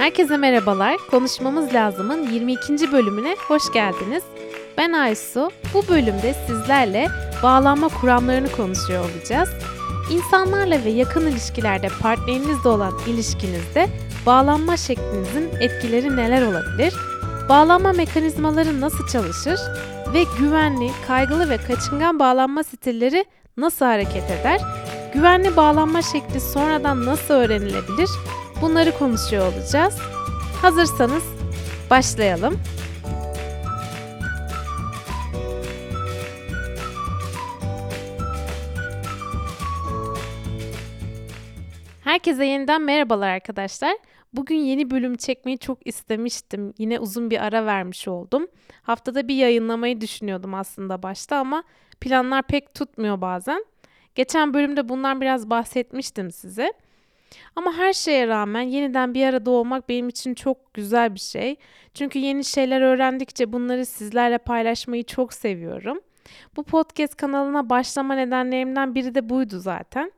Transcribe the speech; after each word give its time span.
Herkese 0.00 0.36
merhabalar. 0.36 0.96
Konuşmamız 1.10 1.74
lazımın 1.74 2.30
22. 2.32 2.92
bölümüne 2.92 3.36
hoş 3.48 3.72
geldiniz. 3.72 4.22
Ben 4.78 4.92
Aysu. 4.92 5.50
Bu 5.74 5.88
bölümde 5.88 6.34
sizlerle 6.46 7.08
bağlanma 7.42 7.88
kuramlarını 7.88 8.52
konuşuyor 8.52 9.04
olacağız. 9.04 9.48
İnsanlarla 10.10 10.84
ve 10.84 10.90
yakın 10.90 11.26
ilişkilerde 11.26 11.88
partnerinizle 12.02 12.68
olan 12.68 12.92
ilişkinizde 13.06 13.88
bağlanma 14.26 14.76
şeklinizin 14.76 15.50
etkileri 15.60 16.16
neler 16.16 16.42
olabilir? 16.42 16.94
Bağlanma 17.48 17.92
mekanizmaları 17.92 18.80
nasıl 18.80 19.06
çalışır? 19.06 19.60
Ve 20.12 20.24
güvenli, 20.38 20.90
kaygılı 21.06 21.50
ve 21.50 21.56
kaçıngan 21.56 22.18
bağlanma 22.18 22.64
stilleri 22.64 23.24
nasıl 23.56 23.84
hareket 23.84 24.30
eder? 24.30 24.60
Güvenli 25.14 25.56
bağlanma 25.56 26.02
şekli 26.02 26.40
sonradan 26.40 27.06
nasıl 27.06 27.34
öğrenilebilir? 27.34 28.10
Bunları 28.62 28.98
konuşuyor 28.98 29.52
olacağız. 29.52 29.98
Hazırsanız 30.62 31.24
başlayalım. 31.90 32.60
Herkese 42.04 42.44
yeniden 42.46 42.82
merhabalar 42.82 43.28
arkadaşlar. 43.28 43.96
Bugün 44.32 44.56
yeni 44.56 44.90
bölüm 44.90 45.16
çekmeyi 45.16 45.58
çok 45.58 45.86
istemiştim. 45.86 46.74
Yine 46.78 46.98
uzun 46.98 47.30
bir 47.30 47.44
ara 47.44 47.66
vermiş 47.66 48.08
oldum. 48.08 48.46
Haftada 48.82 49.28
bir 49.28 49.34
yayınlamayı 49.34 50.00
düşünüyordum 50.00 50.54
aslında 50.54 51.02
başta 51.02 51.36
ama 51.36 51.62
planlar 52.00 52.42
pek 52.42 52.74
tutmuyor 52.74 53.20
bazen. 53.20 53.64
Geçen 54.14 54.54
bölümde 54.54 54.88
bundan 54.88 55.20
biraz 55.20 55.50
bahsetmiştim 55.50 56.30
size. 56.30 56.72
Ama 57.56 57.72
her 57.72 57.92
şeye 57.92 58.28
rağmen 58.28 58.60
yeniden 58.62 59.14
bir 59.14 59.26
arada 59.26 59.50
olmak 59.50 59.88
benim 59.88 60.08
için 60.08 60.34
çok 60.34 60.74
güzel 60.74 61.14
bir 61.14 61.20
şey. 61.20 61.56
Çünkü 61.94 62.18
yeni 62.18 62.44
şeyler 62.44 62.80
öğrendikçe 62.80 63.52
bunları 63.52 63.86
sizlerle 63.86 64.38
paylaşmayı 64.38 65.04
çok 65.04 65.32
seviyorum. 65.32 66.00
Bu 66.56 66.62
podcast 66.62 67.16
kanalına 67.16 67.70
başlama 67.70 68.14
nedenlerimden 68.14 68.94
biri 68.94 69.14
de 69.14 69.28
buydu 69.28 69.58
zaten. 69.58 70.12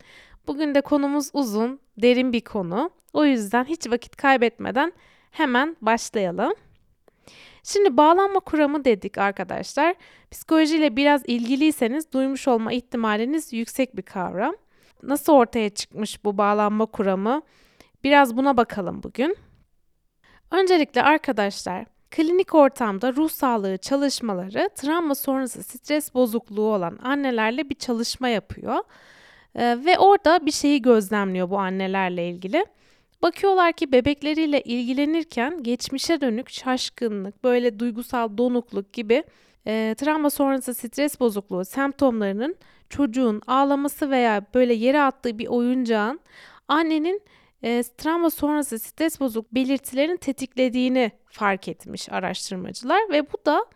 Bugün 0.47 0.75
de 0.75 0.81
konumuz 0.81 1.31
uzun, 1.33 1.81
derin 1.97 2.33
bir 2.33 2.41
konu. 2.41 2.91
O 3.13 3.25
yüzden 3.25 3.65
hiç 3.65 3.91
vakit 3.91 4.17
kaybetmeden 4.17 4.93
hemen 5.31 5.77
başlayalım. 5.81 6.53
Şimdi 7.65 7.97
bağlanma 7.97 8.41
kuramı 8.41 8.85
dedik 8.85 9.19
arkadaşlar. 9.19 9.95
Psikolojiyle 10.31 10.97
biraz 10.97 11.23
ilgiliyseniz 11.27 12.13
duymuş 12.13 12.49
olma 12.49 12.73
ihtimaliniz 12.73 13.53
yüksek 13.53 13.97
bir 13.97 14.03
kavram. 14.03 14.55
Nasıl 15.03 15.33
ortaya 15.33 15.71
çıkmış 15.71 16.25
bu 16.25 16.39
bağlanma 16.39 16.87
kuramı? 16.87 17.43
Biraz 18.05 18.37
buna 18.37 18.57
bakalım 18.57 19.03
bugün. 19.03 19.37
Öncelikle 20.51 21.03
arkadaşlar, 21.03 21.85
klinik 22.11 22.55
ortamda 22.55 23.13
ruh 23.13 23.31
sağlığı 23.31 23.79
çalışmaları 23.79 24.71
travma 24.77 25.15
sonrası 25.15 25.63
stres 25.63 26.15
bozukluğu 26.15 26.75
olan 26.75 26.99
annelerle 27.03 27.71
bir 27.71 27.75
çalışma 27.75 28.29
yapıyor. 28.29 28.79
Ee, 29.55 29.79
ve 29.85 29.99
orada 29.99 30.47
bir 30.47 30.53
şeyi 30.53 30.83
gözlemliyor 30.83 31.51
bu 31.51 31.59
annelerle 31.59 32.29
ilgili. 32.29 32.67
Bakıyorlar 33.23 33.73
ki 33.73 33.93
bebekleriyle 33.93 34.61
ilgilenirken 34.61 35.63
geçmişe 35.63 36.21
dönük 36.21 36.51
şaşkınlık, 36.51 37.45
böyle 37.45 37.79
duygusal 37.79 38.39
donukluk 38.39 38.93
gibi 38.93 39.25
e, 39.67 39.95
travma 39.99 40.31
sonrası 40.31 40.75
stres 40.75 41.21
bozukluğu 41.21 41.65
semptomlarının 41.65 42.57
çocuğun 42.93 43.43
ağlaması 43.47 44.11
veya 44.11 44.43
böyle 44.55 44.75
yere 44.75 45.03
attığı 45.03 45.39
bir 45.39 45.47
oyuncağın 45.47 46.21
annenin 46.69 47.23
e, 47.63 47.83
travma 47.99 48.31
sonrası 48.31 48.79
stres 48.79 49.21
bozuk 49.21 49.55
belirtilerini 49.55 50.17
tetiklediğini 50.17 51.11
fark 51.27 51.69
etmiş 51.69 52.13
araştırmacılar 52.13 53.11
ve 53.11 53.33
bu 53.33 53.47
da 53.47 53.67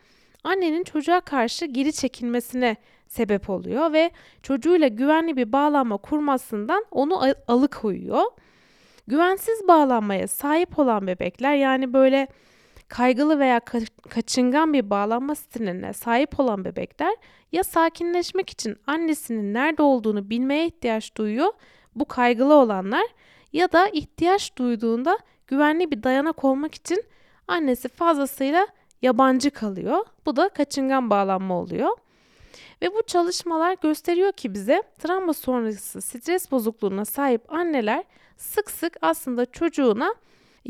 annenin 0.45 0.85
çocuğa 0.85 1.20
karşı 1.20 1.67
geri 1.67 1.92
çekilmesine 1.92 2.77
sebep 3.08 3.51
oluyor 3.51 3.92
ve 3.92 4.11
çocuğuyla 4.42 4.89
güvenli 4.89 5.36
bir 5.36 5.52
bağlanma 5.52 5.96
kurmasından 5.96 6.85
onu 6.90 7.23
alıkoyuyor. 7.48 8.24
Güvensiz 9.07 9.69
bağlanmaya 9.69 10.29
sahip 10.29 10.79
olan 10.79 11.07
bebekler 11.07 11.55
yani 11.55 11.92
böyle 11.92 12.29
kaygılı 12.89 13.39
veya 13.39 13.61
kaçıngan 14.11 14.73
bir 14.73 14.91
bağlanma 14.91 15.35
stiline 15.35 15.92
sahip 15.92 16.41
olan 16.41 16.64
bebekler 16.64 17.17
ya 17.52 17.64
sakinleşmek 17.64 18.51
için 18.51 18.77
annesinin 18.86 19.55
nerede 19.55 19.83
olduğunu 19.83 20.30
bilmeye 20.30 20.67
ihtiyaç 20.67 21.17
duyuyor 21.17 21.52
bu 21.95 22.05
kaygılı 22.05 22.55
olanlar 22.55 23.07
ya 23.52 23.73
da 23.73 23.89
ihtiyaç 23.89 24.57
duyduğunda 24.57 25.19
güvenli 25.46 25.91
bir 25.91 26.02
dayanak 26.02 26.45
olmak 26.45 26.75
için 26.75 27.05
annesi 27.48 27.89
fazlasıyla 27.89 28.67
yabancı 29.02 29.51
kalıyor. 29.51 30.07
Bu 30.27 30.36
da 30.36 30.48
kaçıngan 30.48 31.11
bağlanma 31.11 31.55
oluyor. 31.55 31.91
Ve 32.83 32.95
bu 32.95 33.02
çalışmalar 33.07 33.77
gösteriyor 33.83 34.33
ki 34.33 34.55
bize 34.55 34.83
travma 34.98 35.33
sonrası 35.33 36.01
stres 36.01 36.51
bozukluğuna 36.51 37.05
sahip 37.05 37.52
anneler 37.52 38.05
sık 38.36 38.70
sık 38.70 38.96
aslında 39.02 39.46
çocuğuna 39.46 40.14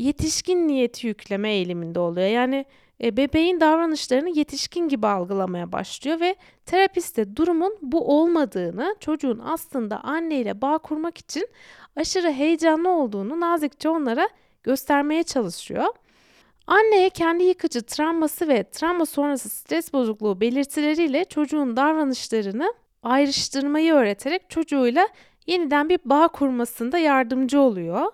yetişkin 0.03 0.67
niyeti 0.67 1.07
yükleme 1.07 1.49
eğiliminde 1.49 1.99
oluyor. 1.99 2.27
Yani 2.27 2.65
e, 3.03 3.17
bebeğin 3.17 3.59
davranışlarını 3.59 4.29
yetişkin 4.29 4.87
gibi 4.87 5.07
algılamaya 5.07 5.71
başlıyor 5.71 6.19
ve 6.19 6.35
terapist 6.65 7.17
de 7.17 7.35
durumun 7.35 7.77
bu 7.81 8.19
olmadığını, 8.19 8.95
çocuğun 8.99 9.41
aslında 9.45 10.03
anneyle 10.03 10.61
bağ 10.61 10.77
kurmak 10.77 11.17
için 11.17 11.47
aşırı 11.95 12.31
heyecanlı 12.31 12.89
olduğunu 12.89 13.39
nazikçe 13.39 13.89
onlara 13.89 14.29
göstermeye 14.63 15.23
çalışıyor. 15.23 15.85
Anneye 16.67 17.09
kendi 17.09 17.43
yıkıcı 17.43 17.81
travması 17.81 18.47
ve 18.47 18.63
travma 18.63 19.05
sonrası 19.05 19.49
stres 19.49 19.93
bozukluğu 19.93 20.41
belirtileriyle 20.41 21.25
çocuğun 21.25 21.77
davranışlarını 21.77 22.73
ayrıştırmayı 23.03 23.93
öğreterek 23.93 24.49
çocuğuyla 24.49 25.07
yeniden 25.47 25.89
bir 25.89 25.99
bağ 26.05 26.27
kurmasında 26.27 26.97
yardımcı 26.97 27.59
oluyor. 27.59 28.11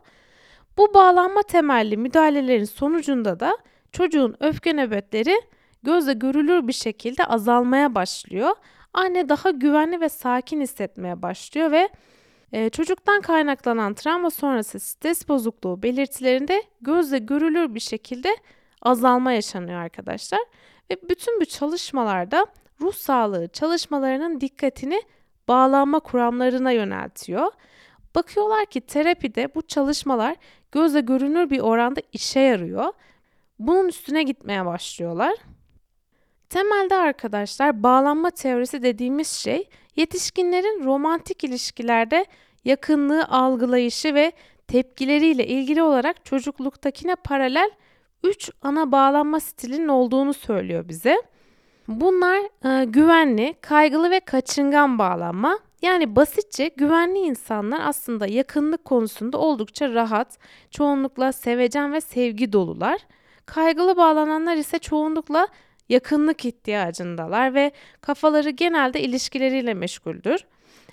Bu 0.78 0.94
bağlanma 0.94 1.44
temelli 1.44 1.98
müdahalelerin 1.98 2.66
sonucunda 2.66 3.40
da 3.40 3.58
çocuğun 3.92 4.36
öfke 4.40 4.74
nöbetleri 4.74 5.42
gözle 5.84 6.14
görülür 6.14 6.68
bir 6.68 6.74
şekilde 6.74 7.26
azalmaya 7.26 7.96
başlıyor. 7.96 8.52
Anne 8.94 9.30
daha 9.30 9.50
güvenli 9.50 10.02
ve 10.02 10.10
sakin 10.10 10.62
hissetmeye 10.62 11.22
başlıyor 11.22 11.72
ve 11.72 11.90
e, 12.52 12.70
çocuktan 12.70 13.22
kaynaklanan 13.22 13.94
travma 13.94 14.30
sonrası 14.30 14.80
stres 14.80 15.28
bozukluğu 15.28 15.84
belirtilerinde 15.84 16.64
gözle 16.82 17.18
görülür 17.18 17.76
bir 17.76 17.80
şekilde 17.80 18.30
azalma 18.82 19.32
yaşanıyor 19.32 19.82
arkadaşlar. 19.82 20.40
Ve 20.92 20.98
bütün 21.10 21.42
bu 21.42 21.46
çalışmalarda 21.46 22.46
ruh 22.82 22.94
sağlığı 22.94 23.48
çalışmalarının 23.48 24.42
dikkatini 24.42 25.02
bağlanma 25.48 26.00
kuramlarına 26.00 26.72
yöneltiyor. 26.72 27.52
Bakıyorlar 28.16 28.66
ki 28.66 28.82
terapide 28.82 29.56
bu 29.56 29.62
çalışmalar 29.62 30.36
gözle 30.74 31.02
görünür 31.02 31.50
bir 31.50 31.60
oranda 31.60 32.02
işe 32.14 32.40
yarıyor. 32.40 32.94
Bunun 33.60 33.88
üstüne 33.88 34.24
gitmeye 34.24 34.66
başlıyorlar. 34.66 35.34
Temelde 36.50 36.96
arkadaşlar 36.96 37.84
bağlanma 37.84 38.32
teorisi 38.32 38.84
dediğimiz 38.84 39.28
şey 39.28 39.70
yetişkinlerin 39.96 40.84
romantik 40.84 41.44
ilişkilerde 41.44 42.26
yakınlığı 42.66 43.26
algılayışı 43.26 44.14
ve 44.14 44.32
tepkileriyle 44.68 45.48
ilgili 45.48 45.84
olarak 45.84 46.26
çocukluktakine 46.26 47.16
paralel 47.16 47.72
3 48.24 48.52
ana 48.62 48.92
bağlanma 48.92 49.40
stilinin 49.40 49.88
olduğunu 49.88 50.34
söylüyor 50.34 50.88
bize. 50.88 51.22
Bunlar 51.88 52.40
e, 52.66 52.86
güvenli, 52.86 53.56
kaygılı 53.62 54.12
ve 54.12 54.20
kaçıngan 54.20 55.00
bağlanma. 55.00 55.60
Yani 55.84 56.16
basitçe 56.16 56.68
güvenli 56.68 57.20
insanlar 57.20 57.82
aslında 57.84 58.28
yakınlık 58.28 58.86
konusunda 58.86 59.38
oldukça 59.38 59.94
rahat, 59.94 60.38
çoğunlukla 60.72 61.32
sevecen 61.32 61.94
ve 61.94 62.02
sevgi 62.02 62.54
dolular. 62.54 63.00
Kaygılı 63.46 63.98
bağlananlar 63.98 64.56
ise 64.56 64.80
çoğunlukla 64.80 65.48
yakınlık 65.90 66.46
ihtiyacındalar 66.46 67.54
ve 67.54 67.72
kafaları 68.02 68.50
genelde 68.50 69.02
ilişkileriyle 69.02 69.74
meşguldür 69.74 70.46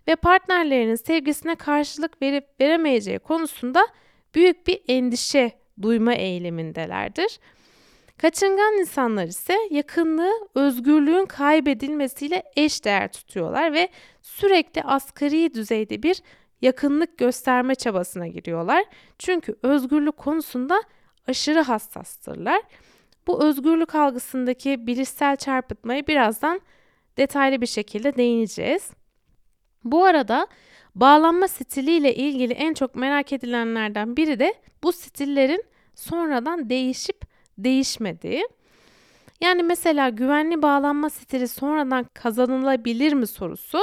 ve 0.08 0.16
partnerlerinin 0.16 0.94
sevgisine 0.94 1.54
karşılık 1.54 2.22
verip 2.22 2.44
veremeyeceği 2.60 3.18
konusunda 3.18 3.86
büyük 4.34 4.66
bir 4.66 4.80
endişe 4.88 5.52
duyma 5.82 6.14
eğilimindelerdir. 6.14 7.38
Kaçıngan 8.20 8.78
insanlar 8.78 9.26
ise 9.26 9.56
yakınlığı 9.70 10.48
özgürlüğün 10.54 11.26
kaybedilmesiyle 11.26 12.42
eş 12.56 12.84
değer 12.84 13.12
tutuyorlar 13.12 13.72
ve 13.72 13.88
sürekli 14.22 14.82
asgari 14.82 15.54
düzeyde 15.54 16.02
bir 16.02 16.22
yakınlık 16.62 17.18
gösterme 17.18 17.74
çabasına 17.74 18.26
giriyorlar. 18.26 18.84
Çünkü 19.18 19.56
özgürlük 19.62 20.16
konusunda 20.16 20.82
aşırı 21.28 21.60
hassastırlar. 21.60 22.62
Bu 23.26 23.44
özgürlük 23.44 23.94
algısındaki 23.94 24.86
bilişsel 24.86 25.36
çarpıtmayı 25.36 26.06
birazdan 26.06 26.60
detaylı 27.16 27.60
bir 27.60 27.66
şekilde 27.66 28.16
değineceğiz. 28.16 28.90
Bu 29.84 30.04
arada 30.04 30.46
bağlanma 30.94 31.48
stiliyle 31.48 32.14
ilgili 32.14 32.52
en 32.52 32.74
çok 32.74 32.94
merak 32.94 33.32
edilenlerden 33.32 34.16
biri 34.16 34.38
de 34.38 34.54
bu 34.82 34.92
stillerin 34.92 35.64
sonradan 35.94 36.70
değişip 36.70 37.29
değişmediği. 37.64 38.48
Yani 39.40 39.62
mesela 39.62 40.08
güvenli 40.08 40.62
bağlanma 40.62 41.10
stili 41.10 41.48
sonradan 41.48 42.06
kazanılabilir 42.14 43.12
mi 43.12 43.26
sorusu 43.26 43.78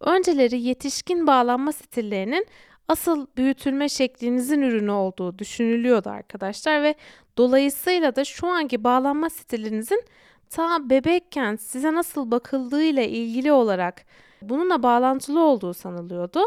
önceleri 0.00 0.60
yetişkin 0.60 1.26
bağlanma 1.26 1.72
stillerinin 1.72 2.46
asıl 2.88 3.26
büyütülme 3.36 3.88
şeklinizin 3.88 4.62
ürünü 4.62 4.90
olduğu 4.90 5.38
düşünülüyordu 5.38 6.10
arkadaşlar 6.10 6.82
ve 6.82 6.94
dolayısıyla 7.36 8.16
da 8.16 8.24
şu 8.24 8.46
anki 8.46 8.84
bağlanma 8.84 9.30
stilinizin 9.30 10.02
ta 10.50 10.90
bebekken 10.90 11.56
size 11.56 11.94
nasıl 11.94 12.30
bakıldığıyla 12.30 13.02
ilgili 13.02 13.52
olarak 13.52 14.04
bununla 14.42 14.82
bağlantılı 14.82 15.40
olduğu 15.40 15.74
sanılıyordu. 15.74 16.40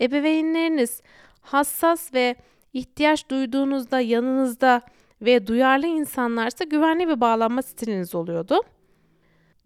Ebeveynleriniz 0.00 1.02
hassas 1.40 2.14
ve 2.14 2.36
ihtiyaç 2.72 3.30
duyduğunuzda 3.30 4.00
yanınızda 4.00 4.82
ve 5.22 5.46
duyarlı 5.46 5.86
insanlarsa 5.86 6.64
güvenli 6.64 7.08
bir 7.08 7.20
bağlanma 7.20 7.62
stiliniz 7.62 8.14
oluyordu. 8.14 8.60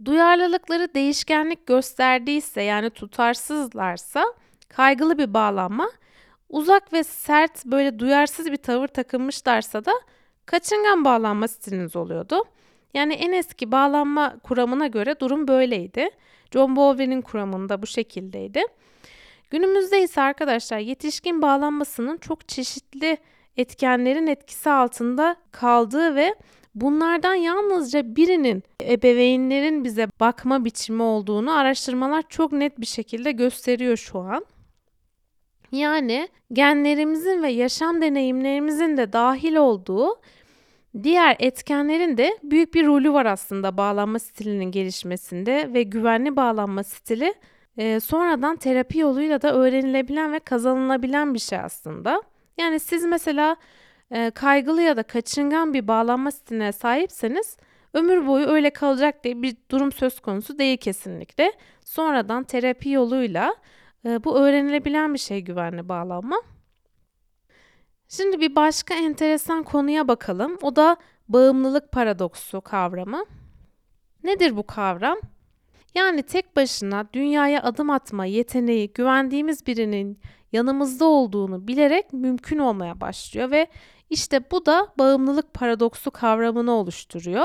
Duyarlılıkları 0.04 0.94
değişkenlik 0.94 1.66
gösterdiyse 1.66 2.62
yani 2.62 2.90
tutarsızlarsa 2.90 4.24
kaygılı 4.68 5.18
bir 5.18 5.34
bağlanma, 5.34 5.90
uzak 6.48 6.92
ve 6.92 7.04
sert 7.04 7.66
böyle 7.66 7.98
duyarsız 7.98 8.52
bir 8.52 8.56
tavır 8.56 8.88
takınmışlarsa 8.88 9.84
da 9.84 9.92
kaçıngan 10.46 11.04
bağlanma 11.04 11.48
stiliniz 11.48 11.96
oluyordu. 11.96 12.44
Yani 12.94 13.14
en 13.14 13.32
eski 13.32 13.72
bağlanma 13.72 14.38
kuramına 14.42 14.86
göre 14.86 15.20
durum 15.20 15.48
böyleydi. 15.48 16.10
John 16.52 16.76
Bowlby'nin 16.76 17.22
kuramında 17.22 17.82
bu 17.82 17.86
şekildeydi. 17.86 18.62
Günümüzde 19.50 20.02
ise 20.02 20.20
arkadaşlar 20.20 20.78
yetişkin 20.78 21.42
bağlanmasının 21.42 22.16
çok 22.16 22.48
çeşitli 22.48 23.18
etkenlerin 23.56 24.26
etkisi 24.26 24.70
altında 24.70 25.36
kaldığı 25.52 26.14
ve 26.14 26.34
bunlardan 26.74 27.34
yalnızca 27.34 28.16
birinin 28.16 28.62
ebeveynlerin 28.82 29.84
bize 29.84 30.08
bakma 30.20 30.64
biçimi 30.64 31.02
olduğunu 31.02 31.52
araştırmalar 31.52 32.24
çok 32.28 32.52
net 32.52 32.80
bir 32.80 32.86
şekilde 32.86 33.32
gösteriyor 33.32 33.96
şu 33.96 34.18
an. 34.18 34.46
Yani 35.72 36.28
genlerimizin 36.52 37.42
ve 37.42 37.50
yaşam 37.50 38.02
deneyimlerimizin 38.02 38.96
de 38.96 39.12
dahil 39.12 39.56
olduğu 39.56 40.20
diğer 41.02 41.36
etkenlerin 41.38 42.16
de 42.16 42.38
büyük 42.42 42.74
bir 42.74 42.86
rolü 42.86 43.12
var 43.12 43.26
aslında 43.26 43.76
bağlanma 43.76 44.18
stilinin 44.18 44.70
gelişmesinde 44.70 45.70
ve 45.74 45.82
güvenli 45.82 46.36
bağlanma 46.36 46.84
stili 46.84 47.34
e, 47.76 48.00
sonradan 48.00 48.56
terapi 48.56 48.98
yoluyla 48.98 49.42
da 49.42 49.54
öğrenilebilen 49.54 50.32
ve 50.32 50.38
kazanılabilen 50.38 51.34
bir 51.34 51.38
şey 51.38 51.58
aslında. 51.58 52.22
Yani 52.60 52.80
siz 52.80 53.04
mesela 53.04 53.56
e, 54.10 54.30
kaygılı 54.30 54.82
ya 54.82 54.96
da 54.96 55.02
kaçıngan 55.02 55.74
bir 55.74 55.88
bağlanma 55.88 56.30
stiline 56.30 56.72
sahipseniz 56.72 57.56
ömür 57.94 58.26
boyu 58.26 58.46
öyle 58.46 58.70
kalacak 58.70 59.24
diye 59.24 59.42
bir 59.42 59.56
durum 59.70 59.92
söz 59.92 60.20
konusu 60.20 60.58
değil 60.58 60.76
kesinlikle. 60.76 61.52
Sonradan 61.84 62.44
terapi 62.44 62.90
yoluyla 62.90 63.54
e, 64.06 64.24
bu 64.24 64.38
öğrenilebilen 64.38 65.14
bir 65.14 65.18
şey 65.18 65.40
güvenli 65.40 65.88
bağlanma. 65.88 66.42
Şimdi 68.08 68.40
bir 68.40 68.56
başka 68.56 68.94
enteresan 68.94 69.62
konuya 69.62 70.08
bakalım. 70.08 70.58
O 70.62 70.76
da 70.76 70.96
bağımlılık 71.28 71.92
paradoksu 71.92 72.60
kavramı. 72.60 73.24
Nedir 74.24 74.56
bu 74.56 74.66
kavram? 74.66 75.18
Yani 75.94 76.22
tek 76.22 76.56
başına 76.56 77.08
dünyaya 77.12 77.62
adım 77.62 77.90
atma 77.90 78.24
yeteneği 78.24 78.92
güvendiğimiz 78.92 79.66
birinin 79.66 80.18
yanımızda 80.52 81.04
olduğunu 81.04 81.68
bilerek 81.68 82.12
mümkün 82.12 82.58
olmaya 82.58 83.00
başlıyor 83.00 83.50
ve 83.50 83.66
işte 84.10 84.50
bu 84.50 84.66
da 84.66 84.92
bağımlılık 84.98 85.54
paradoksu 85.54 86.10
kavramını 86.10 86.72
oluşturuyor. 86.72 87.44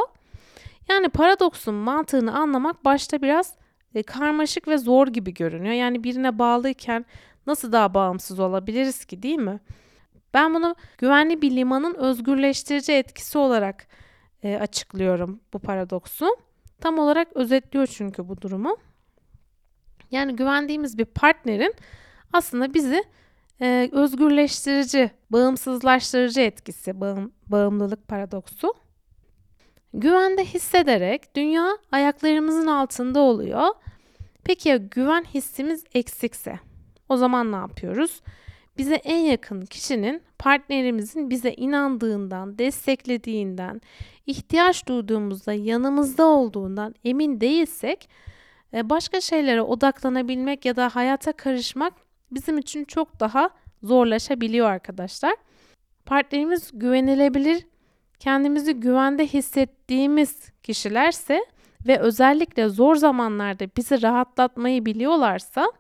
Yani 0.90 1.10
paradoksun 1.10 1.76
mantığını 1.76 2.38
anlamak 2.38 2.86
başta 2.86 3.22
biraz 3.22 3.54
e, 3.96 4.04
karmaşık 4.04 4.68
ve 4.68 4.78
zor 4.78 5.08
gibi 5.08 5.34
görünüyor. 5.34 5.74
Yani 5.74 6.04
birine 6.04 6.40
bağlıyken 6.40 7.06
nasıl 7.48 7.72
daha 7.72 7.94
bağımsız 7.94 8.40
olabiliriz 8.40 9.06
ki 9.06 9.24
değil 9.24 9.38
mi? 9.38 9.60
Ben 10.34 10.54
bunu 10.54 10.76
güvenli 10.98 11.42
bir 11.42 11.52
limanın 11.52 11.96
özgürleştirici 11.96 12.94
etkisi 12.94 13.38
olarak 13.38 13.88
e, 14.44 14.56
açıklıyorum 14.56 15.42
bu 15.54 15.60
paradoksu. 15.60 16.38
Tam 16.82 17.00
olarak 17.00 17.28
özetliyor 17.36 17.88
çünkü 17.88 18.28
bu 18.28 18.42
durumu. 18.42 18.78
Yani 20.12 20.36
güvendiğimiz 20.36 20.98
bir 20.98 21.06
partnerin 21.06 21.74
aslında 22.36 22.74
bizi 22.74 23.04
e, 23.62 23.90
özgürleştirici, 23.92 25.12
bağımsızlaştırıcı 25.30 26.42
etkisi, 26.42 27.02
bağım, 27.02 27.32
bağımlılık 27.48 28.08
paradoksu. 28.08 28.74
Güvende 29.94 30.46
hissederek 30.46 31.36
dünya 31.36 31.78
ayaklarımızın 31.92 32.68
altında 32.68 33.20
oluyor. 33.20 33.68
Peki 34.44 34.70
ya 34.70 34.78
güven 34.78 35.24
hissimiz 35.34 35.84
eksikse? 35.94 36.60
O 37.10 37.18
zaman 37.18 37.52
ne 37.52 37.56
yapıyoruz? 37.56 38.22
Bize 38.78 38.96
en 38.96 39.18
yakın 39.18 39.66
kişinin 39.66 40.22
partnerimizin 40.40 41.30
bize 41.30 41.54
inandığından, 41.54 42.58
desteklediğinden, 42.58 43.82
ihtiyaç 44.26 44.88
duyduğumuzda 44.88 45.54
yanımızda 45.54 46.26
olduğundan 46.26 46.96
emin 47.04 47.42
değilsek 47.42 48.10
e, 48.74 48.90
başka 48.90 49.22
şeylere 49.22 49.62
odaklanabilmek 49.62 50.66
ya 50.66 50.76
da 50.76 50.90
hayata 50.90 51.32
karışmak 51.32 51.94
bizim 52.32 52.58
için 52.58 52.86
çok 52.86 53.20
daha 53.20 53.50
zorlaşabiliyor 53.84 54.68
arkadaşlar. 54.68 55.36
Partnerimiz 56.06 56.72
güvenilebilir, 56.74 57.66
kendimizi 58.20 58.74
güvende 58.74 59.28
hissettiğimiz 59.28 60.50
kişilerse 60.64 61.46
ve 61.88 62.00
özellikle 62.00 62.70
zor 62.70 62.96
zamanlarda 62.96 63.66
bizi 63.78 64.02
rahatlatmayı 64.02 64.86
biliyorlarsa 64.86 65.72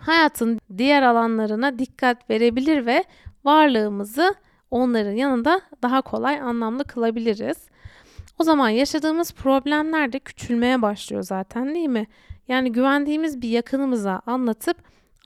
hayatın 0.00 0.60
diğer 0.78 1.02
alanlarına 1.02 1.78
dikkat 1.78 2.30
verebilir 2.30 2.86
ve 2.86 3.04
varlığımızı 3.44 4.34
onların 4.70 5.12
yanında 5.12 5.60
daha 5.82 6.02
kolay 6.02 6.40
anlamlı 6.40 6.84
kılabiliriz. 6.84 7.68
O 8.38 8.44
zaman 8.44 8.68
yaşadığımız 8.68 9.32
problemler 9.32 10.12
de 10.12 10.18
küçülmeye 10.18 10.82
başlıyor 10.82 11.22
zaten 11.22 11.74
değil 11.74 11.88
mi? 11.88 12.06
Yani 12.48 12.72
güvendiğimiz 12.72 13.42
bir 13.42 13.48
yakınımıza 13.48 14.22
anlatıp 14.26 14.76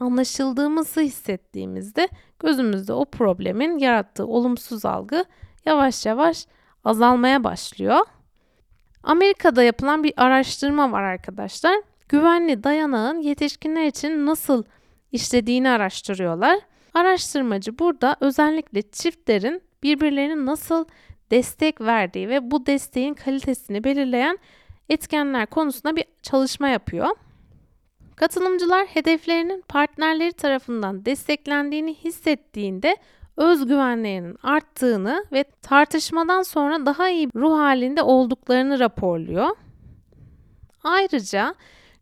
anlaşıldığımızı 0.01 1.01
hissettiğimizde 1.01 2.09
gözümüzde 2.39 2.93
o 2.93 3.05
problemin 3.05 3.79
yarattığı 3.79 4.27
olumsuz 4.27 4.85
algı 4.85 5.25
yavaş 5.67 6.07
yavaş 6.07 6.47
azalmaya 6.85 7.45
başlıyor. 7.45 8.01
Amerika'da 9.03 9.63
yapılan 9.63 10.05
bir 10.05 10.13
araştırma 10.17 10.93
var 10.93 11.03
arkadaşlar. 11.03 11.83
Güvenli 12.09 12.65
dayanağın 12.65 13.19
yetişkinler 13.19 13.87
için 13.87 14.27
nasıl 14.27 14.65
işlediğini 15.13 15.71
araştırıyorlar. 15.71 16.59
Araştırmacı 16.95 17.79
burada 17.79 18.17
özellikle 18.21 18.83
çiftlerin 18.83 19.63
birbirlerine 19.83 20.47
nasıl 20.47 20.85
destek 21.31 21.81
verdiği 21.81 22.29
ve 22.29 22.51
bu 22.51 22.67
desteğin 22.67 23.15
kalitesini 23.15 23.85
belirleyen 23.85 24.39
etkenler 24.89 25.47
konusunda 25.47 25.97
bir 25.97 26.05
çalışma 26.23 26.69
yapıyor. 26.69 27.09
Katılımcılar 28.21 28.87
hedeflerinin 28.87 29.65
partnerleri 29.69 30.33
tarafından 30.33 31.05
desteklendiğini 31.05 31.95
hissettiğinde 31.95 32.97
özgüvenlerinin 33.37 34.37
arttığını 34.43 35.25
ve 35.33 35.45
tartışmadan 35.63 36.43
sonra 36.43 36.87
daha 36.87 37.09
iyi 37.09 37.29
ruh 37.37 37.59
halinde 37.59 38.03
olduklarını 38.03 38.79
raporluyor. 38.79 39.49
Ayrıca 40.85 41.55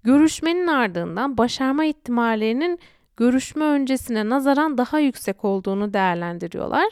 görüşmenin 0.03 0.67
ardından 0.67 1.39
başarma 1.39 1.85
ihtimallerinin 1.85 2.79
görüşme 3.17 3.65
öncesine 3.65 4.29
nazaran 4.29 4.79
daha 4.79 4.99
yüksek 4.99 5.45
olduğunu 5.45 5.93
değerlendiriyorlar. 5.93 6.89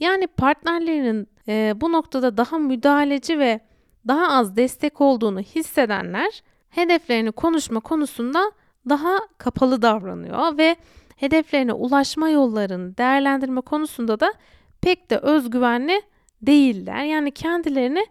Yani 0.00 0.26
partnerlerinin 0.26 1.28
e, 1.48 1.72
bu 1.76 1.92
noktada 1.92 2.36
daha 2.36 2.58
müdahaleci 2.58 3.38
ve 3.38 3.60
daha 4.08 4.28
az 4.28 4.56
destek 4.56 5.00
olduğunu 5.00 5.40
hissedenler 5.40 6.42
hedeflerini 6.70 7.32
konuşma 7.32 7.80
konusunda 7.80 8.52
daha 8.88 9.18
kapalı 9.38 9.82
davranıyor 9.82 10.58
ve 10.58 10.76
hedeflerine 11.16 11.72
ulaşma 11.72 12.28
yollarını 12.28 12.96
değerlendirme 12.96 13.60
konusunda 13.60 14.20
da 14.20 14.34
pek 14.80 15.10
de 15.10 15.18
özgüvenli 15.18 16.02
değiller. 16.42 17.04
Yani 17.04 17.30
kendilerini 17.30 18.06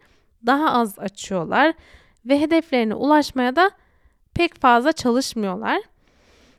daha 0.45 0.71
az 0.71 0.99
açıyorlar 0.99 1.73
ve 2.25 2.41
hedeflerine 2.41 2.95
ulaşmaya 2.95 3.55
da 3.55 3.71
pek 4.33 4.55
fazla 4.61 4.91
çalışmıyorlar. 4.91 5.81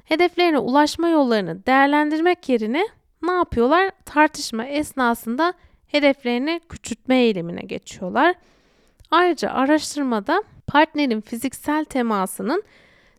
Hedeflerine 0.05 0.59
ulaşma 0.59 1.09
yollarını 1.09 1.67
değerlendirmek 1.67 2.49
yerine 2.49 2.89
ne 3.23 3.33
yapıyorlar? 3.33 3.91
Tartışma 4.05 4.65
esnasında 4.65 5.55
hedeflerini 5.87 6.61
küçültme 6.69 7.19
eğilimine 7.19 7.61
geçiyorlar. 7.61 8.35
Ayrıca 9.11 9.51
araştırmada 9.51 10.43
partnerin 10.69 11.21
fiziksel 11.21 11.85
temasının 11.85 12.63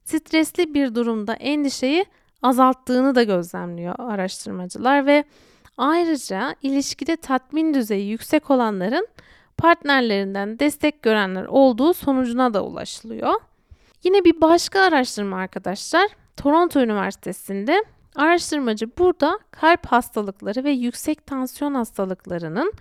stresli 0.03 0.74
bir 0.74 0.96
durumda 0.96 1.34
endişeyi 1.34 2.06
azalttığını 2.41 3.15
da 3.15 3.24
gözlemliyor 3.24 3.96
araştırmacılar 4.00 5.06
ve 5.06 5.24
Ayrıca 5.79 6.56
ilişkide 6.62 7.15
tatmin 7.15 7.74
düzeyi 7.74 8.10
yüksek 8.10 8.51
olanların 8.51 9.08
partnerlerinden 9.58 10.60
destek 10.60 11.01
görenler 11.01 11.46
olduğu 11.46 11.94
sonucuna 11.94 12.53
da 12.53 12.65
ulaşılıyor. 12.65 13.34
Yine 14.03 14.25
bir 14.25 14.41
başka 14.41 14.82
araştırma 14.82 15.38
arkadaşlar 15.38 16.10
Toronto 16.38 16.79
Üniversitesi'nde 16.79 17.84
araştırmacı 18.15 18.98
burada 18.98 19.39
kalp 19.51 19.86
hastalıkları 19.86 20.63
ve 20.63 20.72
yüksek 20.72 21.25
tansiyon 21.25 21.74
hastalıklarının 21.74 22.74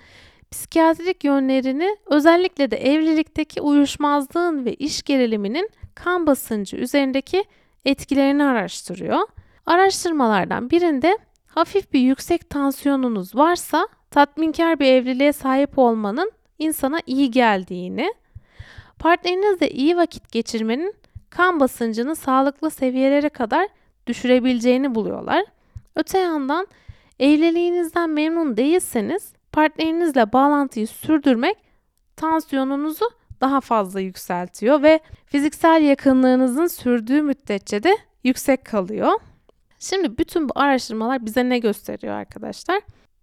psikiyatrik 0.50 1.24
yönlerini 1.24 1.96
özellikle 2.06 2.70
de 2.70 2.76
evlilikteki 2.76 3.60
uyuşmazlığın 3.60 4.64
ve 4.64 4.74
iş 4.74 5.02
geriliminin 5.02 5.70
kan 5.94 6.26
basıncı 6.26 6.76
üzerindeki 6.76 7.44
etkilerini 7.84 8.44
araştırıyor. 8.44 9.20
Araştırmalardan 9.66 10.70
birinde 10.70 11.18
hafif 11.46 11.92
bir 11.92 12.00
yüksek 12.00 12.50
tansiyonunuz 12.50 13.36
varsa 13.36 13.88
tatminkar 14.10 14.80
bir 14.80 14.86
evliliğe 14.86 15.32
sahip 15.32 15.78
olmanın 15.78 16.32
insana 16.58 16.98
iyi 17.06 17.30
geldiğini, 17.30 18.14
partnerinizle 18.98 19.70
iyi 19.70 19.96
vakit 19.96 20.32
geçirmenin 20.32 20.94
kan 21.30 21.60
basıncını 21.60 22.16
sağlıklı 22.16 22.70
seviyelere 22.70 23.28
kadar 23.28 23.68
düşürebileceğini 24.06 24.94
buluyorlar. 24.94 25.44
Öte 25.96 26.18
yandan 26.18 26.66
evliliğinizden 27.20 28.10
memnun 28.10 28.56
değilseniz 28.56 29.32
partnerinizle 29.58 30.32
bağlantıyı 30.32 30.86
sürdürmek 30.86 31.56
tansiyonunuzu 32.16 33.04
daha 33.40 33.60
fazla 33.60 34.00
yükseltiyor 34.00 34.82
ve 34.82 35.00
fiziksel 35.26 35.82
yakınlığınızın 35.82 36.66
sürdüğü 36.66 37.22
müddetçe 37.22 37.82
de 37.82 37.96
yüksek 38.24 38.64
kalıyor. 38.64 39.12
Şimdi 39.78 40.18
bütün 40.18 40.48
bu 40.48 40.52
araştırmalar 40.54 41.26
bize 41.26 41.48
ne 41.48 41.58
gösteriyor 41.58 42.14
arkadaşlar? 42.14 42.80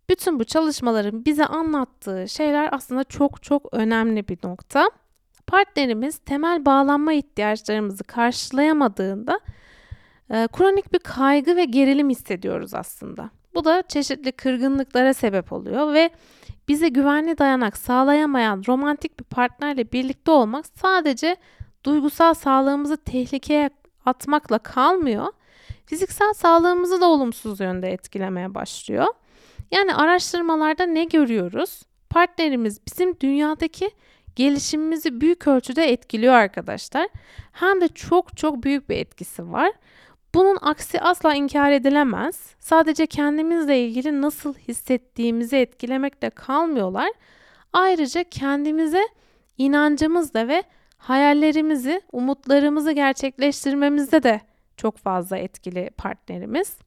Bütün 0.09 0.39
bu 0.39 0.43
çalışmaların 0.43 1.25
bize 1.25 1.45
anlattığı 1.45 2.29
şeyler 2.29 2.69
aslında 2.71 3.03
çok 3.03 3.43
çok 3.43 3.73
önemli 3.73 4.27
bir 4.27 4.37
nokta. 4.43 4.91
Partnerimiz 5.47 6.17
temel 6.17 6.65
bağlanma 6.65 7.13
ihtiyaçlarımızı 7.13 8.03
karşılayamadığında 8.03 9.39
e, 10.29 10.47
kronik 10.47 10.93
bir 10.93 10.99
kaygı 10.99 11.55
ve 11.55 11.65
gerilim 11.65 12.09
hissediyoruz 12.09 12.73
aslında. 12.73 13.29
Bu 13.55 13.65
da 13.65 13.83
çeşitli 13.87 14.31
kırgınlıklara 14.31 15.13
sebep 15.13 15.53
oluyor 15.53 15.93
ve 15.93 16.09
bize 16.67 16.89
güvenli 16.89 17.37
dayanak 17.37 17.77
sağlayamayan 17.77 18.63
romantik 18.67 19.19
bir 19.19 19.25
partnerle 19.25 19.91
birlikte 19.91 20.31
olmak 20.31 20.65
sadece 20.67 21.35
duygusal 21.83 22.33
sağlığımızı 22.33 22.97
tehlikeye 22.97 23.69
atmakla 24.05 24.59
kalmıyor. 24.59 25.27
Fiziksel 25.85 26.33
sağlığımızı 26.33 27.01
da 27.01 27.05
olumsuz 27.05 27.59
yönde 27.59 27.91
etkilemeye 27.91 28.55
başlıyor. 28.55 29.07
Yani 29.71 29.95
araştırmalarda 29.95 30.85
ne 30.85 31.03
görüyoruz? 31.03 31.81
Partnerimiz 32.09 32.79
bizim 32.87 33.19
dünyadaki 33.19 33.91
gelişimimizi 34.35 35.21
büyük 35.21 35.47
ölçüde 35.47 35.91
etkiliyor 35.91 36.33
arkadaşlar. 36.33 37.07
Hem 37.51 37.81
de 37.81 37.87
çok 37.87 38.37
çok 38.37 38.63
büyük 38.63 38.89
bir 38.89 38.97
etkisi 38.97 39.51
var. 39.51 39.71
Bunun 40.35 40.57
aksi 40.61 41.01
asla 41.01 41.33
inkar 41.33 41.71
edilemez. 41.71 42.55
Sadece 42.59 43.07
kendimizle 43.07 43.79
ilgili 43.79 44.21
nasıl 44.21 44.53
hissettiğimizi 44.53 45.57
etkilemekle 45.57 46.29
kalmıyorlar. 46.29 47.11
Ayrıca 47.73 48.23
kendimize 48.23 49.01
inancımızla 49.57 50.47
ve 50.47 50.63
hayallerimizi, 50.97 52.01
umutlarımızı 52.11 52.91
gerçekleştirmemizde 52.91 54.23
de 54.23 54.41
çok 54.77 54.97
fazla 54.97 55.37
etkili 55.37 55.89
partnerimiz. 55.97 56.77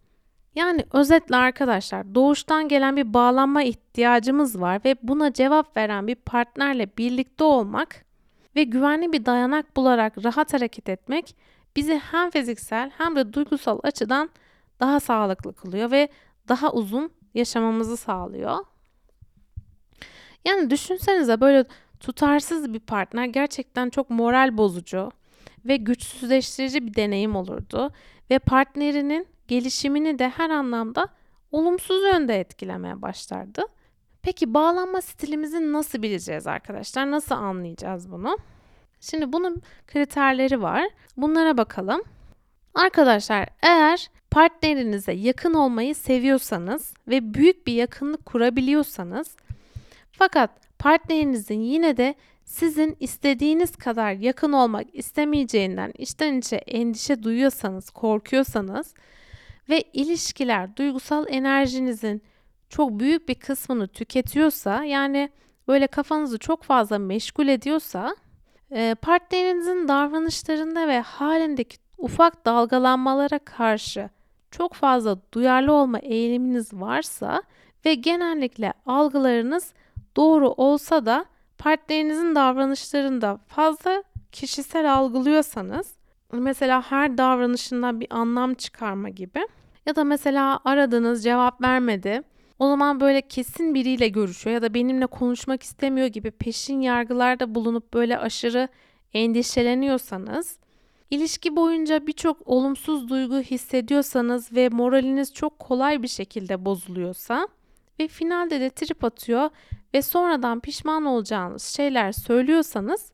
Yani 0.54 0.84
özetle 0.92 1.36
arkadaşlar 1.36 2.14
doğuştan 2.14 2.68
gelen 2.68 2.96
bir 2.96 3.14
bağlanma 3.14 3.62
ihtiyacımız 3.62 4.60
var 4.60 4.80
ve 4.84 4.96
buna 5.02 5.32
cevap 5.32 5.76
veren 5.76 6.06
bir 6.06 6.14
partnerle 6.14 6.88
birlikte 6.98 7.44
olmak 7.44 8.04
ve 8.56 8.62
güvenli 8.62 9.12
bir 9.12 9.24
dayanak 9.24 9.76
bularak 9.76 10.24
rahat 10.24 10.52
hareket 10.52 10.88
etmek 10.88 11.36
bizi 11.78 11.98
hem 11.98 12.30
fiziksel 12.30 12.90
hem 12.98 13.16
de 13.16 13.32
duygusal 13.32 13.78
açıdan 13.82 14.30
daha 14.80 15.00
sağlıklı 15.00 15.52
kılıyor 15.54 15.90
ve 15.90 16.08
daha 16.48 16.72
uzun 16.72 17.10
yaşamamızı 17.34 17.96
sağlıyor. 17.96 18.58
Yani 20.44 20.70
düşünsenize 20.70 21.40
böyle 21.40 21.64
tutarsız 22.00 22.72
bir 22.72 22.80
partner 22.80 23.24
gerçekten 23.24 23.90
çok 23.90 24.10
moral 24.10 24.56
bozucu 24.56 25.10
ve 25.64 25.76
güçsüzleştirici 25.76 26.86
bir 26.86 26.94
deneyim 26.94 27.36
olurdu 27.36 27.90
ve 28.30 28.38
partnerinin 28.38 29.26
gelişimini 29.48 30.18
de 30.18 30.28
her 30.28 30.50
anlamda 30.50 31.08
olumsuz 31.52 32.02
yönde 32.02 32.40
etkilemeye 32.40 33.02
başlardı. 33.02 33.62
Peki 34.22 34.54
bağlanma 34.54 35.00
stilimizi 35.00 35.72
nasıl 35.72 36.02
bileceğiz 36.02 36.46
arkadaşlar? 36.46 37.10
Nasıl 37.10 37.34
anlayacağız 37.34 38.12
bunu? 38.12 38.38
Şimdi 39.00 39.32
bunun 39.32 39.62
kriterleri 39.86 40.62
var. 40.62 40.88
Bunlara 41.16 41.56
bakalım. 41.56 42.02
Arkadaşlar 42.74 43.48
eğer 43.62 44.10
partnerinize 44.30 45.12
yakın 45.12 45.54
olmayı 45.54 45.94
seviyorsanız 45.94 46.94
ve 47.08 47.34
büyük 47.34 47.66
bir 47.66 47.72
yakınlık 47.72 48.26
kurabiliyorsanız 48.26 49.36
fakat 50.12 50.50
partnerinizin 50.78 51.60
yine 51.60 51.96
de 51.96 52.14
sizin 52.44 52.96
istediğiniz 53.00 53.76
kadar 53.76 54.12
yakın 54.12 54.52
olmak 54.52 54.86
istemeyeceğinden 54.92 55.92
içten 55.98 56.38
içe 56.38 56.56
endişe 56.56 57.22
duyuyorsanız, 57.22 57.90
korkuyorsanız 57.90 58.94
ve 59.68 59.82
ilişkiler 59.92 60.76
duygusal 60.76 61.26
enerjinizin 61.28 62.22
çok 62.68 63.00
büyük 63.00 63.28
bir 63.28 63.34
kısmını 63.34 63.88
tüketiyorsa 63.88 64.84
yani 64.84 65.30
böyle 65.68 65.86
kafanızı 65.86 66.38
çok 66.38 66.62
fazla 66.62 66.98
meşgul 66.98 67.48
ediyorsa 67.48 68.16
partnerinizin 69.02 69.88
davranışlarında 69.88 70.88
ve 70.88 71.00
halindeki 71.00 71.76
ufak 71.98 72.46
dalgalanmalara 72.46 73.38
karşı 73.38 74.10
çok 74.50 74.74
fazla 74.74 75.18
duyarlı 75.34 75.72
olma 75.72 75.98
eğiliminiz 75.98 76.72
varsa 76.72 77.42
ve 77.84 77.94
genellikle 77.94 78.72
algılarınız 78.86 79.72
doğru 80.16 80.48
olsa 80.48 81.06
da 81.06 81.24
partnerinizin 81.58 82.34
davranışlarında 82.34 83.38
fazla 83.48 84.02
kişisel 84.32 84.92
algılıyorsanız 84.94 85.94
mesela 86.32 86.82
her 86.90 87.18
davranışından 87.18 88.00
bir 88.00 88.06
anlam 88.10 88.54
çıkarma 88.54 89.08
gibi 89.08 89.48
ya 89.86 89.96
da 89.96 90.04
mesela 90.04 90.60
aradınız 90.64 91.24
cevap 91.24 91.62
vermedi. 91.62 92.22
O 92.58 92.68
zaman 92.68 93.00
böyle 93.00 93.20
kesin 93.20 93.74
biriyle 93.74 94.08
görüşüyor 94.08 94.54
ya 94.54 94.62
da 94.62 94.74
benimle 94.74 95.06
konuşmak 95.06 95.62
istemiyor 95.62 96.06
gibi 96.06 96.30
peşin 96.30 96.80
yargılarda 96.80 97.54
bulunup 97.54 97.94
böyle 97.94 98.18
aşırı 98.18 98.68
endişeleniyorsanız, 99.14 100.58
ilişki 101.10 101.56
boyunca 101.56 102.06
birçok 102.06 102.48
olumsuz 102.48 103.08
duygu 103.08 103.40
hissediyorsanız 103.40 104.52
ve 104.52 104.68
moraliniz 104.68 105.34
çok 105.34 105.58
kolay 105.58 106.02
bir 106.02 106.08
şekilde 106.08 106.64
bozuluyorsa 106.64 107.48
ve 108.00 108.08
finalde 108.08 108.60
de 108.60 108.70
trip 108.70 109.04
atıyor 109.04 109.50
ve 109.94 110.02
sonradan 110.02 110.60
pişman 110.60 111.04
olacağınız 111.04 111.62
şeyler 111.62 112.12
söylüyorsanız 112.12 113.12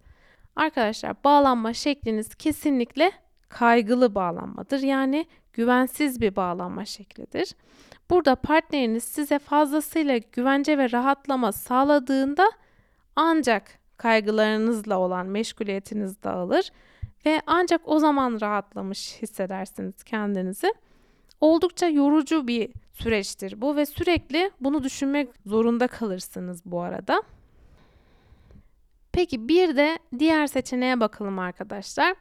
arkadaşlar 0.57 1.25
bağlanma 1.25 1.73
şekliniz 1.73 2.35
kesinlikle 2.35 3.13
kaygılı 3.49 4.15
bağlanmadır. 4.15 4.81
Yani 4.81 5.27
güvensiz 5.53 6.21
bir 6.21 6.37
bağlanma 6.37 6.85
şeklidir. 6.85 7.55
Burada 8.11 8.34
partneriniz 8.34 9.04
size 9.04 9.38
fazlasıyla 9.38 10.18
güvence 10.32 10.78
ve 10.78 10.92
rahatlama 10.92 11.52
sağladığında 11.52 12.50
ancak 13.16 13.78
kaygılarınızla 13.96 14.99
olan 14.99 15.26
meşguliyetiniz 15.26 16.23
dağılır 16.23 16.70
ve 17.26 17.42
ancak 17.46 17.80
o 17.84 17.99
zaman 17.99 18.38
rahatlamış 18.40 19.23
hissedersiniz 19.23 20.02
kendinizi. 20.04 20.75
Oldukça 21.40 21.88
yorucu 21.88 22.46
bir 22.46 22.70
süreçtir 22.92 23.61
bu 23.61 23.76
ve 23.76 23.87
sürekli 23.87 24.50
bunu 24.61 24.84
düşünmek 24.84 25.28
zorunda 25.46 25.87
kalırsınız 25.87 26.62
bu 26.64 26.82
arada. 26.82 27.23
Peki 29.12 29.49
bir 29.49 29.76
de 29.76 29.99
diğer 30.18 30.46
seçeneğe 30.46 31.00
bakalım 31.00 31.38
arkadaşlar. 31.38 32.14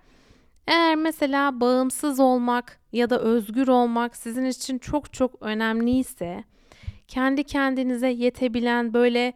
Eğer 0.68 0.96
mesela 0.96 1.60
bağımsız 1.60 2.20
olmak 2.20 2.80
ya 2.92 3.10
da 3.10 3.20
özgür 3.20 3.68
olmak 3.68 4.16
sizin 4.18 4.46
için 4.46 4.78
çok 4.78 5.14
çok 5.14 5.42
önemliyse, 5.42 6.44
kendi 7.08 7.44
kendinize 7.44 8.08
yetebilen 8.08 8.94
böyle 8.94 9.34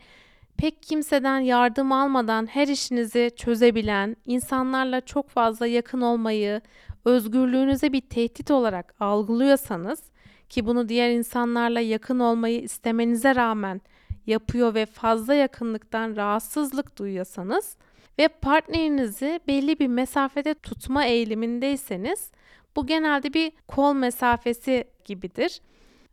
pek 0.57 0.84
kimseden 0.84 1.39
yardım 1.39 1.91
almadan 1.91 2.46
her 2.46 2.67
işinizi 2.67 3.31
çözebilen, 3.36 4.15
insanlarla 4.25 5.01
çok 5.01 5.29
fazla 5.29 5.67
yakın 5.67 6.01
olmayı, 6.01 6.62
özgürlüğünüze 7.05 7.93
bir 7.93 8.01
tehdit 8.01 8.51
olarak 8.51 8.93
algılıyorsanız 9.00 10.03
ki 10.50 10.65
bunu 10.65 10.89
diğer 10.89 11.10
insanlarla 11.10 11.79
yakın 11.79 12.19
olmayı 12.19 12.62
istemenize 12.62 13.36
rağmen 13.36 13.81
yapıyor 14.27 14.74
ve 14.74 14.86
fazla 14.86 15.34
yakınlıktan 15.34 16.15
rahatsızlık 16.15 16.98
duyuyorsanız 16.98 17.77
ve 18.19 18.27
partnerinizi 18.27 19.39
belli 19.47 19.79
bir 19.79 19.88
mesafede 19.88 20.53
tutma 20.53 21.05
eğilimindeyseniz 21.05 22.31
bu 22.75 22.88
genelde 22.88 23.33
bir 23.33 23.51
kol 23.67 23.93
mesafesi 23.93 24.83
gibidir. 25.05 25.62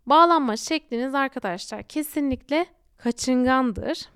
Bağlanma 0.06 0.56
şekliniz 0.56 1.14
arkadaşlar 1.14 1.82
kesinlikle 1.82 2.66
kaçıngandır. 2.96 4.08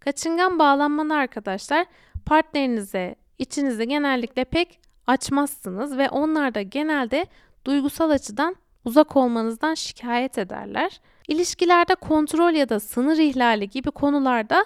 Kaçıngan 0.00 0.58
bağlanmanı 0.58 1.14
arkadaşlar 1.14 1.86
partnerinize, 2.26 3.14
içinize 3.38 3.84
genellikle 3.84 4.44
pek 4.44 4.80
açmazsınız 5.06 5.98
ve 5.98 6.10
onlar 6.10 6.54
da 6.54 6.62
genelde 6.62 7.26
duygusal 7.64 8.10
açıdan 8.10 8.56
uzak 8.84 9.16
olmanızdan 9.16 9.74
şikayet 9.74 10.38
ederler. 10.38 11.00
İlişkilerde 11.28 11.94
kontrol 11.94 12.52
ya 12.52 12.68
da 12.68 12.80
sınır 12.80 13.18
ihlali 13.18 13.70
gibi 13.70 13.90
konularda 13.90 14.64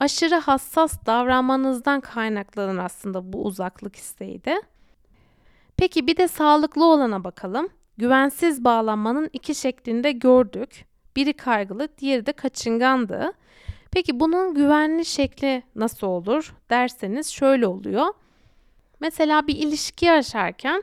aşırı 0.00 0.34
hassas 0.34 1.06
davranmanızdan 1.06 2.00
kaynaklanır 2.00 2.78
aslında 2.78 3.32
bu 3.32 3.44
uzaklık 3.44 3.96
isteği 3.96 4.44
de. 4.44 4.62
Peki 5.76 6.06
bir 6.06 6.16
de 6.16 6.28
sağlıklı 6.28 6.84
olana 6.84 7.24
bakalım. 7.24 7.68
Güvensiz 7.98 8.64
bağlanmanın 8.64 9.30
iki 9.32 9.54
şeklinde 9.54 10.12
gördük. 10.12 10.84
Biri 11.16 11.32
kaygılı, 11.32 11.88
diğeri 11.98 12.26
de 12.26 12.32
kaçıngandı. 12.32 13.32
Peki 13.90 14.20
bunun 14.20 14.54
güvenli 14.54 15.04
şekli 15.04 15.62
nasıl 15.74 16.06
olur 16.06 16.54
derseniz 16.70 17.28
şöyle 17.28 17.66
oluyor. 17.66 18.06
Mesela 19.00 19.46
bir 19.46 19.56
ilişki 19.56 20.06
yaşarken 20.06 20.82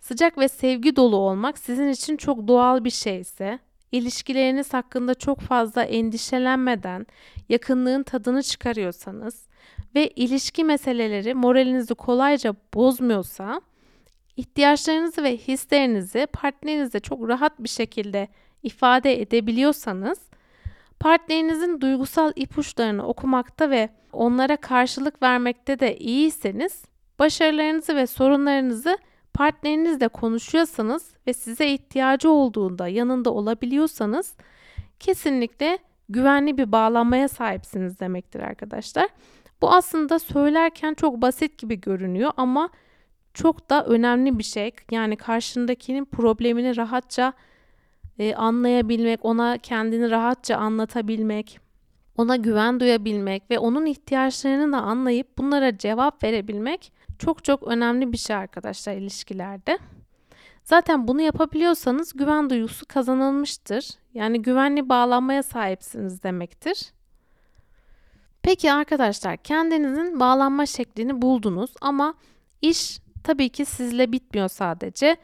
sıcak 0.00 0.38
ve 0.38 0.48
sevgi 0.48 0.96
dolu 0.96 1.16
olmak 1.16 1.58
sizin 1.58 1.88
için 1.88 2.16
çok 2.16 2.48
doğal 2.48 2.84
bir 2.84 2.90
şeyse, 2.90 3.58
ilişkileriniz 3.92 4.74
hakkında 4.74 5.14
çok 5.14 5.40
fazla 5.40 5.82
endişelenmeden 5.82 7.06
yakınlığın 7.48 8.02
tadını 8.02 8.42
çıkarıyorsanız 8.42 9.46
ve 9.94 10.08
ilişki 10.08 10.64
meseleleri 10.64 11.34
moralinizi 11.34 11.94
kolayca 11.94 12.54
bozmuyorsa, 12.74 13.60
ihtiyaçlarınızı 14.36 15.22
ve 15.22 15.36
hislerinizi 15.36 16.26
partnerinize 16.32 17.00
çok 17.00 17.28
rahat 17.28 17.52
bir 17.58 17.68
şekilde 17.68 18.28
ifade 18.62 19.20
edebiliyorsanız, 19.22 20.18
partnerinizin 21.00 21.80
duygusal 21.80 22.32
ipuçlarını 22.36 23.06
okumakta 23.06 23.70
ve 23.70 23.88
onlara 24.12 24.56
karşılık 24.56 25.22
vermekte 25.22 25.80
de 25.80 25.96
iyiyseniz, 25.98 26.84
başarılarınızı 27.18 27.96
ve 27.96 28.06
sorunlarınızı 28.06 28.98
partnerinizle 29.34 30.08
konuşuyorsanız 30.08 31.14
ve 31.26 31.32
size 31.32 31.68
ihtiyacı 31.68 32.30
olduğunda 32.30 32.88
yanında 32.88 33.30
olabiliyorsanız 33.30 34.34
kesinlikle 35.00 35.78
güvenli 36.08 36.58
bir 36.58 36.72
bağlanmaya 36.72 37.28
sahipsiniz 37.28 38.00
demektir 38.00 38.40
arkadaşlar. 38.40 39.08
Bu 39.62 39.72
aslında 39.72 40.18
söylerken 40.18 40.94
çok 40.94 41.22
basit 41.22 41.58
gibi 41.58 41.80
görünüyor 41.80 42.32
ama 42.36 42.70
çok 43.34 43.70
da 43.70 43.84
önemli 43.84 44.38
bir 44.38 44.44
şey. 44.44 44.70
Yani 44.90 45.16
karşındakinin 45.16 46.04
problemini 46.04 46.76
rahatça 46.76 47.32
e, 48.18 48.34
anlayabilmek, 48.34 49.24
ona 49.24 49.58
kendini 49.58 50.10
rahatça 50.10 50.56
anlatabilmek, 50.56 51.60
ona 52.16 52.36
güven 52.36 52.80
duyabilmek 52.80 53.50
ve 53.50 53.58
onun 53.58 53.86
ihtiyaçlarını 53.86 54.72
da 54.72 54.78
anlayıp 54.78 55.38
bunlara 55.38 55.78
cevap 55.78 56.24
verebilmek 56.24 56.92
çok 57.22 57.44
çok 57.44 57.62
önemli 57.62 58.12
bir 58.12 58.18
şey 58.18 58.36
arkadaşlar 58.36 58.92
ilişkilerde. 58.92 59.78
Zaten 60.64 61.08
bunu 61.08 61.20
yapabiliyorsanız 61.20 62.12
güven 62.12 62.50
duygusu 62.50 62.86
kazanılmıştır. 62.86 63.90
Yani 64.14 64.42
güvenli 64.42 64.88
bağlanmaya 64.88 65.42
sahipsiniz 65.42 66.22
demektir. 66.22 66.92
Peki 68.42 68.72
arkadaşlar 68.72 69.36
kendinizin 69.36 70.20
bağlanma 70.20 70.66
şeklini 70.66 71.22
buldunuz 71.22 71.70
ama 71.80 72.14
iş 72.62 72.98
tabii 73.24 73.48
ki 73.48 73.64
sizle 73.64 74.12
bitmiyor 74.12 74.48
sadece. 74.48 75.16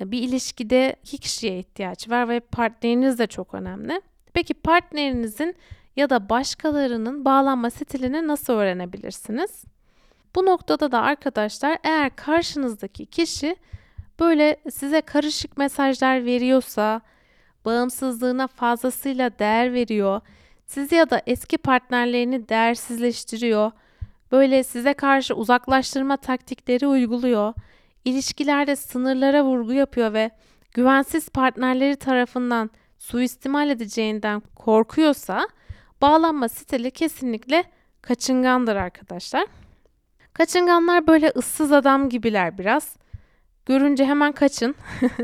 Bir 0.00 0.22
ilişkide 0.22 0.96
iki 1.02 1.18
kişiye 1.18 1.58
ihtiyaç 1.58 2.10
var 2.10 2.28
ve 2.28 2.40
partneriniz 2.40 3.18
de 3.18 3.26
çok 3.26 3.54
önemli. 3.54 4.00
Peki 4.32 4.54
partnerinizin 4.54 5.54
ya 5.96 6.10
da 6.10 6.28
başkalarının 6.28 7.24
bağlanma 7.24 7.70
stilini 7.70 8.26
nasıl 8.26 8.52
öğrenebilirsiniz? 8.52 9.64
Bu 10.36 10.46
noktada 10.46 10.92
da 10.92 11.00
arkadaşlar 11.02 11.78
eğer 11.84 12.16
karşınızdaki 12.16 13.06
kişi 13.06 13.56
böyle 14.20 14.56
size 14.70 15.00
karışık 15.00 15.56
mesajlar 15.58 16.24
veriyorsa, 16.24 17.00
bağımsızlığına 17.64 18.46
fazlasıyla 18.46 19.38
değer 19.38 19.72
veriyor, 19.72 20.20
sizi 20.66 20.94
ya 20.94 21.10
da 21.10 21.22
eski 21.26 21.58
partnerlerini 21.58 22.48
değersizleştiriyor, 22.48 23.72
böyle 24.32 24.62
size 24.62 24.94
karşı 24.94 25.34
uzaklaştırma 25.34 26.16
taktikleri 26.16 26.86
uyguluyor, 26.86 27.54
ilişkilerde 28.04 28.76
sınırlara 28.76 29.44
vurgu 29.44 29.72
yapıyor 29.72 30.12
ve 30.12 30.30
güvensiz 30.74 31.28
partnerleri 31.28 31.96
tarafından 31.96 32.70
suistimal 32.98 33.70
edeceğinden 33.70 34.42
korkuyorsa 34.56 35.48
bağlanma 36.02 36.48
stili 36.48 36.90
kesinlikle 36.90 37.64
kaçıngandır 38.02 38.76
arkadaşlar. 38.76 39.46
Kaçınganlar 40.36 41.06
böyle 41.06 41.32
ıssız 41.36 41.72
adam 41.72 42.08
gibiler 42.08 42.58
biraz. 42.58 42.96
Görünce 43.66 44.04
hemen 44.04 44.32
kaçın. 44.32 44.74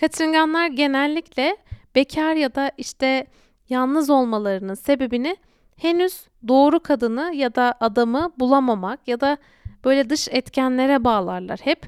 Kaçınganlar 0.00 0.66
genellikle 0.66 1.56
bekar 1.94 2.34
ya 2.34 2.54
da 2.54 2.70
işte 2.78 3.26
yalnız 3.68 4.10
olmalarının 4.10 4.74
sebebini 4.74 5.36
henüz 5.76 6.26
doğru 6.48 6.80
kadını 6.80 7.34
ya 7.34 7.54
da 7.54 7.74
adamı 7.80 8.32
bulamamak 8.38 9.08
ya 9.08 9.20
da 9.20 9.36
böyle 9.84 10.10
dış 10.10 10.28
etkenlere 10.30 11.04
bağlarlar 11.04 11.60
hep. 11.62 11.86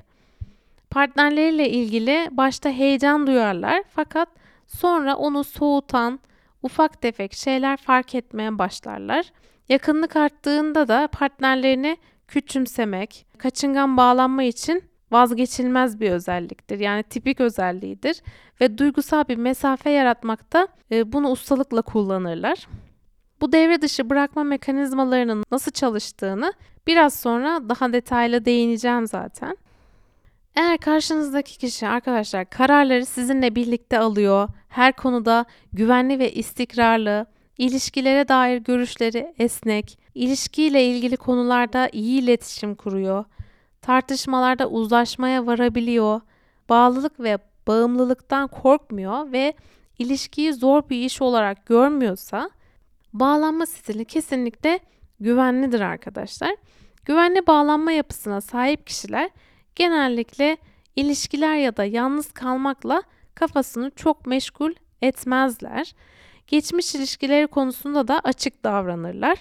Partnerleriyle 0.90 1.70
ilgili 1.70 2.28
başta 2.30 2.70
heyecan 2.70 3.26
duyarlar 3.26 3.82
fakat 3.88 4.28
sonra 4.66 5.16
onu 5.16 5.44
soğutan 5.44 6.20
ufak 6.62 7.02
tefek 7.02 7.34
şeyler 7.34 7.76
fark 7.76 8.14
etmeye 8.14 8.58
başlarlar. 8.58 9.32
Yakınlık 9.68 10.16
arttığında 10.16 10.88
da 10.88 11.08
partnerlerini 11.12 11.96
küçümsemek, 12.28 13.26
kaçıngan 13.38 13.96
bağlanma 13.96 14.42
için 14.42 14.84
vazgeçilmez 15.12 16.00
bir 16.00 16.10
özelliktir. 16.10 16.78
Yani 16.78 17.02
tipik 17.02 17.40
özelliğidir 17.40 18.22
ve 18.60 18.78
duygusal 18.78 19.28
bir 19.28 19.36
mesafe 19.36 19.90
yaratmakta 19.90 20.68
e, 20.92 21.12
bunu 21.12 21.30
ustalıkla 21.30 21.82
kullanırlar. 21.82 22.66
Bu 23.40 23.52
devre 23.52 23.82
dışı 23.82 24.10
bırakma 24.10 24.44
mekanizmalarının 24.44 25.44
nasıl 25.50 25.72
çalıştığını 25.72 26.52
biraz 26.86 27.20
sonra 27.20 27.68
daha 27.68 27.92
detaylı 27.92 28.44
değineceğim 28.44 29.06
zaten. 29.06 29.56
Eğer 30.56 30.78
karşınızdaki 30.78 31.58
kişi 31.58 31.88
arkadaşlar 31.88 32.50
kararları 32.50 33.06
sizinle 33.06 33.54
birlikte 33.54 33.98
alıyor, 33.98 34.48
her 34.68 34.92
konuda 34.92 35.44
güvenli 35.72 36.18
ve 36.18 36.32
istikrarlı, 36.32 37.26
ilişkilere 37.58 38.28
dair 38.28 38.58
görüşleri 38.58 39.34
esnek, 39.38 39.98
ilişkiyle 40.14 40.84
ilgili 40.84 41.16
konularda 41.16 41.88
iyi 41.92 42.22
iletişim 42.22 42.74
kuruyor, 42.74 43.24
tartışmalarda 43.82 44.68
uzlaşmaya 44.68 45.46
varabiliyor, 45.46 46.20
bağlılık 46.68 47.20
ve 47.20 47.38
bağımlılıktan 47.66 48.48
korkmuyor 48.48 49.32
ve 49.32 49.54
ilişkiyi 49.98 50.52
zor 50.52 50.88
bir 50.90 51.04
iş 51.04 51.22
olarak 51.22 51.66
görmüyorsa 51.66 52.50
bağlanma 53.12 53.66
stili 53.66 54.04
kesinlikle 54.04 54.80
güvenlidir 55.20 55.80
arkadaşlar. 55.80 56.56
Güvenli 57.04 57.46
bağlanma 57.46 57.92
yapısına 57.92 58.40
sahip 58.40 58.86
kişiler 58.86 59.30
genellikle 59.74 60.56
ilişkiler 60.96 61.56
ya 61.56 61.76
da 61.76 61.84
yalnız 61.84 62.32
kalmakla 62.32 63.02
kafasını 63.34 63.90
çok 63.90 64.26
meşgul 64.26 64.72
etmezler. 65.02 65.94
Geçmiş 66.46 66.94
ilişkileri 66.94 67.46
konusunda 67.46 68.08
da 68.08 68.20
açık 68.24 68.64
davranırlar. 68.64 69.38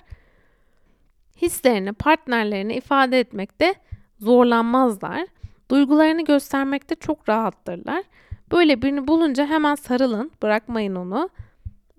Hislerini, 1.41 1.93
partnerlerini 1.93 2.73
ifade 2.75 3.19
etmekte 3.19 3.75
zorlanmazlar. 4.19 5.27
Duygularını 5.71 6.25
göstermekte 6.25 6.95
çok 6.95 7.29
rahattırlar. 7.29 8.03
Böyle 8.51 8.81
birini 8.81 9.07
bulunca 9.07 9.45
hemen 9.45 9.75
sarılın, 9.75 10.31
bırakmayın 10.41 10.95
onu. 10.95 11.29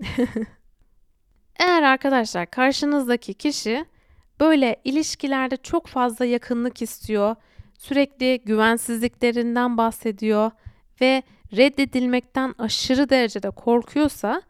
Eğer 1.58 1.82
arkadaşlar 1.82 2.50
karşınızdaki 2.50 3.34
kişi 3.34 3.84
böyle 4.40 4.76
ilişkilerde 4.84 5.56
çok 5.56 5.86
fazla 5.86 6.24
yakınlık 6.24 6.82
istiyor, 6.82 7.36
sürekli 7.78 8.40
güvensizliklerinden 8.44 9.76
bahsediyor 9.76 10.50
ve 11.00 11.22
reddedilmekten 11.56 12.54
aşırı 12.58 13.10
derecede 13.10 13.50
korkuyorsa 13.50 14.42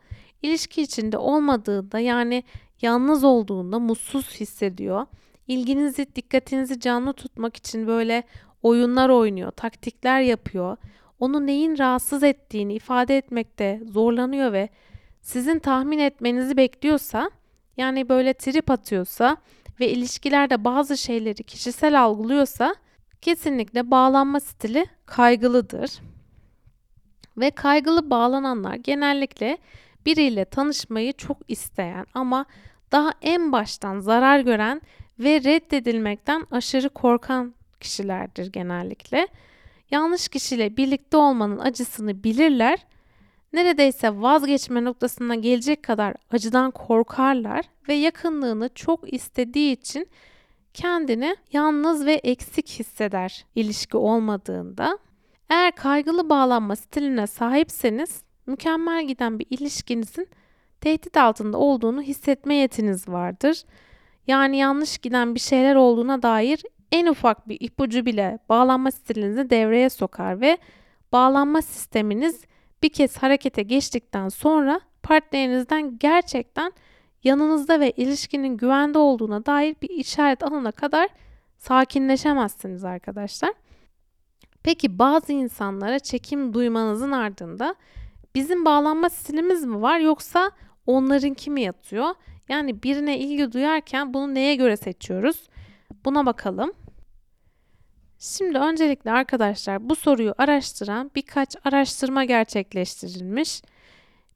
ilişki 0.45 0.83
içinde 0.83 1.19
olmadığında 1.19 1.99
yani 1.99 2.45
yalnız 2.83 3.25
olduğunda 3.25 3.79
mutsuz 3.79 4.41
hissediyor. 4.41 5.07
İlginizi, 5.49 6.07
dikkatinizi 6.15 6.81
canlı 6.81 7.13
tutmak 7.13 7.57
için 7.57 7.87
böyle 7.87 8.23
oyunlar 8.63 9.09
oynuyor, 9.09 9.51
taktikler 9.51 10.21
yapıyor. 10.21 10.77
Onu 11.21 11.47
neyin 11.47 11.79
rahatsız 11.79 12.23
ettiğini 12.23 12.75
ifade 12.75 13.17
etmekte 13.17 13.81
zorlanıyor 13.91 14.53
ve 14.53 14.69
sizin 15.23 15.59
tahmin 15.59 15.99
etmenizi 15.99 16.57
bekliyorsa, 16.57 17.31
yani 17.77 18.09
böyle 18.09 18.35
trip 18.35 18.71
atıyorsa 18.71 19.37
ve 19.81 19.91
ilişkilerde 19.91 20.65
bazı 20.65 20.97
şeyleri 20.97 21.43
kişisel 21.43 22.03
algılıyorsa 22.03 22.75
kesinlikle 23.23 23.91
bağlanma 23.91 24.41
stili 24.41 24.87
kaygılıdır. 25.07 25.91
Ve 27.37 27.51
kaygılı 27.51 28.11
bağlananlar 28.11 28.75
genellikle 28.75 29.59
biriyle 30.07 30.45
tanışmayı 30.45 31.13
çok 31.13 31.37
isteyen 31.49 32.07
ama 32.15 32.47
daha 32.93 33.13
en 33.23 33.53
baştan 33.53 34.01
zarar 34.01 34.41
gören 34.41 34.83
ve 35.19 35.45
reddedilmekten 35.45 36.47
aşırı 36.51 36.89
korkan 36.89 37.55
kişilerdir 37.81 38.53
genellikle. 38.53 39.29
Yanlış 39.91 40.29
kişiyle 40.29 40.77
birlikte 40.77 41.17
olmanın 41.17 41.59
acısını 41.59 42.25
bilirler. 42.25 42.87
Neredeyse 43.53 44.21
vazgeçme 44.21 44.85
noktasına 44.85 45.35
gelecek 45.35 45.83
kadar 45.83 46.15
acıdan 46.31 46.71
korkarlar 46.71 47.65
ve 47.89 47.95
yakınlığını 47.95 48.71
çok 48.75 49.13
istediği 49.13 49.73
için 49.73 50.07
kendini 50.75 51.37
yalnız 51.53 52.07
ve 52.07 52.13
eksik 52.13 52.69
hisseder 52.69 53.47
ilişki 53.55 53.97
olmadığında. 53.97 54.99
Eğer 55.51 55.77
kaygılı 55.77 56.31
bağlanma 56.31 56.77
stiline 56.77 57.27
sahipseniz 57.27 58.23
mükemmel 58.47 59.07
giden 59.07 59.39
bir 59.39 59.47
ilişkinizin 59.51 60.29
tehdit 60.81 61.17
altında 61.17 61.59
olduğunu 61.59 62.03
hissetme 62.03 62.55
yetiniz 62.55 63.09
vardır. 63.09 63.63
Yani 64.27 64.57
yanlış 64.57 64.99
giden 64.99 65.35
bir 65.35 65.41
şeyler 65.41 65.75
olduğuna 65.75 66.23
dair 66.23 66.63
en 66.93 67.07
ufak 67.07 67.49
bir 67.49 67.61
ipucu 67.61 68.07
bile 68.07 68.39
bağlanma 68.49 68.91
stilinizi 68.91 69.51
devreye 69.51 69.91
sokar 69.91 70.41
ve 70.41 70.59
bağlanma 71.13 71.63
sisteminiz 71.63 72.45
bir 72.83 72.89
kez 72.89 73.17
harekete 73.17 73.63
geçtikten 73.63 74.29
sonra 74.29 74.81
partnerinizden 75.03 75.99
gerçekten 75.99 76.73
yanınızda 77.25 77.81
ve 77.81 77.91
ilişkinin 77.91 78.57
güvende 78.57 78.99
olduğuna 78.99 79.47
dair 79.47 79.77
bir 79.83 79.91
işaret 79.91 80.43
alana 80.43 80.73
kadar 80.73 81.09
sakinleşemezsiniz 81.57 82.85
arkadaşlar. 82.85 83.53
Peki 84.63 84.99
bazı 84.99 85.33
insanlara 85.33 85.99
çekim 85.99 86.55
duymanızın 86.55 87.13
ardında 87.13 87.75
bizim 88.35 88.65
bağlanma 88.65 89.11
stilimiz 89.11 89.65
mi 89.65 89.83
var 89.83 89.99
yoksa 89.99 90.51
onlarınki 90.87 91.51
mi 91.51 91.63
yatıyor? 91.63 92.15
Yani 92.49 92.83
birine 92.83 93.19
ilgi 93.19 93.53
duyarken 93.53 94.15
bunu 94.15 94.35
neye 94.35 94.55
göre 94.55 94.77
seçiyoruz? 94.77 95.49
Buna 96.05 96.27
bakalım. 96.27 96.73
Şimdi 98.19 98.59
öncelikle 98.59 99.13
arkadaşlar 99.13 99.89
bu 99.89 99.95
soruyu 99.95 100.35
araştıran 100.39 101.11
birkaç 101.15 101.57
araştırma 101.65 102.25
gerçekleştirilmiş. 102.25 103.63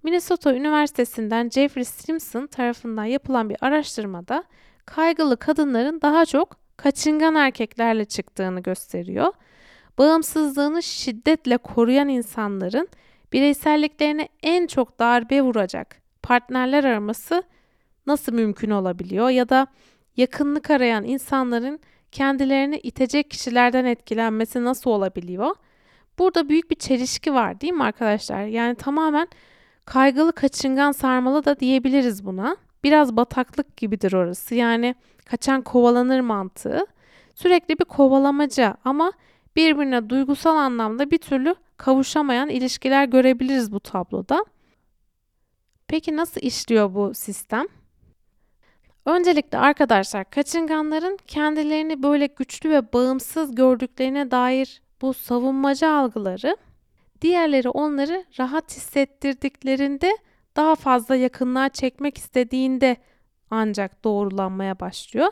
Minnesota 0.02 0.54
Üniversitesi'nden 0.54 1.50
Jeffrey 1.50 1.84
Simpson 1.84 2.46
tarafından 2.46 3.04
yapılan 3.04 3.50
bir 3.50 3.56
araştırmada 3.60 4.44
kaygılı 4.86 5.36
kadınların 5.36 6.00
daha 6.00 6.26
çok 6.26 6.56
kaçıngan 6.76 7.34
erkeklerle 7.34 8.04
çıktığını 8.04 8.60
gösteriyor. 8.60 9.32
Bağımsızlığını 9.98 10.82
şiddetle 10.82 11.56
koruyan 11.56 12.08
insanların 12.08 12.88
bireyselliklerine 13.32 14.28
en 14.42 14.66
çok 14.66 14.98
darbe 14.98 15.42
vuracak 15.42 15.96
partnerler 16.22 16.84
araması 16.84 17.42
nasıl 18.06 18.32
mümkün 18.32 18.70
olabiliyor 18.70 19.30
ya 19.30 19.48
da 19.48 19.66
yakınlık 20.16 20.70
arayan 20.70 21.04
insanların 21.04 21.80
kendilerini 22.12 22.78
itecek 22.78 23.30
kişilerden 23.30 23.84
etkilenmesi 23.84 24.64
nasıl 24.64 24.90
olabiliyor? 24.90 25.54
Burada 26.18 26.48
büyük 26.48 26.70
bir 26.70 26.76
çelişki 26.76 27.34
var 27.34 27.60
değil 27.60 27.72
mi 27.72 27.84
arkadaşlar? 27.84 28.44
Yani 28.44 28.74
tamamen 28.74 29.28
kaygılı 29.84 30.32
kaçıngan 30.32 30.92
sarmalı 30.92 31.44
da 31.44 31.60
diyebiliriz 31.60 32.24
buna. 32.24 32.56
Biraz 32.84 33.16
bataklık 33.16 33.76
gibidir 33.76 34.12
orası. 34.12 34.54
Yani 34.54 34.94
kaçan 35.24 35.62
kovalanır 35.62 36.20
mantığı. 36.20 36.86
Sürekli 37.34 37.78
bir 37.78 37.84
kovalamaca 37.84 38.76
ama 38.84 39.12
birbirine 39.56 40.10
duygusal 40.10 40.56
anlamda 40.56 41.10
bir 41.10 41.18
türlü 41.18 41.54
kavuşamayan 41.78 42.48
ilişkiler 42.48 43.04
görebiliriz 43.04 43.72
bu 43.72 43.80
tabloda. 43.80 44.44
Peki 45.86 46.16
nasıl 46.16 46.40
işliyor 46.40 46.94
bu 46.94 47.14
sistem? 47.14 47.66
Öncelikle 49.04 49.58
arkadaşlar 49.58 50.30
kaçınganların 50.30 51.18
kendilerini 51.26 52.02
böyle 52.02 52.26
güçlü 52.26 52.70
ve 52.70 52.92
bağımsız 52.92 53.54
gördüklerine 53.54 54.30
dair 54.30 54.82
bu 55.02 55.14
savunmacı 55.14 55.88
algıları 55.88 56.56
diğerleri 57.20 57.68
onları 57.68 58.24
rahat 58.38 58.76
hissettirdiklerinde 58.76 60.18
daha 60.56 60.74
fazla 60.74 61.16
yakınlığa 61.16 61.68
çekmek 61.68 62.18
istediğinde 62.18 62.96
ancak 63.50 64.04
doğrulanmaya 64.04 64.80
başlıyor. 64.80 65.28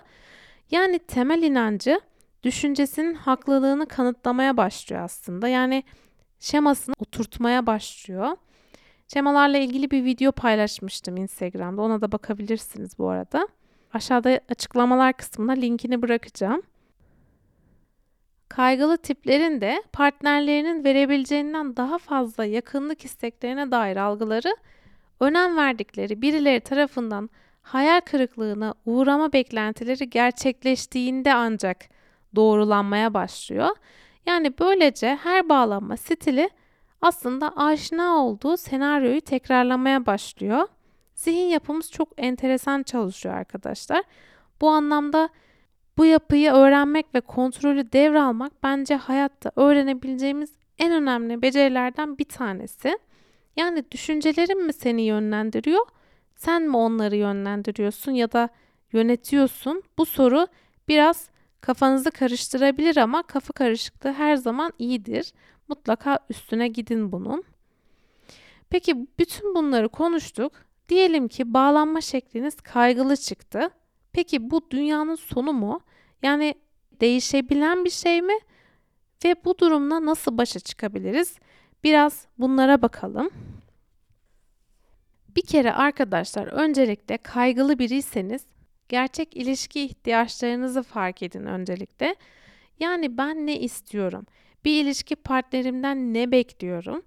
Yani 0.71 0.99
temel 0.99 1.43
inancı 1.43 2.01
düşüncesinin 2.43 3.15
haklılığını 3.15 3.87
kanıtlamaya 3.87 4.57
başlıyor 4.57 5.03
aslında. 5.03 5.49
Yani 5.49 5.83
şemasını 6.47 6.95
oturtmaya 6.99 7.67
başlıyor. 7.67 8.37
Şemalarla 9.15 9.59
ilgili 9.59 9.91
bir 9.91 10.05
video 10.05 10.33
paylaşmıştım 10.33 11.17
Instagram'da. 11.17 11.83
Ona 11.83 12.01
da 12.01 12.13
bakabilirsiniz 12.13 12.99
bu 12.99 13.09
arada. 13.09 13.49
Aşağıda 13.93 14.41
açıklamalar 14.49 15.13
kısmına 15.13 15.53
linkini 15.53 16.03
bırakacağım. 16.03 16.63
Kaygılı 18.49 18.97
tiplerin 18.97 19.61
de 19.61 19.83
partnerlerinin 19.93 20.85
verebileceğinden 20.85 21.77
daha 21.77 21.99
fazla 21.99 22.45
yakınlık 22.45 23.05
isteklerine 23.05 23.71
dair 23.71 23.97
algıları 23.97 24.57
önem 25.21 25.57
verdikleri 25.57 26.23
birileri 26.23 26.61
tarafından 26.61 27.31
hayal 27.63 28.01
kırıklığına 28.01 28.75
uğrama 28.87 29.33
beklentileri 29.33 30.11
gerçekleştiğinde 30.11 31.35
ancak 31.35 31.77
doğrulanmaya 32.35 33.15
başlıyor. 33.15 33.77
Yani 34.27 34.59
böylece 34.59 35.17
her 35.23 35.49
bağlanma 35.49 35.97
stili 35.97 36.51
aslında 37.03 37.57
aşina 37.57 38.25
olduğu 38.25 38.57
senaryoyu 38.57 39.21
tekrarlamaya 39.21 40.07
başlıyor. 40.07 40.69
Zihin 41.15 41.47
yapımız 41.47 41.91
çok 41.93 42.09
enteresan 42.17 42.83
çalışıyor 42.83 43.35
arkadaşlar. 43.35 44.03
Bu 44.61 44.69
anlamda 44.69 45.29
bu 45.99 46.05
yapıyı 46.05 46.53
öğrenmek 46.53 47.15
ve 47.15 47.21
kontrolü 47.21 47.93
devralmak 47.93 48.53
bence 48.63 48.97
hayatta 48.97 49.53
öğrenebileceğimiz 49.57 50.53
en 50.79 50.93
önemli 50.93 51.43
becerilerden 51.43 52.19
bir 52.19 52.25
tanesi. 52.25 52.99
Yani 53.57 53.91
düşüncelerin 53.91 54.67
mi 54.67 54.73
seni 54.73 55.03
yönlendiriyor, 55.03 55.87
sen 56.35 56.63
mi 56.63 56.77
onları 56.77 57.17
yönlendiriyorsun 57.17 58.13
ya 58.13 58.33
da 58.33 58.49
yönetiyorsun? 58.93 59.83
Bu 59.99 60.07
soru 60.07 60.47
biraz 60.89 61.31
kafanızı 61.61 62.11
karıştırabilir 62.11 62.97
ama 62.97 63.23
kafa 63.23 63.53
karışıklığı 63.53 64.13
her 64.13 64.37
zaman 64.37 64.73
iyidir. 64.79 65.33
Mutlaka 65.69 66.19
üstüne 66.31 66.69
gidin 66.69 67.13
bunun. 67.13 67.45
Peki 68.71 69.07
bütün 69.19 69.55
bunları 69.55 69.89
konuştuk. 69.89 70.53
Diyelim 70.89 71.29
ki 71.29 71.55
bağlanma 71.55 72.01
şekliniz 72.01 72.57
kaygılı 72.57 73.17
çıktı. 73.17 73.71
Peki 74.13 74.51
bu 74.51 74.71
dünyanın 74.71 75.15
sonu 75.15 75.53
mu? 75.53 75.81
Yani 76.23 76.55
değişebilen 77.01 77.85
bir 77.85 77.91
şey 77.91 78.23
mi? 78.23 78.39
Ve 79.25 79.37
bu 79.45 79.59
durumla 79.59 80.07
nasıl 80.07 80.39
başa 80.39 80.61
çıkabiliriz? 80.61 81.37
Biraz 81.85 82.27
bunlara 82.39 82.83
bakalım. 82.83 83.31
Bir 85.37 85.43
kere 85.43 85.73
arkadaşlar 85.73 86.47
öncelikle 86.47 87.19
kaygılı 87.19 87.79
biriyseniz 87.79 88.47
gerçek 88.89 89.37
ilişki 89.37 89.83
ihtiyaçlarınızı 89.85 90.83
fark 90.83 91.23
edin 91.23 91.47
öncelikle. 91.47 92.17
Yani 92.81 93.19
ben 93.19 93.47
ne 93.47 93.61
istiyorum? 93.61 94.27
Bir 94.65 94.85
ilişki 94.85 95.17
partnerimden 95.17 96.15
ne 96.15 96.31
bekliyorum? 96.31 97.03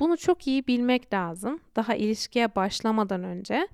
Bunu 0.00 0.16
çok 0.16 0.46
iyi 0.46 0.66
bilmek 0.66 1.12
lazım 1.12 1.60
daha 1.76 1.94
ilişkiye 1.94 2.54
başlamadan 2.54 3.24
önce. 3.24 3.68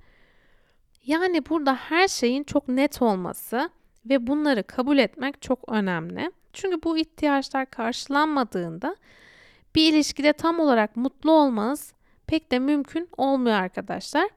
Yani 1.05 1.45
burada 1.49 1.75
her 1.75 2.07
şeyin 2.07 2.43
çok 2.43 2.67
net 2.67 3.01
olması 3.01 3.69
ve 4.05 4.27
bunları 4.27 4.63
kabul 4.63 4.97
etmek 4.97 5.41
çok 5.41 5.71
önemli. 5.71 6.31
Çünkü 6.53 6.83
bu 6.83 6.97
ihtiyaçlar 6.97 7.69
karşılanmadığında 7.69 8.95
bir 9.75 9.93
ilişkide 9.93 10.33
tam 10.33 10.59
olarak 10.59 10.95
mutlu 10.95 11.31
olmanız 11.31 11.93
pek 12.27 12.51
de 12.51 12.59
mümkün 12.59 13.09
olmuyor 13.17 13.55
arkadaşlar. 13.55 14.29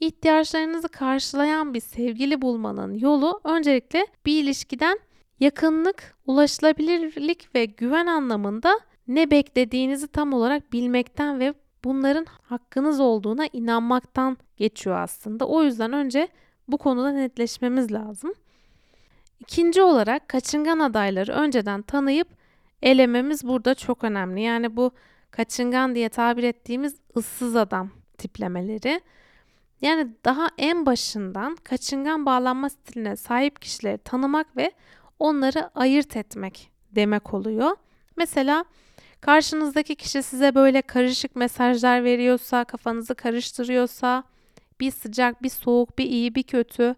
İhtiyaçlarınızı 0.00 0.88
karşılayan 0.88 1.74
bir 1.74 1.80
sevgili 1.80 2.42
bulmanın 2.42 2.94
yolu 2.94 3.40
öncelikle 3.44 4.06
bir 4.26 4.42
ilişkiden 4.42 4.98
yakınlık, 5.40 6.16
ulaşılabilirlik 6.26 7.54
ve 7.54 7.64
güven 7.64 8.06
anlamında 8.06 8.80
ne 9.08 9.30
beklediğinizi 9.30 10.08
tam 10.08 10.32
olarak 10.32 10.72
bilmekten 10.72 11.40
ve 11.40 11.54
bunların 11.84 12.26
hakkınız 12.42 13.00
olduğuna 13.00 13.46
inanmaktan 13.52 14.36
geçiyor 14.56 14.96
aslında. 14.96 15.46
O 15.46 15.62
yüzden 15.62 15.92
önce 15.92 16.28
bu 16.68 16.78
konuda 16.78 17.12
netleşmemiz 17.12 17.92
lazım. 17.92 18.32
İkinci 19.40 19.82
olarak 19.82 20.28
kaçıngan 20.28 20.78
adayları 20.78 21.32
önceden 21.32 21.82
tanıyıp 21.82 22.28
elememiz 22.82 23.44
burada 23.44 23.74
çok 23.74 24.04
önemli. 24.04 24.42
Yani 24.42 24.76
bu 24.76 24.90
kaçıngan 25.30 25.94
diye 25.94 26.08
tabir 26.08 26.42
ettiğimiz 26.42 26.96
ıssız 27.16 27.56
adam 27.56 27.90
tiplemeleri. 28.18 29.00
Yani 29.82 30.08
daha 30.24 30.48
en 30.58 30.86
başından 30.86 31.56
kaçıngan 31.56 32.26
bağlanma 32.26 32.70
stiline 32.70 33.16
sahip 33.16 33.62
kişileri 33.62 33.98
tanımak 33.98 34.56
ve 34.56 34.72
onları 35.18 35.70
ayırt 35.74 36.16
etmek 36.16 36.70
demek 36.92 37.34
oluyor. 37.34 37.76
Mesela 38.16 38.64
Karşınızdaki 39.20 39.96
kişi 39.96 40.22
size 40.22 40.54
böyle 40.54 40.82
karışık 40.82 41.36
mesajlar 41.36 42.04
veriyorsa, 42.04 42.64
kafanızı 42.64 43.14
karıştırıyorsa, 43.14 44.24
bir 44.80 44.90
sıcak, 44.90 45.42
bir 45.42 45.48
soğuk, 45.48 45.98
bir 45.98 46.04
iyi, 46.04 46.34
bir 46.34 46.42
kötü, 46.42 46.94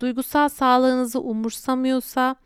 duygusal 0.00 0.48
sağlığınızı 0.48 1.20
umursamıyorsa, 1.20 2.36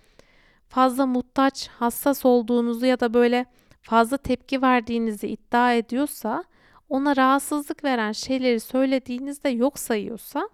fazla 0.68 1.06
muhtaç, 1.06 1.68
hassas 1.68 2.24
olduğunuzu 2.24 2.86
ya 2.86 3.00
da 3.00 3.14
böyle 3.14 3.46
fazla 3.82 4.16
tepki 4.16 4.62
verdiğinizi 4.62 5.28
iddia 5.28 5.74
ediyorsa, 5.74 6.44
ona 6.92 7.16
rahatsızlık 7.16 7.84
veren 7.84 8.12
şeyleri 8.12 8.60
söylediğinizde 8.60 9.48
yok 9.48 9.78
sayıyorsa, 9.78 10.48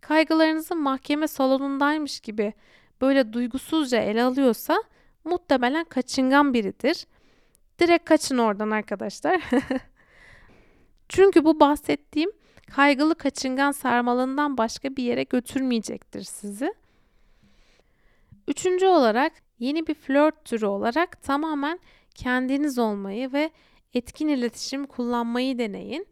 kaygılarınızı 0.00 0.76
mahkeme 0.76 1.28
salonundaymış 1.28 2.20
gibi 2.20 2.52
böyle 3.00 3.32
duygusuzca 3.32 3.98
ele 3.98 4.22
alıyorsa 4.22 4.82
muhtemelen 5.24 5.84
kaçıngan 5.84 6.54
biridir. 6.54 7.06
Direkt 7.78 8.04
kaçın 8.04 8.38
oradan 8.38 8.70
arkadaşlar. 8.70 9.40
Çünkü 11.08 11.44
bu 11.44 11.60
bahsettiğim 11.60 12.30
kaygılı 12.76 13.14
kaçıngan 13.14 13.72
sarmalından 13.72 14.58
başka 14.58 14.96
bir 14.96 15.02
yere 15.02 15.22
götürmeyecektir 15.22 16.22
sizi. 16.22 16.74
Üçüncü 18.48 18.86
olarak 18.86 19.32
yeni 19.58 19.86
bir 19.86 19.94
flört 19.94 20.44
türü 20.44 20.66
olarak 20.66 21.22
tamamen 21.22 21.80
kendiniz 22.14 22.78
olmayı 22.78 23.32
ve 23.32 23.50
etkin 23.94 24.28
iletişim 24.28 24.86
kullanmayı 24.86 25.58
deneyin. 25.58 26.06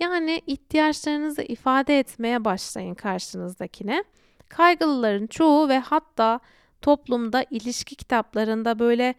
Yani 0.00 0.42
ihtiyaçlarınızı 0.46 1.42
ifade 1.42 1.98
etmeye 1.98 2.44
başlayın 2.44 2.94
karşınızdakine. 2.94 4.04
Kaygılıların 4.48 5.26
çoğu 5.26 5.68
ve 5.68 5.78
hatta 5.78 6.40
toplumda 6.82 7.44
ilişki 7.50 7.96
kitaplarında 7.96 8.78
böyle 8.78 9.14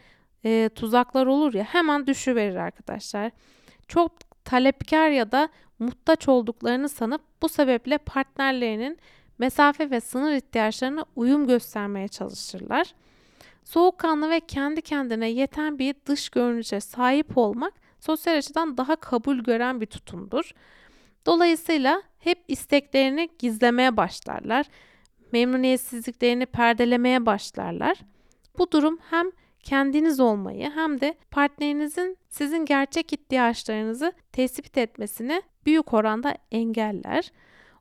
e, 0.46 0.70
tuzaklar 0.76 1.26
olur 1.26 1.54
ya 1.54 1.64
hemen 1.64 2.08
düşüverir 2.08 2.56
arkadaşlar. 2.56 3.32
Çok 3.88 4.12
talepkar 4.46 5.10
ya 5.10 5.32
da 5.32 5.50
muhtaç 5.80 6.28
olduklarını 6.28 6.90
sanıp 6.90 7.22
bu 7.42 7.50
sebeple 7.50 7.98
partnerlerinin 7.98 8.98
mesafe 9.38 9.92
ve 9.92 10.02
sınır 10.02 10.32
ihtiyaçlarına 10.32 11.06
uyum 11.16 11.48
göstermeye 11.48 12.08
çalışırlar. 12.08 12.94
Soğukkanlı 13.64 14.30
ve 14.30 14.40
kendi 14.40 14.82
kendine 14.82 15.30
yeten 15.30 15.80
bir 15.80 15.96
dış 16.06 16.30
görünüşe 16.30 16.80
sahip 16.80 17.38
olmak 17.38 17.74
sosyal 18.08 18.38
açıdan 18.38 18.78
daha 18.78 18.96
kabul 18.96 19.38
gören 19.38 19.82
bir 19.82 19.86
tutumdur. 19.86 20.52
Dolayısıyla 21.26 22.02
hep 22.20 22.44
isteklerini 22.48 23.30
gizlemeye 23.40 23.98
başlarlar. 23.98 24.66
Memnuniyetsizliklerini 25.32 26.46
perdelemeye 26.46 27.26
başlarlar. 27.26 27.98
Bu 28.58 28.72
durum 28.72 29.00
hem 29.10 29.32
kendiniz 29.64 30.20
olmayı 30.20 30.72
hem 30.72 31.02
de 31.02 31.16
partnerinizin 31.32 32.18
sizin 32.30 32.66
gerçek 32.66 33.14
ihtiyaçlarınızı 33.14 34.14
tespit 34.32 34.78
etmesini 34.78 35.42
büyük 35.66 35.94
oranda 35.94 36.38
engeller. 36.52 37.32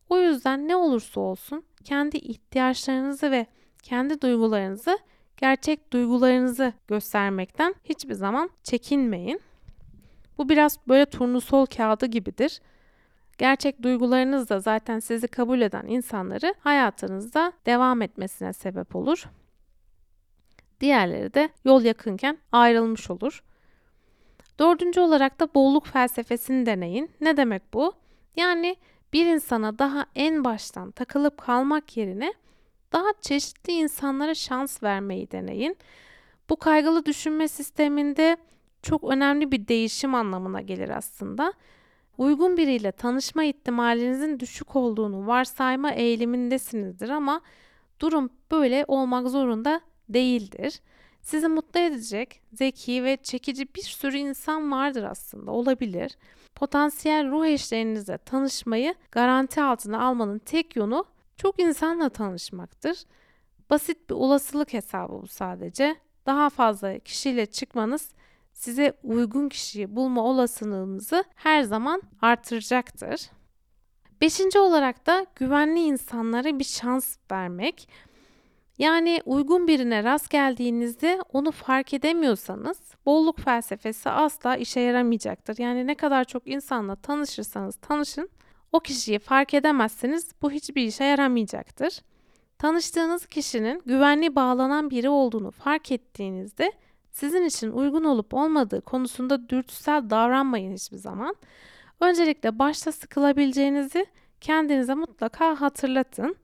O 0.08 0.18
yüzden 0.18 0.68
ne 0.68 0.76
olursa 0.76 1.20
olsun 1.20 1.64
kendi 1.84 2.16
ihtiyaçlarınızı 2.16 3.30
ve 3.30 3.46
kendi 3.82 4.20
duygularınızı 4.20 4.98
gerçek 5.36 5.92
duygularınızı 5.92 6.72
göstermekten 6.88 7.74
hiçbir 7.84 8.14
zaman 8.14 8.50
çekinmeyin. 8.62 9.40
Bu 10.38 10.49
biraz 10.49 10.79
böyle 10.88 11.07
turnusol 11.07 11.66
kağıdı 11.66 12.07
gibidir. 12.07 12.61
Gerçek 13.38 13.83
duygularınız 13.83 14.49
da 14.49 14.61
zaten 14.61 14.99
sizi 14.99 15.29
kabul 15.29 15.61
eden 15.61 15.87
insanları 15.87 16.55
hayatınızda 16.61 17.53
devam 17.66 18.03
etmesine 18.03 18.53
sebep 18.53 18.96
olur. 18.96 19.25
Diğerleri 20.81 21.35
de 21.35 21.49
yol 21.64 21.83
yakınken 21.83 22.38
ayrılmış 22.53 23.11
olur. 23.11 23.42
Dördüncü 24.59 25.01
olarak 25.01 25.40
da 25.40 25.55
bolluk 25.55 25.87
felsefesini 25.87 26.66
deneyin. 26.66 27.11
Ne 27.20 27.37
demek 27.37 27.75
bu? 27.75 27.92
Yani 28.37 28.77
bir 29.12 29.27
insana 29.27 29.79
daha 29.79 30.07
en 30.14 30.44
baştan 30.44 30.90
takılıp 30.90 31.38
kalmak 31.38 31.96
yerine 31.96 32.35
daha 32.92 33.09
çeşitli 33.20 33.72
insanlara 33.72 34.35
şans 34.35 34.83
vermeyi 34.83 35.31
deneyin. 35.31 35.77
Bu 36.51 36.57
kaygılı 36.57 37.07
düşünme 37.07 37.49
sisteminde 37.49 38.37
çok 38.82 39.04
önemli 39.04 39.52
bir 39.52 39.68
değişim 39.68 40.14
anlamına 40.14 40.60
gelir 40.60 40.88
aslında. 40.88 41.52
Uygun 42.18 42.56
biriyle 42.56 42.92
tanışma 42.92 43.44
ihtimalinizin 43.44 44.40
düşük 44.40 44.76
olduğunu 44.76 45.26
varsayma 45.26 45.92
eğilimindesinizdir 45.92 47.08
ama 47.08 47.40
durum 48.00 48.30
böyle 48.50 48.84
olmak 48.88 49.28
zorunda 49.28 49.80
değildir. 50.08 50.80
Sizi 51.22 51.48
mutlu 51.48 51.80
edecek, 51.80 52.40
zeki 52.52 53.04
ve 53.04 53.16
çekici 53.16 53.74
bir 53.74 53.82
sürü 53.82 54.16
insan 54.16 54.72
vardır 54.72 55.02
aslında, 55.02 55.50
olabilir. 55.50 56.16
Potansiyel 56.54 57.30
ruh 57.30 57.46
eşlerinizle 57.46 58.18
tanışmayı 58.18 58.94
garanti 59.12 59.62
altına 59.62 60.02
almanın 60.02 60.38
tek 60.38 60.76
yolu 60.76 61.04
çok 61.36 61.60
insanla 61.60 62.08
tanışmaktır. 62.08 62.98
Basit 63.70 64.10
bir 64.10 64.14
olasılık 64.14 64.72
hesabı 64.72 65.22
bu 65.22 65.26
sadece. 65.26 65.96
Daha 66.26 66.50
fazla 66.50 66.98
kişiyle 66.98 67.46
çıkmanız 67.46 68.10
size 68.56 68.92
uygun 69.02 69.48
kişiyi 69.48 69.96
bulma 69.96 70.24
olasılığınızı 70.24 71.24
her 71.34 71.62
zaman 71.62 72.02
artıracaktır. 72.22 73.30
Beşinci 74.20 74.58
olarak 74.58 75.06
da 75.06 75.26
güvenli 75.36 75.80
insanlara 75.80 76.58
bir 76.58 76.64
şans 76.64 77.16
vermek. 77.30 77.88
Yani 78.78 79.20
uygun 79.24 79.68
birine 79.68 80.04
rast 80.04 80.30
geldiğinizde 80.30 81.18
onu 81.32 81.50
fark 81.50 81.94
edemiyorsanız 81.94 82.78
bolluk 83.06 83.40
felsefesi 83.40 84.10
asla 84.10 84.56
işe 84.56 84.80
yaramayacaktır. 84.80 85.58
Yani 85.58 85.86
ne 85.86 85.94
kadar 85.94 86.24
çok 86.24 86.46
insanla 86.46 86.96
tanışırsanız 86.96 87.76
tanışın 87.76 88.28
o 88.72 88.80
kişiyi 88.80 89.18
fark 89.18 89.54
edemezseniz 89.54 90.30
bu 90.42 90.50
hiçbir 90.50 90.82
işe 90.82 91.04
yaramayacaktır. 91.04 92.00
Tanıştığınız 92.58 93.26
kişinin 93.26 93.82
güvenli 93.86 94.36
bağlanan 94.36 94.90
biri 94.90 95.08
olduğunu 95.08 95.50
fark 95.50 95.92
ettiğinizde 95.92 96.72
sizin 97.16 97.44
için 97.44 97.70
uygun 97.70 98.05
olup 98.05 98.35
olmadığı 98.35 98.81
konusunda 98.81 99.48
dürtüsel 99.48 100.11
davranmayın 100.11 100.74
hiçbir 100.74 100.96
zaman. 100.96 101.37
Öncelikle 102.00 102.59
başta 102.59 102.92
sıkılabileceğinizi 102.92 104.07
kendinize 104.40 104.94
mutlaka 104.94 105.61
hatırlatın 105.61 106.37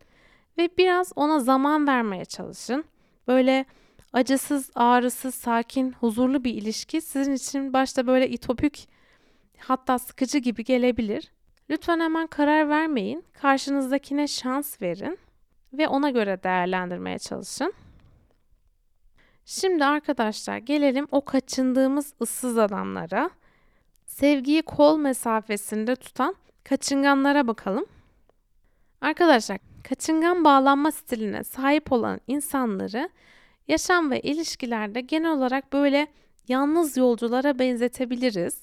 ve 0.58 0.68
biraz 0.78 1.12
ona 1.16 1.40
zaman 1.40 1.86
vermeye 1.86 2.24
çalışın. 2.24 2.84
Böyle 3.28 3.64
acısız, 4.12 4.70
ağrısız, 4.74 5.34
sakin, 5.34 5.92
huzurlu 5.92 6.44
bir 6.44 6.54
ilişki 6.54 7.00
sizin 7.00 7.34
için 7.34 7.72
başta 7.72 8.06
böyle 8.06 8.28
itopik 8.28 8.88
hatta 9.58 9.98
sıkıcı 9.98 10.38
gibi 10.38 10.64
gelebilir. 10.64 11.32
Lütfen 11.70 12.00
hemen 12.00 12.26
karar 12.26 12.68
vermeyin. 12.68 13.24
Karşınızdakine 13.32 14.26
şans 14.26 14.82
verin 14.82 15.18
ve 15.72 15.88
ona 15.88 16.10
göre 16.10 16.42
değerlendirmeye 16.42 17.18
çalışın. 17.18 17.72
Şimdi 19.44 19.84
arkadaşlar 19.84 20.58
gelelim 20.58 21.08
o 21.10 21.24
kaçındığımız 21.24 22.14
ıssız 22.22 22.58
adamlara. 22.58 23.30
Sevgiyi 24.06 24.62
kol 24.62 24.98
mesafesinde 24.98 25.96
tutan 25.96 26.34
kaçınganlara 26.64 27.46
bakalım. 27.46 27.86
Arkadaşlar 29.00 29.58
kaçıngan 29.88 30.44
bağlanma 30.44 30.92
stiline 30.92 31.44
sahip 31.44 31.92
olan 31.92 32.20
insanları 32.26 33.10
yaşam 33.68 34.10
ve 34.10 34.20
ilişkilerde 34.20 35.00
genel 35.00 35.32
olarak 35.32 35.72
böyle 35.72 36.06
yalnız 36.48 36.96
yolculara 36.96 37.58
benzetebiliriz. 37.58 38.62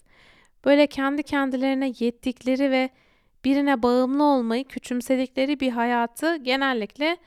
Böyle 0.65 0.87
kendi 0.87 1.23
kendilerine 1.23 1.93
yettikleri 1.99 2.71
ve 2.71 2.89
birine 3.45 3.83
bağımlı 3.83 4.23
olmayı 4.23 4.63
küçümsedikleri 4.63 5.59
bir 5.59 5.71
hayatı 5.71 6.35
genellikle 6.35 7.17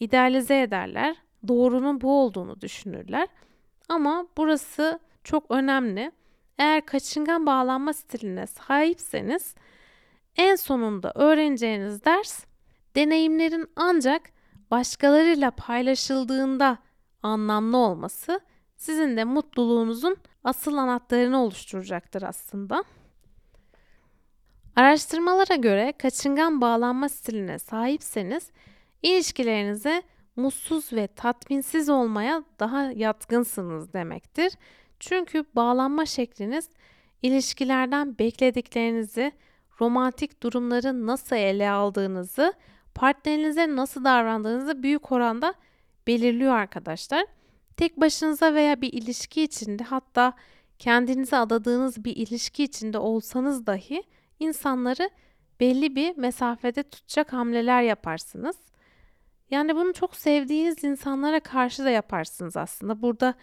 idealize 0.00 0.60
ederler. 0.60 1.16
Doğrunun 1.48 2.00
bu 2.00 2.20
olduğunu 2.20 2.60
düşünürler. 2.60 3.28
Ama 3.88 4.26
burası 4.36 4.98
çok 5.24 5.50
önemli. 5.50 6.12
Eğer 6.58 6.86
kaçıngan 6.86 7.46
bağlanma 7.46 7.92
stiline 7.92 8.46
sahipseniz 8.46 9.54
en 10.36 10.56
sonunda 10.56 11.12
öğreneceğiniz 11.14 12.04
ders 12.04 12.44
deneyimlerin 12.96 13.66
ancak 13.76 14.22
başkalarıyla 14.70 15.50
paylaşıldığında 15.50 16.78
anlamlı 17.22 17.76
olması 17.76 18.40
sizin 18.76 19.16
de 19.16 19.24
mutluluğunuzun 19.24 20.16
asıl 20.44 20.76
anahtarını 20.76 21.42
oluşturacaktır 21.42 22.22
aslında. 22.22 22.84
Araştırmalara 24.76 25.54
göre 25.54 25.92
kaçıngan 25.98 26.60
bağlanma 26.60 27.08
stiline 27.08 27.58
sahipseniz 27.58 28.50
ilişkilerinize 29.02 30.02
mutsuz 30.36 30.92
ve 30.92 31.06
tatminsiz 31.06 31.88
olmaya 31.88 32.44
daha 32.60 32.82
yatkınsınız 32.82 33.92
demektir. 33.92 34.52
Çünkü 35.00 35.44
bağlanma 35.54 36.06
şekliniz 36.06 36.68
ilişkilerden 37.22 38.18
beklediklerinizi, 38.18 39.32
romantik 39.80 40.42
durumları 40.42 41.06
nasıl 41.06 41.36
ele 41.36 41.70
aldığınızı, 41.70 42.54
partnerinize 42.94 43.76
nasıl 43.76 44.04
davrandığınızı 44.04 44.82
büyük 44.82 45.12
oranda 45.12 45.54
belirliyor 46.06 46.54
arkadaşlar. 46.54 47.26
Tek 47.76 48.00
başınıza 48.00 48.54
veya 48.54 48.80
bir 48.80 48.92
ilişki 48.92 49.42
içinde 49.42 49.84
hatta 49.84 50.32
kendinize 50.78 51.36
adadığınız 51.36 52.04
bir 52.04 52.16
ilişki 52.16 52.64
içinde 52.64 52.98
olsanız 52.98 53.66
dahi 53.66 54.02
insanları 54.40 55.10
belli 55.60 55.96
bir 55.96 56.16
mesafede 56.16 56.82
tutacak 56.82 57.32
hamleler 57.32 57.82
yaparsınız. 57.82 58.56
Yani 59.50 59.76
bunu 59.76 59.92
çok 59.92 60.16
sevdiğiniz 60.16 60.84
insanlara 60.84 61.40
karşı 61.40 61.84
da 61.84 61.90
yaparsınız 61.90 62.56
aslında. 62.56 63.02
Burada 63.02 63.34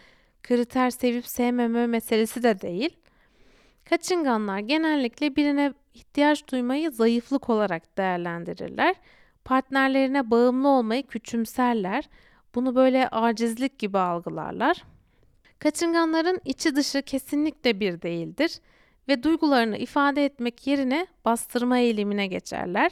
kriter 0.43 0.89
sevip 0.89 1.28
sevmeme 1.28 1.88
meselesi 1.88 2.43
de 2.43 2.62
değil. 2.62 2.98
Kaçınganlar 3.89 4.60
genellikle 4.60 5.36
birine 5.36 5.74
ihtiyaç 5.93 6.52
duymayı 6.52 6.91
zayıflık 6.91 7.50
olarak 7.50 7.98
değerlendirirler. 7.98 8.96
Partnerlerine 9.46 10.32
bağımlı 10.32 10.67
olmayı 10.67 11.08
küçümserler. 11.08 12.10
Bunu 12.56 12.76
böyle 12.76 13.08
acizlik 13.08 13.80
gibi 13.80 13.98
algılarlar. 13.98 14.84
Kaçınganların 15.60 16.39
içi 16.46 16.76
dışı 16.76 17.02
kesinlikle 17.02 17.80
bir 17.80 18.02
değildir 18.02 18.60
ve 19.08 19.24
duygularını 19.24 19.78
ifade 19.78 20.26
etmek 20.26 20.67
yerine 20.67 21.08
bastırma 21.26 21.78
eğilimine 21.78 22.28
geçerler. 22.28 22.91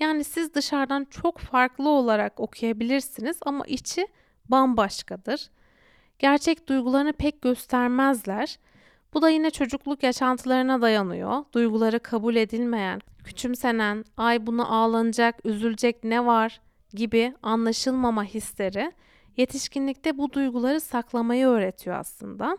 Yani 0.00 0.24
siz 0.24 0.54
dışarıdan 0.54 1.06
çok 1.10 1.38
farklı 1.38 1.88
olarak 1.88 2.40
okuyabilirsiniz 2.40 3.36
ama 3.46 3.64
içi 3.66 4.08
bambaşkadır. 4.48 5.50
Gerçek 6.18 6.68
duygularını 6.68 7.12
pek 7.12 7.42
göstermezler. 7.42 8.58
Bu 9.14 9.22
da 9.22 9.30
yine 9.30 9.50
çocukluk 9.50 10.02
yaşantılarına 10.02 10.82
dayanıyor. 10.82 11.44
Duyguları 11.52 12.00
kabul 12.00 12.36
edilmeyen, 12.36 13.00
küçümsenen, 13.24 14.04
ay 14.16 14.46
bunu 14.46 14.74
ağlanacak, 14.74 15.46
üzülecek 15.46 16.04
ne 16.04 16.26
var 16.26 16.60
gibi 16.94 17.34
anlaşılmama 17.42 18.24
hisleri 18.24 18.92
yetişkinlikte 19.36 20.18
bu 20.18 20.32
duyguları 20.32 20.80
saklamayı 20.80 21.46
öğretiyor 21.46 21.96
aslında. 21.96 22.58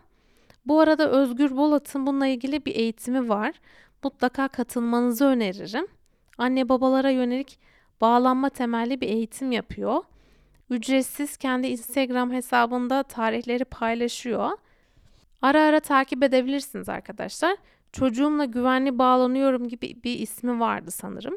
Bu 0.66 0.80
arada 0.80 1.10
Özgür 1.10 1.56
Bolat'ın 1.56 2.06
bununla 2.06 2.26
ilgili 2.26 2.64
bir 2.64 2.74
eğitimi 2.76 3.28
var. 3.28 3.60
Mutlaka 4.04 4.48
katılmanızı 4.48 5.24
öneririm. 5.24 5.86
Anne 6.38 6.68
babalara 6.68 7.10
yönelik 7.10 7.58
bağlanma 8.00 8.48
temelli 8.48 9.00
bir 9.00 9.08
eğitim 9.08 9.52
yapıyor. 9.52 10.02
Ücretsiz 10.70 11.36
kendi 11.36 11.66
Instagram 11.66 12.32
hesabında 12.32 13.02
tarihleri 13.02 13.64
paylaşıyor. 13.64 14.50
Ara 15.42 15.62
ara 15.62 15.80
takip 15.80 16.22
edebilirsiniz 16.22 16.88
arkadaşlar. 16.88 17.56
Çocuğumla 17.92 18.44
güvenli 18.44 18.98
bağlanıyorum 18.98 19.68
gibi 19.68 20.02
bir 20.04 20.18
ismi 20.18 20.60
vardı 20.60 20.90
sanırım. 20.90 21.36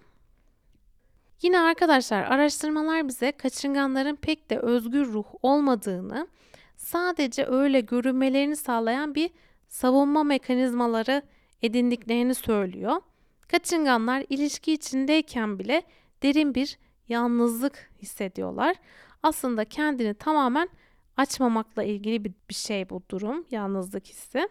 Yine 1.42 1.60
arkadaşlar 1.60 2.24
araştırmalar 2.24 3.08
bize 3.08 3.32
kaçınganların 3.32 4.16
pek 4.16 4.50
de 4.50 4.60
özgür 4.60 5.06
ruh 5.06 5.26
olmadığını, 5.42 6.28
sadece 6.76 7.46
öyle 7.46 7.80
görünmelerini 7.80 8.56
sağlayan 8.56 9.16
bir 9.16 9.30
savunma 9.68 10.24
mekanizmaları 10.24 11.22
edindiklerini 11.62 12.36
söylüyor. 12.36 13.02
Kaçınganlar 13.52 14.26
ilişki 14.30 14.74
içindeyken 14.74 15.60
bile 15.60 15.84
derin 16.24 16.56
bir 16.56 16.78
yalnızlık 17.08 17.92
hissediyorlar. 18.02 18.76
Aslında 19.24 19.66
kendini 19.66 20.14
tamamen 20.14 20.70
açmamakla 21.18 21.84
ilgili 21.84 22.26
bir, 22.26 22.54
şey 22.54 22.90
bu 22.90 23.02
durum, 23.10 23.46
yalnızlık 23.52 24.06
hissi. 24.06 24.50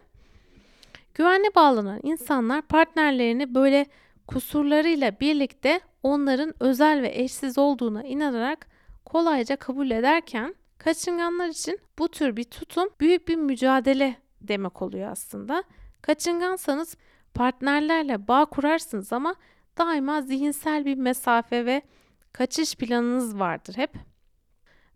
Güvenli 1.13 1.55
bağlanan 1.55 1.99
insanlar 2.03 2.61
partnerlerini 2.61 3.55
böyle 3.55 3.85
kusurlarıyla 4.27 5.19
birlikte 5.19 5.79
onların 6.03 6.53
özel 6.59 7.01
ve 7.01 7.11
eşsiz 7.15 7.57
olduğuna 7.57 8.03
inanarak 8.03 8.67
kolayca 9.05 9.55
kabul 9.55 9.91
ederken 9.91 10.55
kaçınganlar 10.77 11.47
için 11.47 11.79
bu 11.99 12.07
tür 12.07 12.35
bir 12.35 12.43
tutum 12.43 12.89
büyük 12.99 13.27
bir 13.27 13.35
mücadele 13.35 14.15
demek 14.41 14.81
oluyor 14.81 15.11
aslında. 15.11 15.63
Kaçıngansanız 16.01 16.97
partnerlerle 17.33 18.27
bağ 18.27 18.45
kurarsınız 18.45 19.13
ama 19.13 19.35
daima 19.77 20.21
zihinsel 20.21 20.85
bir 20.85 20.97
mesafe 20.97 21.65
ve 21.65 21.81
kaçış 22.33 22.75
planınız 22.75 23.39
vardır 23.39 23.77
hep. 23.77 23.93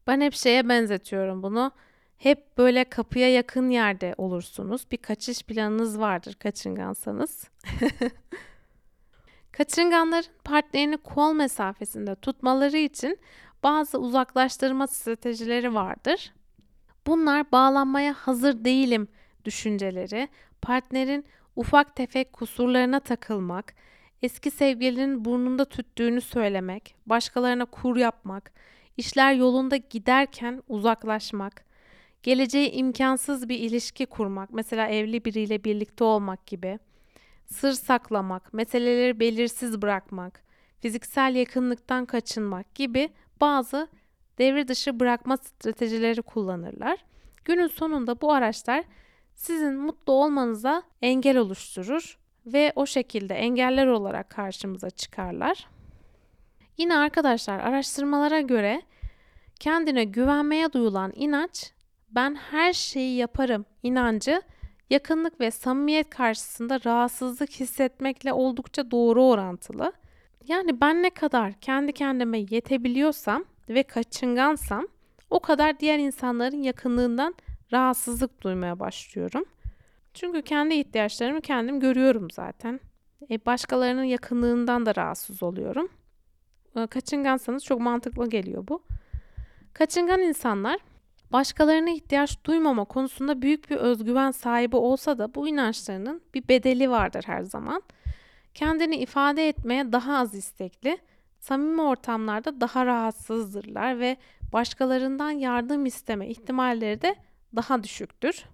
Ben 0.08 0.22
hep 0.22 0.34
şeye 0.34 0.70
benzetiyorum 0.70 1.44
bunu. 1.44 1.72
Hep 2.18 2.58
böyle 2.58 2.84
kapıya 2.84 3.34
yakın 3.34 3.70
yerde 3.70 4.16
olursunuz. 4.18 4.86
Bir 4.92 4.98
kaçış 4.98 5.44
planınız 5.44 6.00
vardır 6.00 6.34
kaçıngansanız. 6.34 7.50
Kaçınganların 9.52 10.32
partnerini 10.44 10.98
kol 10.98 11.34
mesafesinde 11.34 12.16
tutmaları 12.16 12.78
için 12.78 13.18
bazı 13.64 13.98
uzaklaştırma 14.00 14.88
stratejileri 14.88 15.74
vardır. 15.74 16.34
Bunlar 17.08 17.52
bağlanmaya 17.52 18.14
hazır 18.14 18.66
değilim 18.66 19.08
düşünceleri, 19.46 20.28
partnerin 20.62 21.26
ufak 21.56 21.96
tefek 21.96 22.34
kusurlarına 22.34 23.00
takılmak, 23.00 23.74
eski 24.22 24.52
sevgilinin 24.52 25.26
burnunda 25.26 25.66
tüttüğünü 25.66 26.22
söylemek, 26.22 26.96
başkalarına 27.06 27.66
kur 27.66 27.98
yapmak, 27.98 28.52
işler 28.98 29.34
yolunda 29.34 29.78
giderken 29.78 30.64
uzaklaşmak, 30.68 31.66
geleceği 32.24 32.72
imkansız 32.72 33.50
bir 33.50 33.60
ilişki 33.60 34.06
kurmak, 34.06 34.54
mesela 34.54 34.88
evli 34.88 35.26
biriyle 35.26 35.64
birlikte 35.64 36.04
olmak 36.04 36.48
gibi, 36.48 36.80
sır 37.46 37.72
saklamak, 37.72 38.54
meseleleri 38.54 39.20
belirsiz 39.20 39.82
bırakmak, 39.82 40.44
fiziksel 40.80 41.36
yakınlıktan 41.36 42.06
kaçınmak 42.06 42.76
gibi 42.76 43.10
bazı 43.42 43.88
devre 44.38 44.68
dışı 44.68 45.00
bırakma 45.00 45.38
stratejileri 45.38 46.22
kullanırlar. 46.22 47.06
Günün 47.46 47.68
sonunda 47.68 48.22
bu 48.22 48.32
araçlar 48.32 48.84
sizin 49.36 49.76
mutlu 49.76 50.14
olmanıza 50.14 50.84
engel 51.02 51.38
oluşturur 51.38 52.18
ve 52.46 52.74
o 52.76 52.86
şekilde 52.86 53.36
engeller 53.36 53.88
olarak 53.88 54.30
karşımıza 54.30 54.90
çıkarlar. 54.90 55.68
Yine 56.78 56.98
arkadaşlar 56.98 57.60
araştırmalara 57.60 58.42
göre 58.42 58.82
kendine 59.60 60.04
güvenmeye 60.04 60.74
duyulan 60.74 61.14
inanç 61.16 61.72
ben 62.10 62.36
her 62.36 62.74
şeyi 62.74 63.18
yaparım 63.18 63.66
inancı 63.84 64.42
yakınlık 64.90 65.40
ve 65.40 65.52
samimiyet 65.52 66.10
karşısında 66.10 66.80
rahatsızlık 66.86 67.52
hissetmekle 67.52 68.34
oldukça 68.34 68.92
doğru 68.92 69.24
orantılı. 69.24 69.94
Yani 70.48 70.82
ben 70.82 71.04
ne 71.04 71.10
kadar 71.10 71.54
kendi 71.54 71.94
kendime 71.94 72.40
yetebiliyorsam 72.50 73.46
ve 73.70 73.84
kaçıngansam 73.84 74.88
o 75.30 75.40
kadar 75.40 75.80
diğer 75.80 76.00
insanların 76.00 76.62
yakınlığından 76.62 77.36
rahatsızlık 77.74 78.42
duymaya 78.42 78.80
başlıyorum. 78.80 79.46
Çünkü 80.14 80.42
kendi 80.42 80.76
ihtiyaçlarımı 80.76 81.42
kendim 81.42 81.80
görüyorum 81.80 82.32
zaten. 82.32 82.80
E, 83.32 83.46
başkalarının 83.46 84.04
yakınlığından 84.04 84.86
da 84.86 84.96
rahatsız 84.96 85.44
oluyorum. 85.44 85.90
E, 86.76 86.88
kaçıngansanız 86.88 87.64
çok 87.64 87.82
mantıklı 87.82 88.30
geliyor 88.30 88.68
bu. 88.68 88.84
Kaçıngan 89.74 90.22
insanlar 90.22 90.80
başkalarına 91.32 91.90
ihtiyaç 91.90 92.46
duymama 92.46 92.86
konusunda 92.86 93.42
büyük 93.42 93.70
bir 93.70 93.76
özgüven 93.76 94.32
sahibi 94.32 94.76
olsa 94.76 95.18
da 95.18 95.36
bu 95.36 95.48
inançlarının 95.48 96.22
bir 96.34 96.48
bedeli 96.48 96.90
vardır 96.90 97.24
her 97.28 97.44
zaman. 97.44 97.84
Kendini 98.54 98.96
ifade 98.96 99.50
etmeye 99.50 99.92
daha 99.92 100.18
az 100.18 100.36
istekli, 100.36 100.98
samimi 101.40 101.82
ortamlarda 101.82 102.62
daha 102.62 102.86
rahatsızdırlar 102.86 104.00
ve 104.00 104.18
başkalarından 104.54 105.32
yardım 105.32 105.86
isteme 105.86 106.28
ihtimalleri 106.28 107.02
de 107.02 107.16
daha 107.56 107.84
düşüktür. 107.84 108.46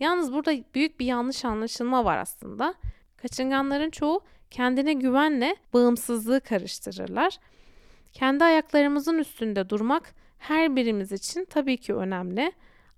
Yalnız 0.00 0.32
burada 0.32 0.52
büyük 0.74 1.00
bir 1.00 1.06
yanlış 1.06 1.44
anlaşılma 1.44 2.04
var 2.04 2.16
aslında. 2.16 2.74
Kaçınganların 3.16 3.90
çoğu 3.90 4.20
kendine 4.50 4.92
güvenle 4.92 5.56
bağımsızlığı 5.72 6.40
karıştırırlar. 6.40 7.38
Kendi 8.12 8.44
ayaklarımızın 8.44 9.18
üstünde 9.18 9.70
durmak 9.70 10.14
her 10.38 10.76
birimiz 10.76 11.12
için 11.12 11.44
tabii 11.44 11.76
ki 11.76 11.94
önemli. 11.94 12.52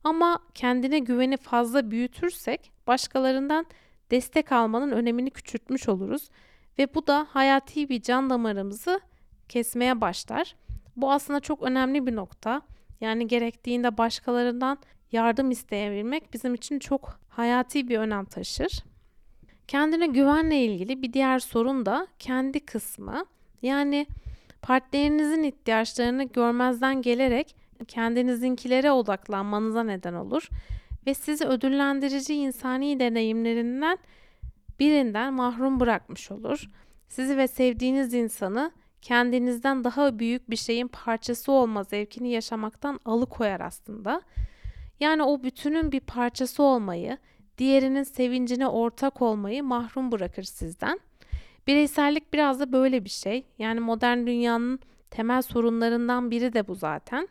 Ama 0.05 0.39
kendine 0.55 0.99
güveni 0.99 1.37
fazla 1.37 1.91
büyütürsek 1.91 2.73
başkalarından 2.87 3.67
destek 4.11 4.53
almanın 4.53 4.91
önemini 4.91 5.31
küçültmüş 5.31 5.89
oluruz 5.89 6.31
ve 6.79 6.95
bu 6.95 7.07
da 7.07 7.27
hayati 7.31 7.89
bir 7.89 8.03
can 8.03 8.31
damarımızı 8.31 9.01
kesmeye 9.49 10.01
başlar. 10.01 10.57
Bu 10.97 11.13
aslında 11.13 11.41
çok 11.41 11.63
önemli 11.63 12.07
bir 12.07 12.17
nokta. 12.17 12.63
Yani 13.01 13.27
gerektiğinde 13.27 13.99
başkalarından 13.99 14.79
yardım 15.13 15.51
isteyebilmek 15.51 16.33
bizim 16.33 16.55
için 16.55 16.79
çok 16.79 17.21
hayati 17.29 17.89
bir 17.89 17.99
önem 17.99 18.25
taşır. 18.25 18.85
Kendine 19.69 20.07
güvenle 20.07 20.65
ilgili 20.65 21.03
bir 21.03 21.13
diğer 21.13 21.39
sorun 21.39 21.87
da 21.87 22.07
kendi 22.19 22.61
kısmı. 22.61 23.25
Yani 23.63 24.07
partnerinizin 24.63 25.43
ihtiyaçlarını 25.43 26.25
görmezden 26.25 27.03
gelerek 27.03 27.57
kendinizinkilere 27.89 28.93
odaklanmanıza 28.93 29.83
neden 29.83 30.15
olur 30.15 30.49
ve 31.07 31.15
sizi 31.15 31.45
ödüllendirici 31.45 32.35
insani 32.35 33.01
deneyimlerinden 33.01 33.99
birinden 34.81 35.35
mahrum 35.35 35.81
bırakmış 35.81 36.31
olur. 36.31 36.65
Sizi 37.09 37.37
ve 37.37 37.49
sevdiğiniz 37.49 38.15
insanı 38.15 38.73
kendinizden 39.03 39.85
daha 39.85 40.19
büyük 40.19 40.51
bir 40.51 40.57
şeyin 40.57 40.89
parçası 40.89 41.53
olma 41.53 41.85
zevkini 41.85 42.31
yaşamaktan 42.31 43.01
alıkoyar 43.05 43.61
aslında. 43.61 44.23
Yani 45.01 45.23
o 45.23 45.43
bütünün 45.43 45.93
bir 45.93 46.01
parçası 46.01 46.63
olmayı, 46.63 47.19
diğerinin 47.59 48.03
sevincine 48.03 48.69
ortak 48.69 49.23
olmayı 49.23 49.65
mahrum 49.65 50.13
bırakır 50.13 50.43
sizden. 50.43 51.01
Bireysellik 51.67 52.33
biraz 52.33 52.61
da 52.61 52.73
böyle 52.73 53.05
bir 53.05 53.11
şey. 53.11 53.47
Yani 53.59 53.81
modern 53.81 54.27
dünyanın 54.27 54.81
temel 55.11 55.43
sorunlarından 55.43 56.31
biri 56.31 56.53
de 56.53 56.69
bu 56.69 56.75
zaten. 56.75 57.29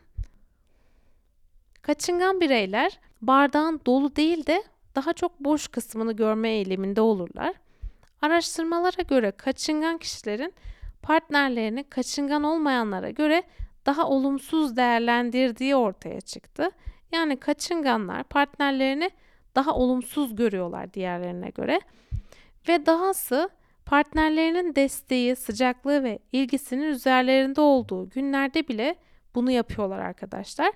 Kaçıngan 1.82 2.40
bireyler 2.40 2.98
bardağın 3.22 3.80
dolu 3.86 4.16
değil 4.16 4.46
de 4.46 4.62
daha 4.94 5.12
çok 5.12 5.40
boş 5.40 5.68
kısmını 5.68 6.12
görme 6.12 6.48
eğiliminde 6.48 7.00
olurlar. 7.00 7.54
Araştırmalara 8.22 9.02
göre 9.02 9.30
kaçıngan 9.30 9.98
kişilerin 9.98 10.54
partnerlerini 11.08 11.84
kaçıngan 11.84 12.42
olmayanlara 12.42 13.10
göre 13.10 13.42
daha 13.86 14.08
olumsuz 14.08 14.76
değerlendirdiği 14.76 15.76
ortaya 15.76 16.20
çıktı. 16.20 16.70
Yani 17.12 17.36
kaçınganlar 17.36 18.24
partnerlerini 18.24 19.10
daha 19.54 19.74
olumsuz 19.74 20.36
görüyorlar 20.36 20.94
diğerlerine 20.94 21.50
göre 21.50 21.80
ve 22.68 22.86
dahası 22.86 23.48
partnerlerinin 23.86 24.74
desteği, 24.74 25.36
sıcaklığı 25.36 26.02
ve 26.02 26.18
ilgisinin 26.32 26.86
üzerlerinde 26.86 27.60
olduğu 27.60 28.10
günlerde 28.10 28.68
bile 28.68 28.94
bunu 29.34 29.50
yapıyorlar 29.50 29.98
arkadaşlar. 29.98 30.72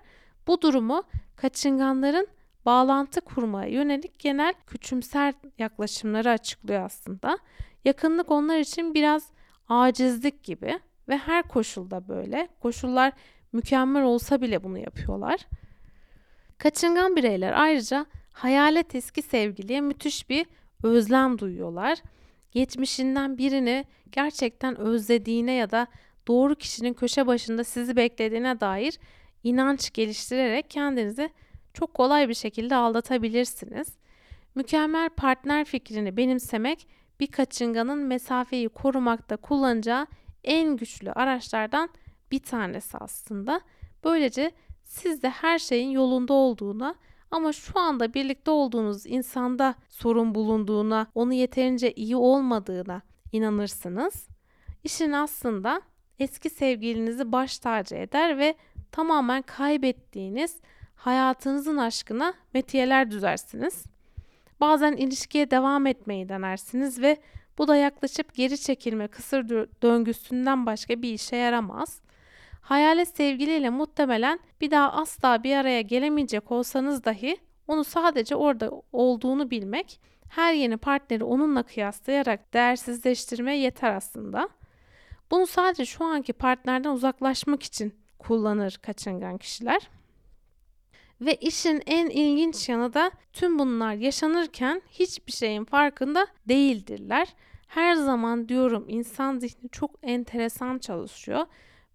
Bu 0.47 0.63
durumu 0.63 1.03
kaçınganların 1.37 2.27
bağlantı 2.67 3.21
kurmaya 3.21 3.71
yönelik 3.71 4.19
genel 4.19 4.55
küçümser 4.67 5.35
yaklaşımları 5.59 6.31
açıklıyor 6.31 6.85
aslında. 6.85 7.39
Yakınlık 7.85 8.31
onlar 8.31 8.59
için 8.59 8.95
biraz 8.95 9.33
acizlik 9.69 10.45
gibi 10.45 10.81
ve 11.09 11.19
her 11.19 11.43
koşulda 11.43 12.09
böyle. 12.09 12.49
Koşullar 12.61 13.13
mükemmel 13.53 14.03
olsa 14.03 14.41
bile 14.41 14.65
bunu 14.65 14.79
yapıyorlar. 14.79 15.41
Kaçıngan 16.59 17.17
bireyler 17.17 17.53
ayrıca 17.53 18.07
hayalet 18.33 18.95
eski 18.95 19.23
sevgiliye 19.23 19.81
müthiş 19.81 20.31
bir 20.31 20.47
özlem 20.83 21.39
duyuyorlar. 21.39 21.99
Geçmişinden 22.51 23.39
birini 23.39 23.85
gerçekten 24.13 24.77
özlediğine 24.77 25.53
ya 25.53 25.71
da 25.71 25.87
doğru 26.29 26.55
kişinin 26.55 26.95
köşe 26.95 27.27
başında 27.27 27.65
sizi 27.65 27.97
beklediğine 27.97 28.61
dair 28.61 28.99
inanç 29.45 29.93
geliştirerek 29.93 30.71
kendinizi 30.71 31.31
çok 31.75 31.95
kolay 31.95 32.29
bir 32.29 32.35
şekilde 32.35 32.77
aldatabilirsiniz. 32.77 33.89
Mükemmel 34.55 35.09
partner 35.09 35.65
fikrini 35.65 36.17
benimsemek 36.17 36.89
bir 37.23 37.27
kaçınganın 37.27 37.99
mesafeyi 37.99 38.69
korumakta 38.69 39.37
kullanacağı 39.37 40.07
en 40.45 40.77
güçlü 40.77 41.13
araçlardan 41.13 41.89
bir 42.31 42.39
tanesi 42.39 42.99
aslında. 42.99 43.61
Böylece 44.05 44.51
siz 44.85 45.23
de 45.23 45.31
her 45.31 45.59
şeyin 45.59 45.91
yolunda 45.91 46.33
olduğuna 46.33 46.95
ama 47.31 47.53
şu 47.53 47.79
anda 47.79 48.15
birlikte 48.15 48.51
olduğunuz 48.51 49.07
insanda 49.07 49.75
sorun 49.89 50.35
bulunduğuna, 50.35 51.07
onu 51.15 51.33
yeterince 51.33 51.93
iyi 51.93 52.17
olmadığına 52.17 53.03
inanırsınız. 53.33 54.29
İşin 54.85 55.13
aslında 55.13 55.83
eski 56.19 56.51
sevgilinizi 56.51 57.33
baş 57.33 57.59
tacı 57.59 57.95
eder 57.95 58.39
ve 58.39 58.55
tamamen 58.93 59.43
kaybettiğiniz 59.43 60.61
hayatınızın 60.95 61.77
aşkına 61.77 62.35
metiyeler 62.55 63.11
düzersiniz. 63.11 63.92
Bazen 64.63 64.93
ilişkiye 64.93 65.51
devam 65.51 65.87
etmeyi 65.87 66.29
denersiniz 66.29 67.03
ve 67.03 67.17
bu 67.59 67.69
da 67.69 67.77
yaklaşıp 67.77 68.35
geri 68.35 68.59
çekilme 68.59 69.09
kısır 69.09 69.49
döngüsünden 69.83 70.67
başka 70.67 71.03
bir 71.03 71.13
işe 71.13 71.37
yaramaz. 71.37 72.01
Hayalet 72.61 73.09
sevgiliyle 73.09 73.71
muhtemelen 73.71 74.41
bir 74.61 74.71
daha 74.71 74.93
asla 74.93 75.43
bir 75.43 75.57
araya 75.57 75.81
gelemeyecek 75.81 76.53
olsanız 76.53 77.05
dahi 77.05 77.37
onu 77.69 77.85
sadece 77.85 78.37
orada 78.37 78.71
olduğunu 78.93 79.51
bilmek 79.51 80.01
her 80.29 80.53
yeni 80.55 80.77
partneri 80.77 81.25
onunla 81.25 81.63
kıyaslayarak 81.63 82.55
değersizleştirmeye 82.55 83.59
yeter 83.59 83.95
aslında. 83.95 84.49
Bunu 85.31 85.47
sadece 85.47 85.85
şu 85.85 86.05
anki 86.05 86.33
partnerden 86.33 86.91
uzaklaşmak 86.91 87.63
için 87.63 87.95
kullanır 88.19 88.79
kaçıngan 88.83 89.39
kişiler. 89.39 89.89
Ve 91.23 91.35
işin 91.35 91.83
en 91.87 92.11
ilginç 92.11 92.69
yanı 92.69 92.95
da 92.95 93.11
tüm 93.33 93.59
bunlar 93.59 93.95
yaşanırken 93.95 94.83
hiçbir 94.91 95.33
şeyin 95.33 95.65
farkında 95.65 96.27
değildirler. 96.49 97.29
Her 97.67 97.95
zaman 97.95 98.49
diyorum 98.49 98.85
insan 98.89 99.39
zihni 99.39 99.71
çok 99.71 99.91
enteresan 100.03 100.79
çalışıyor. 100.79 101.47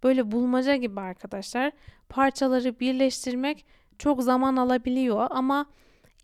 Böyle 0.04 0.32
bulmaca 0.32 0.76
gibi 0.76 1.00
arkadaşlar. 1.00 1.72
Parçaları 2.10 2.80
birleştirmek 2.80 3.66
çok 4.00 4.24
zaman 4.24 4.56
alabiliyor 4.58 5.28
ama 5.30 5.66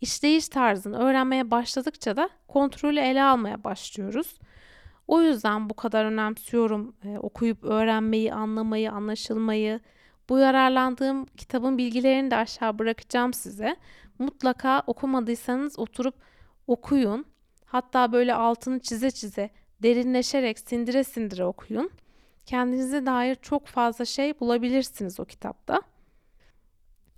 işleyiş 0.00 0.48
tarzını 0.48 0.98
öğrenmeye 0.98 1.50
başladıkça 1.50 2.16
da 2.16 2.30
kontrolü 2.48 3.00
ele 3.00 3.22
almaya 3.22 3.64
başlıyoruz. 3.64 4.38
O 5.08 5.22
yüzden 5.22 5.70
bu 5.70 5.74
kadar 5.74 6.04
önemsiyorum 6.04 6.94
e, 7.04 7.18
okuyup 7.18 7.64
öğrenmeyi, 7.64 8.34
anlamayı, 8.34 8.92
anlaşılmayı. 8.92 9.80
Bu 10.28 10.38
yararlandığım 10.38 11.26
kitabın 11.26 11.78
bilgilerini 11.78 12.30
de 12.30 12.36
aşağı 12.36 12.78
bırakacağım 12.78 13.32
size. 13.32 13.76
Mutlaka 14.18 14.82
okumadıysanız 14.86 15.78
oturup 15.78 16.14
okuyun. 16.66 17.24
Hatta 17.64 18.12
böyle 18.12 18.34
altını 18.34 18.78
çize 18.80 19.10
çize, 19.10 19.50
derinleşerek, 19.82 20.58
sindire 20.58 21.04
sindire 21.04 21.44
okuyun. 21.44 21.90
Kendinize 22.46 23.06
dair 23.06 23.34
çok 23.34 23.66
fazla 23.66 24.04
şey 24.04 24.40
bulabilirsiniz 24.40 25.20
o 25.20 25.24
kitapta. 25.24 25.82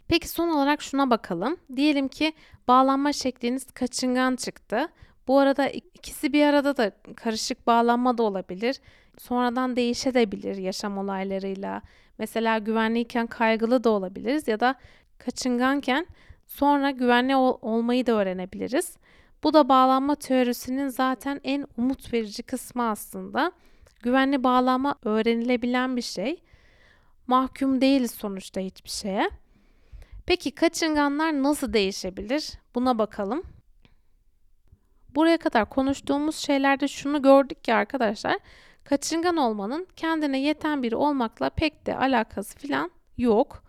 Peki 0.08 0.28
son 0.28 0.48
olarak 0.48 0.82
şuna 0.82 1.10
bakalım. 1.10 1.56
Diyelim 1.76 2.08
ki 2.08 2.32
bağlanma 2.68 3.12
şekliniz 3.12 3.70
kaçıngan 3.70 4.36
çıktı. 4.36 4.88
Bu 5.28 5.38
arada 5.38 5.68
ikisi 5.68 6.32
bir 6.32 6.46
arada 6.46 6.76
da 6.76 6.92
karışık 7.16 7.66
bağlanma 7.66 8.18
da 8.18 8.22
olabilir. 8.22 8.80
Sonradan 9.18 9.76
değişebilir 9.76 10.56
yaşam 10.56 10.98
olaylarıyla. 10.98 11.82
Mesela 12.18 12.58
güvenliyken 12.58 13.26
kaygılı 13.26 13.84
da 13.84 13.90
olabiliriz 13.90 14.48
ya 14.48 14.60
da 14.60 14.74
kaçınganken 15.18 16.06
sonra 16.46 16.90
güvenli 16.90 17.36
ol- 17.36 17.58
olmayı 17.62 18.06
da 18.06 18.12
öğrenebiliriz. 18.12 18.96
Bu 19.44 19.54
da 19.54 19.68
bağlanma 19.68 20.14
teorisinin 20.14 20.88
zaten 20.88 21.40
en 21.44 21.66
umut 21.76 22.12
verici 22.12 22.42
kısmı 22.42 22.88
aslında. 22.90 23.52
Güvenli 24.02 24.44
bağlanma 24.44 24.94
öğrenilebilen 25.04 25.96
bir 25.96 26.02
şey. 26.02 26.42
Mahkum 27.26 27.80
değiliz 27.80 28.10
sonuçta 28.10 28.60
hiçbir 28.60 28.90
şeye. 28.90 29.30
Peki 30.26 30.50
kaçınganlar 30.50 31.42
nasıl 31.42 31.72
değişebilir? 31.72 32.52
Buna 32.74 32.98
bakalım. 32.98 33.42
Buraya 35.14 35.38
kadar 35.38 35.68
konuştuğumuz 35.68 36.36
şeylerde 36.36 36.88
şunu 36.88 37.22
gördük 37.22 37.64
ki 37.64 37.74
arkadaşlar, 37.74 38.38
kaçıngan 38.88 39.36
olmanın 39.36 39.86
kendine 39.96 40.40
yeten 40.40 40.82
biri 40.82 40.96
olmakla 40.96 41.50
pek 41.50 41.86
de 41.86 41.96
alakası 41.96 42.58
filan 42.58 42.90
yok. 43.18 43.62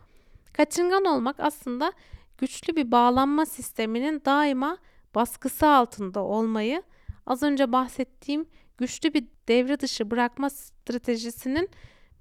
Kaçıngan 0.53 1.05
olmak 1.05 1.39
aslında 1.39 1.93
güçlü 2.37 2.75
bir 2.75 2.91
bağlanma 2.91 3.45
sisteminin 3.45 4.21
daima 4.25 4.77
baskısı 5.15 5.67
altında 5.67 6.23
olmayı, 6.23 6.83
az 7.25 7.43
önce 7.43 7.71
bahsettiğim 7.71 8.45
güçlü 8.77 9.13
bir 9.13 9.25
devre 9.47 9.79
dışı 9.79 10.11
bırakma 10.11 10.49
stratejisinin 10.49 11.69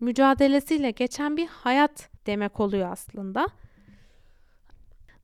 mücadelesiyle 0.01 0.91
geçen 0.91 1.37
bir 1.37 1.47
hayat 1.47 2.09
demek 2.27 2.61
oluyor 2.61 2.93
aslında. 2.93 3.49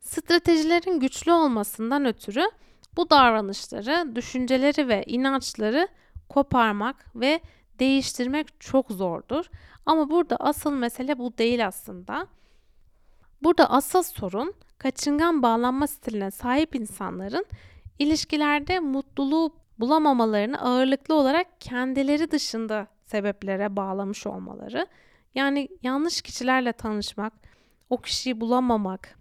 Stratejilerin 0.00 1.00
güçlü 1.00 1.32
olmasından 1.32 2.04
ötürü 2.04 2.44
bu 2.96 3.10
davranışları, 3.10 4.16
düşünceleri 4.16 4.88
ve 4.88 5.04
inançları 5.06 5.88
koparmak 6.28 7.06
ve 7.14 7.40
değiştirmek 7.82 8.60
çok 8.60 8.90
zordur. 8.90 9.44
Ama 9.86 10.10
burada 10.10 10.36
asıl 10.36 10.72
mesele 10.72 11.18
bu 11.18 11.38
değil 11.38 11.66
aslında. 11.66 12.26
Burada 13.42 13.70
asıl 13.70 14.02
sorun 14.02 14.54
kaçıngan 14.78 15.42
bağlanma 15.42 15.86
stiline 15.86 16.30
sahip 16.30 16.74
insanların 16.74 17.46
ilişkilerde 17.98 18.80
mutluluğu 18.80 19.54
bulamamalarını 19.78 20.60
ağırlıklı 20.60 21.14
olarak 21.14 21.60
kendileri 21.60 22.30
dışında 22.30 22.86
sebeplere 23.06 23.76
bağlamış 23.76 24.26
olmaları. 24.26 24.86
Yani 25.34 25.68
yanlış 25.82 26.22
kişilerle 26.22 26.72
tanışmak, 26.72 27.32
o 27.90 27.96
kişiyi 27.96 28.40
bulamamak 28.40 29.18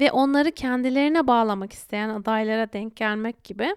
ve 0.00 0.12
onları 0.12 0.52
kendilerine 0.52 1.26
bağlamak 1.26 1.72
isteyen 1.72 2.08
adaylara 2.08 2.72
denk 2.72 2.96
gelmek 2.96 3.44
gibi 3.44 3.76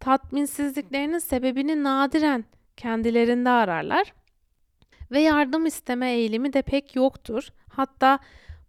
tatminsizliklerinin 0.00 1.18
sebebini 1.18 1.84
nadiren 1.84 2.44
kendilerinde 2.76 3.50
ararlar 3.50 4.12
ve 5.10 5.20
yardım 5.20 5.66
isteme 5.66 6.12
eğilimi 6.12 6.52
de 6.52 6.62
pek 6.62 6.96
yoktur. 6.96 7.48
Hatta 7.68 8.18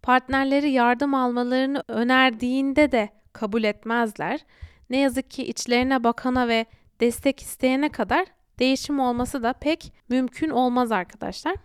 partnerleri 0.02 0.70
yardım 0.70 1.14
almalarını 1.14 1.84
önerdiğinde 1.88 2.92
de 2.92 3.08
kabul 3.32 3.64
etmezler. 3.64 4.40
Ne 4.90 4.98
yazık 4.98 5.30
ki 5.30 5.44
içlerine 5.44 6.04
bakana 6.04 6.48
ve 6.48 6.66
destek 7.00 7.40
isteyene 7.40 7.88
kadar 7.88 8.26
değişim 8.58 9.00
olması 9.00 9.42
da 9.42 9.52
pek 9.52 9.92
mümkün 10.08 10.50
olmaz 10.50 10.92
arkadaşlar. 10.92 11.56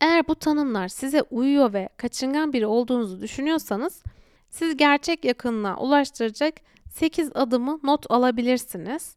Eğer 0.00 0.28
bu 0.28 0.34
tanımlar 0.34 0.88
size 0.88 1.22
uyuyor 1.22 1.72
ve 1.72 1.88
kaçıngan 1.96 2.52
biri 2.52 2.66
olduğunuzu 2.66 3.20
düşünüyorsanız 3.20 4.02
siz 4.50 4.76
gerçek 4.76 5.24
yakınlığa 5.24 5.76
ulaştıracak 5.76 6.54
8 6.90 7.30
adımı 7.34 7.80
not 7.82 8.10
alabilirsiniz. 8.10 9.16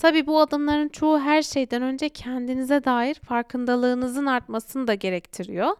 Tabii 0.00 0.26
bu 0.26 0.40
adımların 0.40 0.88
çoğu 0.88 1.20
her 1.20 1.42
şeyden 1.42 1.82
önce 1.82 2.08
kendinize 2.08 2.84
dair 2.84 3.14
farkındalığınızın 3.14 4.26
artmasını 4.26 4.86
da 4.86 4.94
gerektiriyor. 4.94 5.76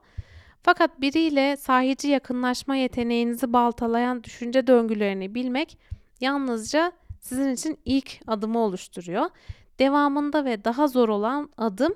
Fakat 0.62 1.00
biriyle 1.00 1.56
sahici 1.56 2.08
yakınlaşma 2.08 2.76
yeteneğinizi 2.76 3.52
baltalayan 3.52 4.24
düşünce 4.24 4.66
döngülerini 4.66 5.34
bilmek 5.34 5.78
yalnızca 6.20 6.92
sizin 7.20 7.52
için 7.52 7.78
ilk 7.84 8.20
adımı 8.26 8.58
oluşturuyor. 8.58 9.30
Devamında 9.78 10.44
ve 10.44 10.64
daha 10.64 10.88
zor 10.88 11.08
olan 11.08 11.50
adım 11.56 11.94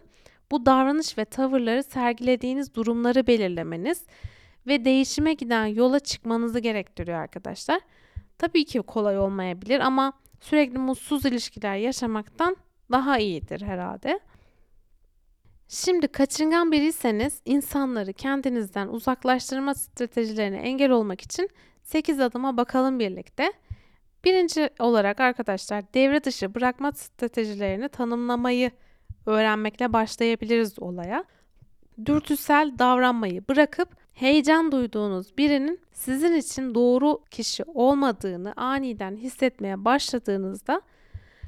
bu 0.51 0.67
davranış 0.67 1.19
ve 1.19 1.25
tavırları 1.25 1.83
sergilediğiniz 1.83 2.75
durumları 2.75 3.27
belirlemeniz 3.27 4.03
ve 4.67 4.85
değişime 4.85 5.35
giden 5.35 5.67
yola 5.67 6.01
çıkmanızı 6.01 6.59
gerektiriyor 6.59 7.19
arkadaşlar. 7.19 7.81
Tabii 8.39 8.65
ki 8.65 8.79
kolay 8.79 9.19
olmayabilir 9.19 9.81
ama 9.81 10.13
sürekli 10.45 10.79
mutsuz 10.79 11.25
ilişkiler 11.25 11.77
yaşamaktan 11.77 12.57
daha 12.93 13.19
iyidir 13.19 13.63
herhalde. 13.63 14.21
Şimdi 15.69 16.09
kaçıngan 16.09 16.73
biriyseniz 16.73 17.43
insanları 17.45 18.13
kendinizden 18.13 18.89
uzaklaştırma 18.89 19.75
stratejilerine 19.75 20.57
engel 20.57 20.91
olmak 20.91 21.21
için 21.21 21.49
8 21.83 22.21
adıma 22.21 22.57
bakalım 22.57 22.99
birlikte. 22.99 23.53
Birinci 24.25 24.71
olarak 24.79 25.21
arkadaşlar 25.21 25.95
devre 25.95 26.25
dışı 26.25 26.55
bırakma 26.55 26.93
stratejilerini 26.93 27.89
tanımlamayı 27.89 28.71
öğrenmekle 29.27 29.93
başlayabiliriz 29.93 30.79
olaya. 30.79 31.25
Dürtüsel 32.07 32.79
davranmayı 32.79 33.49
bırakıp 33.49 34.04
heyecan 34.15 34.73
duyduğunuz 34.73 35.39
birinin 35.39 35.81
sizin 35.93 36.35
için 36.35 36.75
doğru 36.75 37.21
kişi 37.31 37.65
olmadığını 37.65 38.53
aniden 38.57 39.17
hissetmeye 39.17 39.85
başladığınızda 39.85 40.83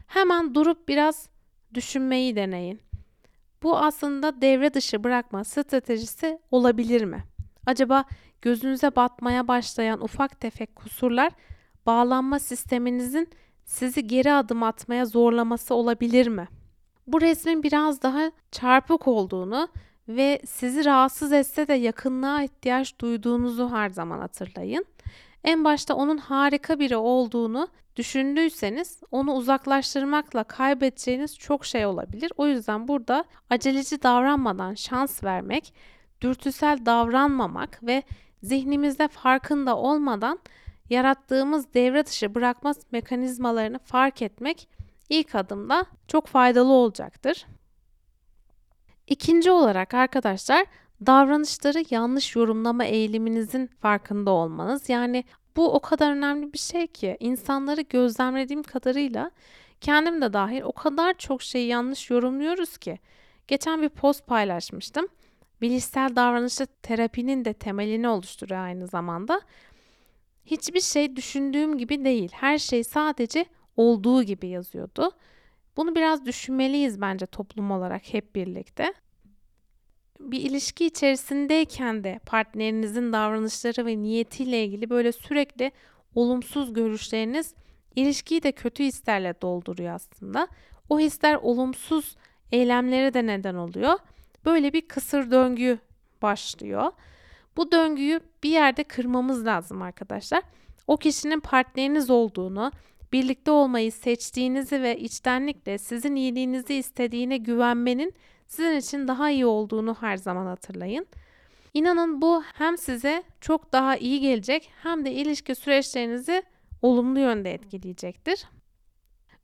hemen 0.07 0.55
durup 0.55 0.89
biraz 0.89 1.29
düşünmeyi 1.75 2.37
deneyin. 2.37 2.81
Bu 3.63 3.79
aslında 3.79 4.41
devre 4.41 4.75
dışı 4.75 5.05
bırakma 5.05 5.45
stratejisi 5.45 6.39
olabilir 6.51 7.05
mi? 7.05 7.25
Acaba 7.67 8.05
gözünüze 8.43 8.97
batmaya 8.97 9.49
başlayan 9.49 10.05
ufak 10.05 10.41
tefek 10.41 10.77
kusurlar 10.77 11.33
bağlanma 11.87 12.39
sisteminizin 12.39 13.29
sizi 13.65 14.07
geri 14.07 14.33
adım 14.33 14.63
atmaya 14.63 15.07
zorlaması 15.07 15.75
olabilir 15.75 16.27
mi? 16.27 16.49
Bu 17.07 17.21
resmin 17.21 17.63
biraz 17.63 18.03
daha 18.03 18.33
çarpık 18.51 19.09
olduğunu 19.09 19.69
ve 20.09 20.41
sizi 20.47 20.85
rahatsız 20.85 21.33
etse 21.33 21.69
de 21.69 21.75
yakınlığa 21.75 22.43
ihtiyaç 22.43 23.01
duyduğunuzu 23.01 23.71
her 23.71 23.91
zaman 23.91 24.19
hatırlayın. 24.19 24.85
En 25.45 25.65
başta 25.65 25.95
onun 25.95 26.19
harika 26.19 26.79
biri 26.79 26.97
olduğunu 26.97 27.69
düşündüyseniz 27.97 29.01
onu 29.11 29.33
uzaklaştırmakla 29.33 30.45
kaybedeceğiniz 30.45 31.39
çok 31.39 31.67
şey 31.67 31.87
olabilir. 31.87 32.33
O 32.37 32.47
yüzden 32.47 32.89
burada 32.89 33.25
aceleci 33.51 34.03
davranmadan 34.03 34.75
şans 34.75 35.25
vermek, 35.25 35.75
dürtüsel 36.21 36.87
davranmamak 36.87 37.83
ve 37.83 38.03
zihnimizde 38.43 39.09
farkında 39.09 39.77
olmadan 39.77 40.39
yarattığımız 40.91 41.75
devre 41.75 42.07
dışı 42.07 42.35
bırakma 42.35 42.73
mekanizmalarını 42.93 43.79
fark 43.79 44.23
etmek 44.23 44.69
ilk 45.09 45.35
adımda 45.35 45.87
çok 46.09 46.27
faydalı 46.27 46.73
olacaktır. 46.73 47.47
İkinci 49.07 49.51
olarak 49.51 49.95
arkadaşlar 49.95 50.67
davranışları 51.07 51.85
yanlış 51.91 52.37
yorumlama 52.37 52.85
eğiliminizin 52.85 53.67
farkında 53.67 54.31
olmanız. 54.31 54.89
Yani 54.89 55.25
bu 55.57 55.75
o 55.75 55.81
kadar 55.81 56.13
önemli 56.13 56.53
bir 56.53 56.59
şey 56.59 56.87
ki 56.87 57.17
insanları 57.21 57.81
gözlemlediğim 57.81 58.63
kadarıyla 58.63 59.31
kendim 59.81 60.23
de 60.23 60.33
dahil 60.33 60.63
o 60.63 60.73
kadar 60.73 61.15
çok 61.19 61.43
şeyi 61.43 61.69
yanlış 61.69 62.11
yorumluyoruz 62.11 62.79
ki. 62.79 62.99
Geçen 63.49 63.83
bir 63.83 63.89
post 63.89 64.27
paylaşmıştım. 64.27 65.07
Bilişsel 65.61 66.17
davranışlı 66.17 66.67
terapinin 66.67 67.45
de 67.45 67.53
temelini 67.53 68.09
oluşturuyor 68.09 68.61
aynı 68.61 68.87
zamanda. 68.87 69.41
Hiçbir 70.45 70.81
şey 70.81 71.17
düşündüğüm 71.17 71.79
gibi 71.79 72.05
değil. 72.05 72.31
Her 72.33 72.59
şey 72.59 72.85
sadece 72.85 73.47
olduğu 73.77 74.23
gibi 74.23 74.47
yazıyordu. 74.47 75.11
Bunu 75.77 75.95
biraz 75.95 76.27
düşünmeliyiz 76.27 77.01
bence 77.01 77.27
toplum 77.27 77.71
olarak 77.71 78.15
hep 78.15 78.35
birlikte. 78.35 78.95
Bir 80.21 80.41
ilişki 80.41 80.87
içerisindeyken 80.87 82.05
de 82.05 82.21
partnerinizin 82.27 83.13
davranışları 83.13 83.87
ve 83.87 83.99
niyetiyle 83.99 84.65
ilgili 84.65 84.91
böyle 84.91 85.13
sürekli 85.13 85.73
olumsuz 86.15 86.73
görüşleriniz 86.73 87.55
ilişkiyi 87.97 88.43
de 88.43 88.53
kötü 88.53 88.85
hislerle 88.85 89.35
dolduruyor 89.43 89.95
aslında. 89.95 90.49
O 90.89 91.01
hisler 91.01 91.35
olumsuz 91.35 92.17
eylemlere 92.53 93.15
de 93.15 93.27
neden 93.27 93.55
oluyor. 93.55 93.99
Böyle 94.45 94.73
bir 94.73 94.89
kısır 94.89 95.31
döngü 95.31 95.79
başlıyor. 96.23 96.93
Bu 97.57 97.73
döngüyü 97.73 98.21
bir 98.43 98.51
yerde 98.51 98.85
kırmamız 98.85 99.47
lazım 99.47 99.83
arkadaşlar. 99.83 100.43
O 100.87 100.97
kişinin 100.97 101.41
partneriniz 101.41 102.11
olduğunu, 102.11 102.73
birlikte 103.13 103.51
olmayı 103.51 103.93
seçtiğinizi 103.93 104.83
ve 104.83 104.99
içtenlikle 104.99 105.79
sizin 105.79 106.15
iyiliğinizi 106.15 106.75
istediğine 106.75 107.37
güvenmenin 107.37 108.15
sizin 108.47 108.77
için 108.77 109.09
daha 109.09 109.31
iyi 109.31 109.47
olduğunu 109.47 109.97
her 110.01 110.17
zaman 110.17 110.47
hatırlayın. 110.47 111.07
İnanın 111.75 112.23
bu 112.23 112.43
hem 112.55 112.79
size 112.79 113.23
çok 113.41 113.73
daha 113.73 113.97
iyi 113.97 114.21
gelecek 114.21 114.71
hem 114.83 115.05
de 115.05 115.13
ilişki 115.13 115.55
süreçlerinizi 115.55 116.43
olumlu 116.83 117.19
yönde 117.21 117.55
etkileyecektir. 117.55 118.45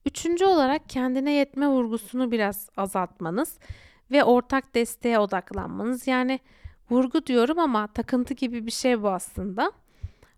Üçüncü 0.07 0.45
olarak 0.45 0.89
kendine 0.89 1.33
yetme 1.33 1.69
vurgusunu 1.69 2.31
biraz 2.31 2.69
azaltmanız 2.77 3.59
ve 4.11 4.25
ortak 4.25 4.75
desteğe 4.75 5.19
odaklanmanız. 5.19 6.07
Yani 6.07 6.41
vurgu 6.91 7.27
diyorum 7.27 7.59
ama 7.59 7.87
takıntı 7.87 8.35
gibi 8.35 8.67
bir 8.67 8.71
şey 8.71 9.03
bu 9.03 9.11
aslında. 9.11 9.73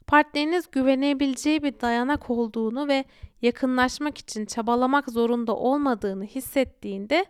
Partneriniz 0.07 0.71
güvenebileceği 0.73 1.63
bir 1.63 1.81
dayanak 1.81 2.31
olduğunu 2.31 2.89
ve 2.89 3.05
yakınlaşmak 3.43 4.19
için 4.19 4.47
çabalamak 4.47 5.11
zorunda 5.11 5.57
olmadığını 5.57 6.25
hissettiğinde 6.25 7.27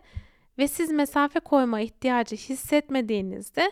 ve 0.57 0.67
siz 0.67 0.91
mesafe 0.91 1.39
koyma 1.39 1.79
ihtiyacı 1.79 2.35
hissetmediğinizde 2.35 3.71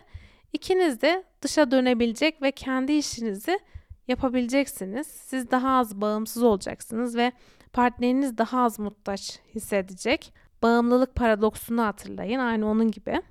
ikiniz 0.53 1.01
de 1.01 1.23
dışa 1.41 1.71
dönebilecek 1.71 2.41
ve 2.41 2.51
kendi 2.51 2.93
işinizi 2.93 3.59
yapabileceksiniz. 4.07 5.07
Siz 5.07 5.51
daha 5.51 5.77
az 5.77 6.01
bağımsız 6.01 6.43
olacaksınız 6.43 7.15
ve 7.15 7.31
partneriniz 7.73 8.37
daha 8.37 8.61
az 8.63 8.79
muhtaç 8.79 9.39
hissedecek. 9.55 10.33
Bağımlılık 10.63 11.15
paradoksunu 11.15 11.83
hatırlayın 11.83 12.39
aynı 12.39 12.69
onun 12.69 12.91
gibi. 12.91 13.21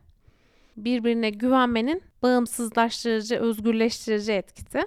Birbirine 0.76 1.30
güvenmenin 1.30 2.02
bağımsızlaştırıcı, 2.22 3.36
özgürleştirici 3.36 4.32
etkisi. 4.32 4.86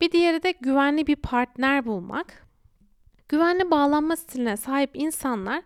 Bir 0.00 0.12
diğeri 0.12 0.42
de 0.42 0.50
güvenli 0.60 1.06
bir 1.06 1.16
partner 1.16 1.86
bulmak. 1.86 2.46
Güvenli 3.28 3.70
bağlanma 3.70 4.16
stiline 4.16 4.56
sahip 4.56 4.90
insanlar 4.94 5.62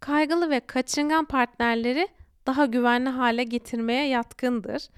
kaygılı 0.00 0.50
ve 0.50 0.60
kaçıngan 0.60 1.24
partnerleri 1.24 2.08
daha 2.46 2.66
güvenli 2.66 3.08
hale 3.08 3.44
getirmeye 3.44 4.08
yatkındır. 4.08 4.88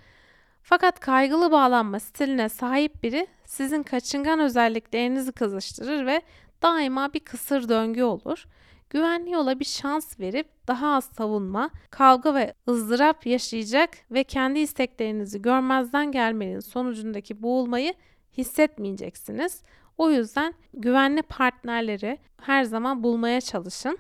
Fakat 0.63 1.01
kaygılı 1.01 1.53
bağlanma 1.53 2.01
stiline 2.01 2.49
sahip 2.49 3.03
biri 3.03 3.27
sizin 3.45 3.83
kaçıngan 3.83 4.41
özelliklerinizi 4.41 5.33
kızıştırır 5.33 6.07
ve 6.07 6.23
daima 6.63 7.13
bir 7.15 7.21
kısır 7.21 7.69
döngü 7.69 8.03
olur. 8.03 8.45
Güvenli 8.91 9.31
yola 9.31 9.61
bir 9.61 9.65
şans 9.65 10.21
verip 10.21 10.49
daha 10.69 10.95
az 10.95 11.05
savunma, 11.05 11.71
kavga 11.91 12.35
ve 12.35 12.55
ızdırap 12.69 13.27
yaşayacak 13.27 13.91
ve 14.11 14.25
kendi 14.25 14.59
isteklerinizi 14.59 15.43
görmezden 15.43 16.13
gelmenin 16.13 16.61
sonucundaki 16.61 17.43
boğulmayı 17.43 17.95
hissetmeyeceksiniz. 18.39 19.63
O 19.99 20.11
yüzden 20.11 20.55
güvenli 20.75 21.23
partnerleri 21.23 22.19
her 22.43 22.65
zaman 22.65 23.03
bulmaya 23.03 23.41
çalışın. 23.41 23.99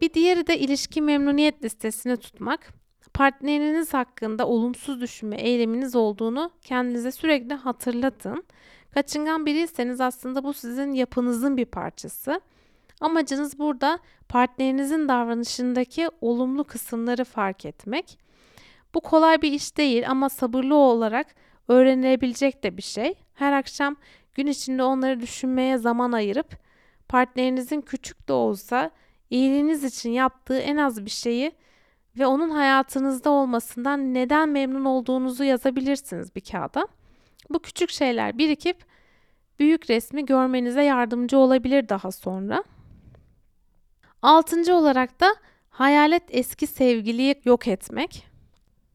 Bir 0.00 0.14
diğeri 0.14 0.46
de 0.46 0.58
ilişki 0.58 1.02
memnuniyet 1.02 1.64
listesini 1.64 2.16
tutmak. 2.16 2.72
Partneriniz 3.14 3.94
hakkında 3.94 4.46
olumsuz 4.46 5.00
düşünme 5.00 5.36
eyleminiz 5.36 5.96
olduğunu 5.96 6.50
kendinize 6.62 7.12
sürekli 7.12 7.54
hatırlatın. 7.54 8.44
Kaçıngan 8.94 9.46
biriyseniz 9.46 10.00
aslında 10.00 10.44
bu 10.44 10.52
sizin 10.52 10.92
yapınızın 10.92 11.56
bir 11.56 11.64
parçası. 11.64 12.40
Amacınız 13.00 13.58
burada 13.58 13.98
partnerinizin 14.28 15.08
davranışındaki 15.08 16.08
olumlu 16.20 16.64
kısımları 16.64 17.24
fark 17.24 17.64
etmek. 17.64 18.18
Bu 18.94 19.00
kolay 19.00 19.42
bir 19.42 19.52
iş 19.52 19.76
değil 19.76 20.10
ama 20.10 20.28
sabırlı 20.28 20.74
olarak 20.74 21.26
öğrenilebilecek 21.70 22.62
de 22.64 22.76
bir 22.76 22.82
şey. 22.82 23.14
Her 23.34 23.52
akşam 23.52 23.96
gün 24.34 24.46
içinde 24.46 24.82
onları 24.82 25.20
düşünmeye 25.20 25.78
zaman 25.78 26.12
ayırıp 26.12 26.56
partnerinizin 27.08 27.80
küçük 27.80 28.28
de 28.28 28.32
olsa 28.32 28.90
iyiliğiniz 29.30 29.84
için 29.84 30.10
yaptığı 30.10 30.58
en 30.58 30.76
az 30.76 31.04
bir 31.04 31.10
şeyi 31.10 31.52
ve 32.18 32.26
onun 32.26 32.50
hayatınızda 32.50 33.30
olmasından 33.30 34.14
neden 34.14 34.48
memnun 34.48 34.84
olduğunuzu 34.84 35.44
yazabilirsiniz 35.44 36.36
bir 36.36 36.40
kağıda. 36.40 36.88
Bu 37.50 37.58
küçük 37.58 37.90
şeyler 37.90 38.38
birikip 38.38 38.84
büyük 39.58 39.90
resmi 39.90 40.26
görmenize 40.26 40.82
yardımcı 40.82 41.38
olabilir 41.38 41.88
daha 41.88 42.12
sonra. 42.12 42.64
Altıncı 44.22 44.74
olarak 44.74 45.20
da 45.20 45.34
hayalet 45.70 46.22
eski 46.28 46.66
sevgiliyi 46.66 47.34
yok 47.44 47.68
etmek. 47.68 48.29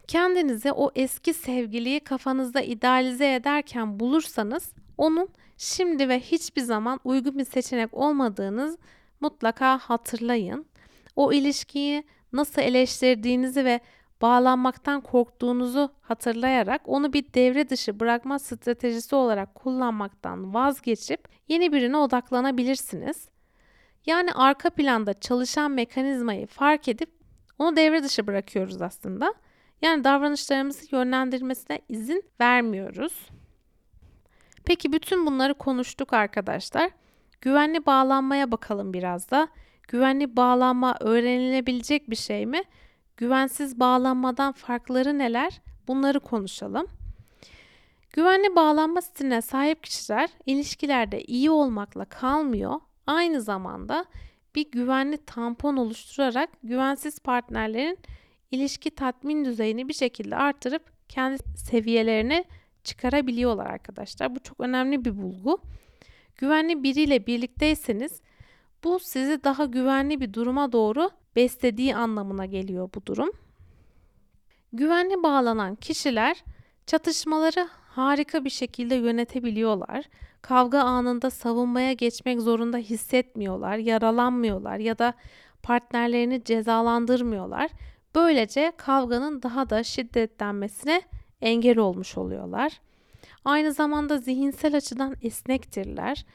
Kendinizi 0.08 0.72
o 0.72 0.92
eski 0.96 1.34
sevgiliyi 1.34 2.00
kafanızda 2.00 2.62
idealize 2.62 3.34
ederken 3.34 4.00
bulursanız 4.00 4.74
onun 4.98 5.30
şimdi 5.58 6.10
ve 6.10 6.20
hiçbir 6.20 6.62
zaman 6.62 7.00
uygun 7.04 7.38
bir 7.38 7.46
seçenek 7.46 7.94
olmadığınız 7.94 8.78
mutlaka 9.20 9.78
hatırlayın. 9.78 10.66
O 11.16 11.34
ilişkiyi 11.34 12.04
nasıl 12.34 12.62
eleştirdiğinizi 12.62 13.66
ve 13.66 13.80
bağlanmaktan 14.22 15.02
korktuğunuzu 15.02 15.90
hatırlayarak 16.02 16.82
onu 16.86 17.14
bir 17.14 17.34
devre 17.34 17.70
dışı 17.70 18.00
bırakma 18.00 18.40
stratejisi 18.40 19.16
olarak 19.16 19.56
kullanmaktan 19.56 20.54
vazgeçip 20.54 21.28
yeni 21.48 21.74
birine 21.74 21.98
odaklanabilirsiniz. 21.98 23.30
Yani 24.06 24.34
arka 24.34 24.70
planda 24.70 25.14
çalışan 25.14 25.72
mekanizmayı 25.72 26.48
fark 26.48 26.88
edip 26.88 27.10
onu 27.60 27.76
devre 27.76 28.04
dışı 28.04 28.28
bırakıyoruz 28.28 28.82
aslında. 28.82 29.34
Yani 29.82 30.04
davranışlarımızı 30.04 30.96
yönlendirmesine 30.96 31.82
izin 31.90 32.24
vermiyoruz. 32.42 33.30
Peki 34.66 34.94
bütün 34.94 35.26
bunları 35.26 35.54
konuştuk 35.54 36.14
arkadaşlar. 36.14 36.92
Güvenli 37.42 37.86
bağlanmaya 37.86 38.52
bakalım 38.52 38.94
biraz 38.94 39.32
da. 39.32 39.48
Güvenli 39.88 40.36
bağlanma 40.36 40.96
öğrenilebilecek 41.00 42.10
bir 42.10 42.16
şey 42.16 42.46
mi? 42.46 42.64
Güvensiz 43.18 43.80
bağlanmadan 43.80 44.52
farkları 44.52 45.18
neler? 45.18 45.62
Bunları 45.88 46.20
konuşalım. 46.20 46.88
Güvenli 48.14 48.56
bağlanma 48.56 49.02
stiline 49.02 49.42
sahip 49.42 49.84
kişiler 49.84 50.30
ilişkilerde 50.46 51.24
iyi 51.24 51.52
olmakla 51.52 52.06
kalmıyor. 52.06 52.80
Aynı 53.08 53.42
zamanda 53.42 54.06
bir 54.56 54.72
güvenli 54.72 55.18
tampon 55.18 55.78
oluşturarak 55.78 56.50
güvensiz 56.64 57.20
partnerlerin 57.20 57.98
ilişki 58.52 58.92
tatmin 58.92 59.46
düzeyini 59.46 59.90
bir 59.90 59.94
şekilde 59.94 60.36
artırıp 60.36 61.10
kendi 61.10 61.38
seviyelerine 61.58 62.46
çıkarabiliyorlar 62.84 63.66
arkadaşlar. 63.66 64.36
Bu 64.36 64.40
çok 64.40 64.60
önemli 64.60 65.06
bir 65.06 65.18
bulgu. 65.18 65.62
Güvenli 66.38 66.84
biriyle 66.84 67.28
birlikteyseniz 67.28 68.22
bu 68.84 69.00
sizi 69.00 69.44
daha 69.44 69.66
güvenli 69.66 70.22
bir 70.22 70.34
duruma 70.34 70.72
doğru 70.72 71.10
beslediği 71.36 71.96
anlamına 71.96 72.46
geliyor 72.46 72.90
bu 72.96 73.06
durum. 73.06 73.32
Güvenli 74.74 75.24
bağlanan 75.24 75.76
kişiler 75.76 76.44
çatışmaları 76.88 77.68
harika 77.72 78.46
bir 78.46 78.50
şekilde 78.50 78.96
yönetebiliyorlar. 78.96 80.06
Kavga 80.42 80.80
anında 80.80 81.30
savunmaya 81.30 81.94
geçmek 81.94 82.42
zorunda 82.42 82.78
hissetmiyorlar, 82.78 83.78
yaralanmıyorlar 83.78 84.78
ya 84.78 84.98
da 84.98 85.14
partnerlerini 85.64 86.44
cezalandırmıyorlar. 86.44 87.72
Böylece 88.16 88.72
kavganın 88.78 89.42
daha 89.42 89.70
da 89.70 89.84
şiddetlenmesine 89.84 91.02
engel 91.42 91.78
olmuş 91.78 92.18
oluyorlar. 92.18 92.82
Aynı 93.46 93.74
zamanda 93.74 94.18
zihinsel 94.18 94.76
açıdan 94.78 95.16
esnektirler. 95.22 96.26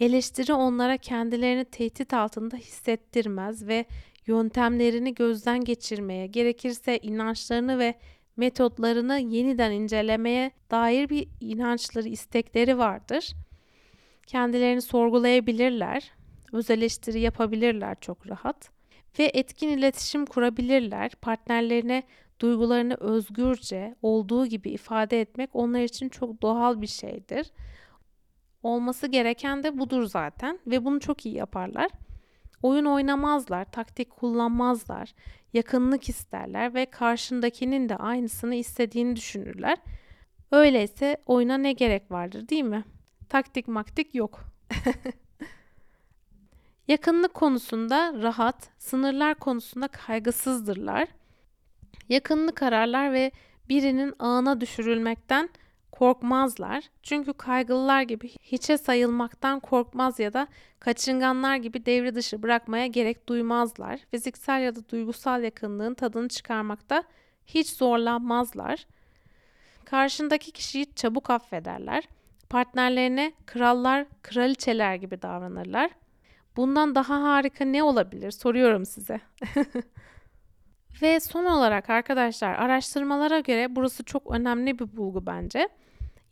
Eleştiri 0.00 0.52
onlara 0.52 0.96
kendilerini 0.96 1.64
tehdit 1.64 2.14
altında 2.14 2.56
hissettirmez 2.56 3.68
ve 3.68 3.84
yöntemlerini 4.26 5.14
gözden 5.14 5.64
geçirmeye, 5.64 6.26
gerekirse 6.26 6.98
inançlarını 6.98 7.78
ve 7.78 7.94
metotlarını 8.36 9.18
yeniden 9.18 9.72
incelemeye 9.72 10.50
dair 10.70 11.08
bir 11.08 11.28
inançları, 11.40 12.08
istekleri 12.08 12.78
vardır. 12.78 13.32
Kendilerini 14.26 14.82
sorgulayabilirler, 14.82 16.12
öz 16.52 16.70
eleştiri 16.70 17.20
yapabilirler 17.20 17.96
çok 18.00 18.28
rahat 18.28 18.79
ve 19.18 19.30
etkin 19.34 19.68
iletişim 19.68 20.26
kurabilirler. 20.26 21.10
Partnerlerine 21.10 22.02
duygularını 22.40 22.94
özgürce 22.94 23.94
olduğu 24.02 24.46
gibi 24.46 24.70
ifade 24.70 25.20
etmek 25.20 25.50
onlar 25.52 25.80
için 25.80 26.08
çok 26.08 26.42
doğal 26.42 26.80
bir 26.80 26.86
şeydir. 26.86 27.50
Olması 28.62 29.06
gereken 29.06 29.62
de 29.62 29.78
budur 29.78 30.06
zaten 30.06 30.58
ve 30.66 30.84
bunu 30.84 31.00
çok 31.00 31.26
iyi 31.26 31.34
yaparlar. 31.34 31.90
Oyun 32.62 32.84
oynamazlar, 32.84 33.64
taktik 33.64 34.10
kullanmazlar, 34.10 35.14
yakınlık 35.52 36.08
isterler 36.08 36.74
ve 36.74 36.86
karşındakinin 36.86 37.88
de 37.88 37.96
aynısını 37.96 38.54
istediğini 38.54 39.16
düşünürler. 39.16 39.78
Öyleyse 40.52 41.16
oyuna 41.26 41.58
ne 41.58 41.72
gerek 41.72 42.10
vardır 42.10 42.48
değil 42.48 42.64
mi? 42.64 42.84
Taktik 43.28 43.68
maktik 43.68 44.14
yok. 44.14 44.40
Yakınlık 46.90 47.34
konusunda 47.34 48.14
rahat, 48.22 48.68
sınırlar 48.78 49.34
konusunda 49.34 49.88
kaygısızdırlar. 49.88 51.08
Yakınlık 52.08 52.62
ararlar 52.62 53.12
ve 53.12 53.32
birinin 53.68 54.14
ağına 54.18 54.60
düşürülmekten 54.60 55.48
korkmazlar. 55.92 56.84
Çünkü 57.02 57.32
kaygılılar 57.32 58.02
gibi 58.02 58.28
hiçe 58.28 58.78
sayılmaktan 58.78 59.60
korkmaz 59.60 60.18
ya 60.18 60.32
da 60.32 60.46
kaçınganlar 60.80 61.56
gibi 61.56 61.86
devre 61.86 62.14
dışı 62.14 62.42
bırakmaya 62.42 62.86
gerek 62.86 63.28
duymazlar. 63.28 64.00
Fiziksel 64.10 64.62
ya 64.62 64.76
da 64.76 64.88
duygusal 64.88 65.42
yakınlığın 65.42 65.94
tadını 65.94 66.28
çıkarmakta 66.28 67.02
hiç 67.46 67.68
zorlanmazlar. 67.68 68.86
Karşındaki 69.84 70.52
kişiyi 70.52 70.94
çabuk 70.94 71.30
affederler. 71.30 72.08
Partnerlerine 72.48 73.32
krallar, 73.46 74.06
kraliçeler 74.22 74.94
gibi 74.94 75.22
davranırlar. 75.22 75.99
Bundan 76.60 76.94
daha 76.94 77.22
harika 77.22 77.64
ne 77.64 77.82
olabilir? 77.82 78.30
Soruyorum 78.30 78.86
size. 78.86 79.20
Ve 81.02 81.20
son 81.20 81.44
olarak 81.44 81.90
arkadaşlar 81.90 82.54
araştırmalara 82.54 83.40
göre 83.40 83.76
burası 83.76 84.04
çok 84.04 84.30
önemli 84.30 84.78
bir 84.78 84.96
bulgu 84.96 85.26
bence. 85.26 85.68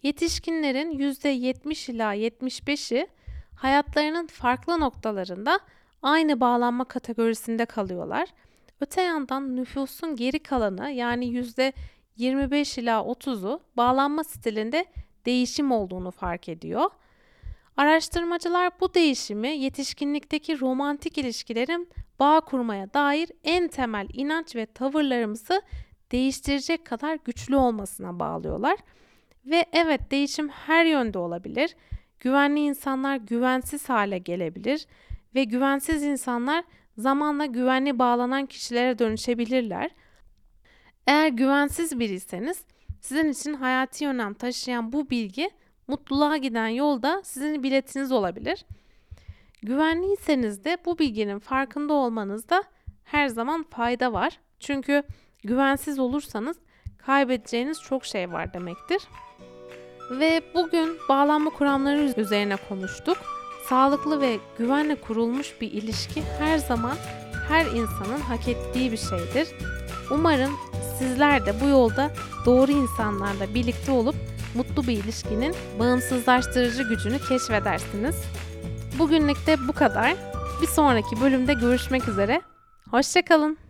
Yetişkinlerin 0.03 0.91
%70 0.99 1.93
ila 1.93 2.14
75'i 2.14 3.07
hayatlarının 3.57 4.26
farklı 4.26 4.81
noktalarında 4.81 5.61
aynı 6.03 6.41
bağlanma 6.41 6.85
kategorisinde 6.85 7.66
kalıyorlar. 7.66 8.29
Öte 8.81 9.03
yandan 9.03 9.57
nüfusun 9.57 10.16
geri 10.16 10.39
kalanı 10.39 10.91
yani 10.91 11.26
%25 12.18 12.81
ila 12.81 13.01
30'u 13.01 13.61
bağlanma 13.76 14.24
stilinde 14.24 14.87
değişim 15.26 15.72
olduğunu 15.72 16.11
fark 16.11 16.49
ediyor. 16.49 16.91
Araştırmacılar 17.79 18.72
bu 18.81 18.95
değişimi 18.95 19.49
yetişkinlikteki 19.49 20.61
romantik 20.61 21.18
ilişkilerin 21.18 21.89
bağ 22.20 22.41
kurmaya 22.41 22.95
dair 22.95 23.31
en 23.45 23.68
temel 23.68 24.09
inanç 24.12 24.57
ve 24.57 24.66
tavırlarımızı 24.66 25.62
değiştirecek 26.12 26.85
kadar 26.85 27.18
güçlü 27.24 27.57
olmasına 27.57 28.18
bağlıyorlar. 28.18 28.79
Ve 29.47 29.64
evet 29.72 30.11
değişim 30.11 30.49
her 30.49 30.85
yönde 30.85 31.18
olabilir. 31.18 31.76
Güvenli 32.20 32.61
insanlar 32.61 33.16
güvensiz 33.16 33.89
hale 33.89 34.18
gelebilir 34.18 34.87
ve 35.35 35.45
güvensiz 35.45 36.03
insanlar 36.03 36.64
zamanla 36.97 37.47
güvenli 37.47 37.99
bağlanan 37.99 38.47
kişilere 38.47 38.99
dönüşebilirler. 38.99 39.91
Eğer 41.07 41.29
güvensiz 41.29 42.01
biriyseniz 42.01 42.64
sizin 43.01 43.29
için 43.33 43.55
hayati 43.55 44.09
önem 44.09 44.35
taşıyan 44.35 44.93
bu 44.93 45.11
bilgi 45.11 45.51
mutluluğa 45.89 46.36
giden 46.36 46.68
yolda 46.68 47.22
sizin 47.24 47.62
biletiniz 47.62 48.12
olabilir. 48.12 48.64
Güvenliyseniz 49.62 50.64
de 50.64 50.78
bu 50.84 50.99
bilginin 50.99 51.39
farkında 51.39 51.93
olmanızda 51.93 52.64
her 53.05 53.28
zaman 53.28 53.62
fayda 53.62 54.12
var. 54.12 54.41
Çünkü 54.61 55.03
güvensiz 55.45 55.99
olursanız 55.99 56.57
kaybedeceğiniz 56.99 57.82
çok 57.82 58.05
şey 58.05 58.32
var 58.32 58.55
demektir. 58.55 59.03
Ve 60.11 60.43
bugün 60.55 60.97
bağlanma 61.09 61.51
kuramları 61.51 62.14
üzerine 62.16 62.57
konuştuk. 62.68 63.18
Sağlıklı 63.68 64.20
ve 64.20 64.39
güvenle 64.59 64.95
kurulmuş 64.95 65.61
bir 65.61 65.72
ilişki 65.72 66.22
her 66.39 66.59
zaman 66.59 66.97
her 67.49 67.66
insanın 67.66 68.20
hak 68.20 68.49
ettiği 68.49 68.93
bir 68.93 68.97
şeydir. 68.97 69.49
Umarım 70.11 70.53
sizler 70.99 71.47
de 71.47 71.61
bu 71.61 71.68
yolda 71.68 72.11
doğru 72.47 72.72
insanlarla 72.72 73.55
birlikte 73.55 73.93
olup 73.93 74.14
mutlu 74.55 74.86
bir 74.86 75.05
ilişkinin 75.05 75.55
bağımsızlaştırıcı 75.78 76.82
gücünü 76.82 77.18
keşfedersiniz. 77.18 78.16
Bugünlük 78.99 79.46
de 79.46 79.68
bu 79.68 79.72
kadar. 79.72 80.16
Bir 80.62 80.66
sonraki 80.66 81.20
bölümde 81.20 81.55
görüşmek 81.55 82.09
üzere. 82.09 82.42
Hoşçakalın. 82.90 83.67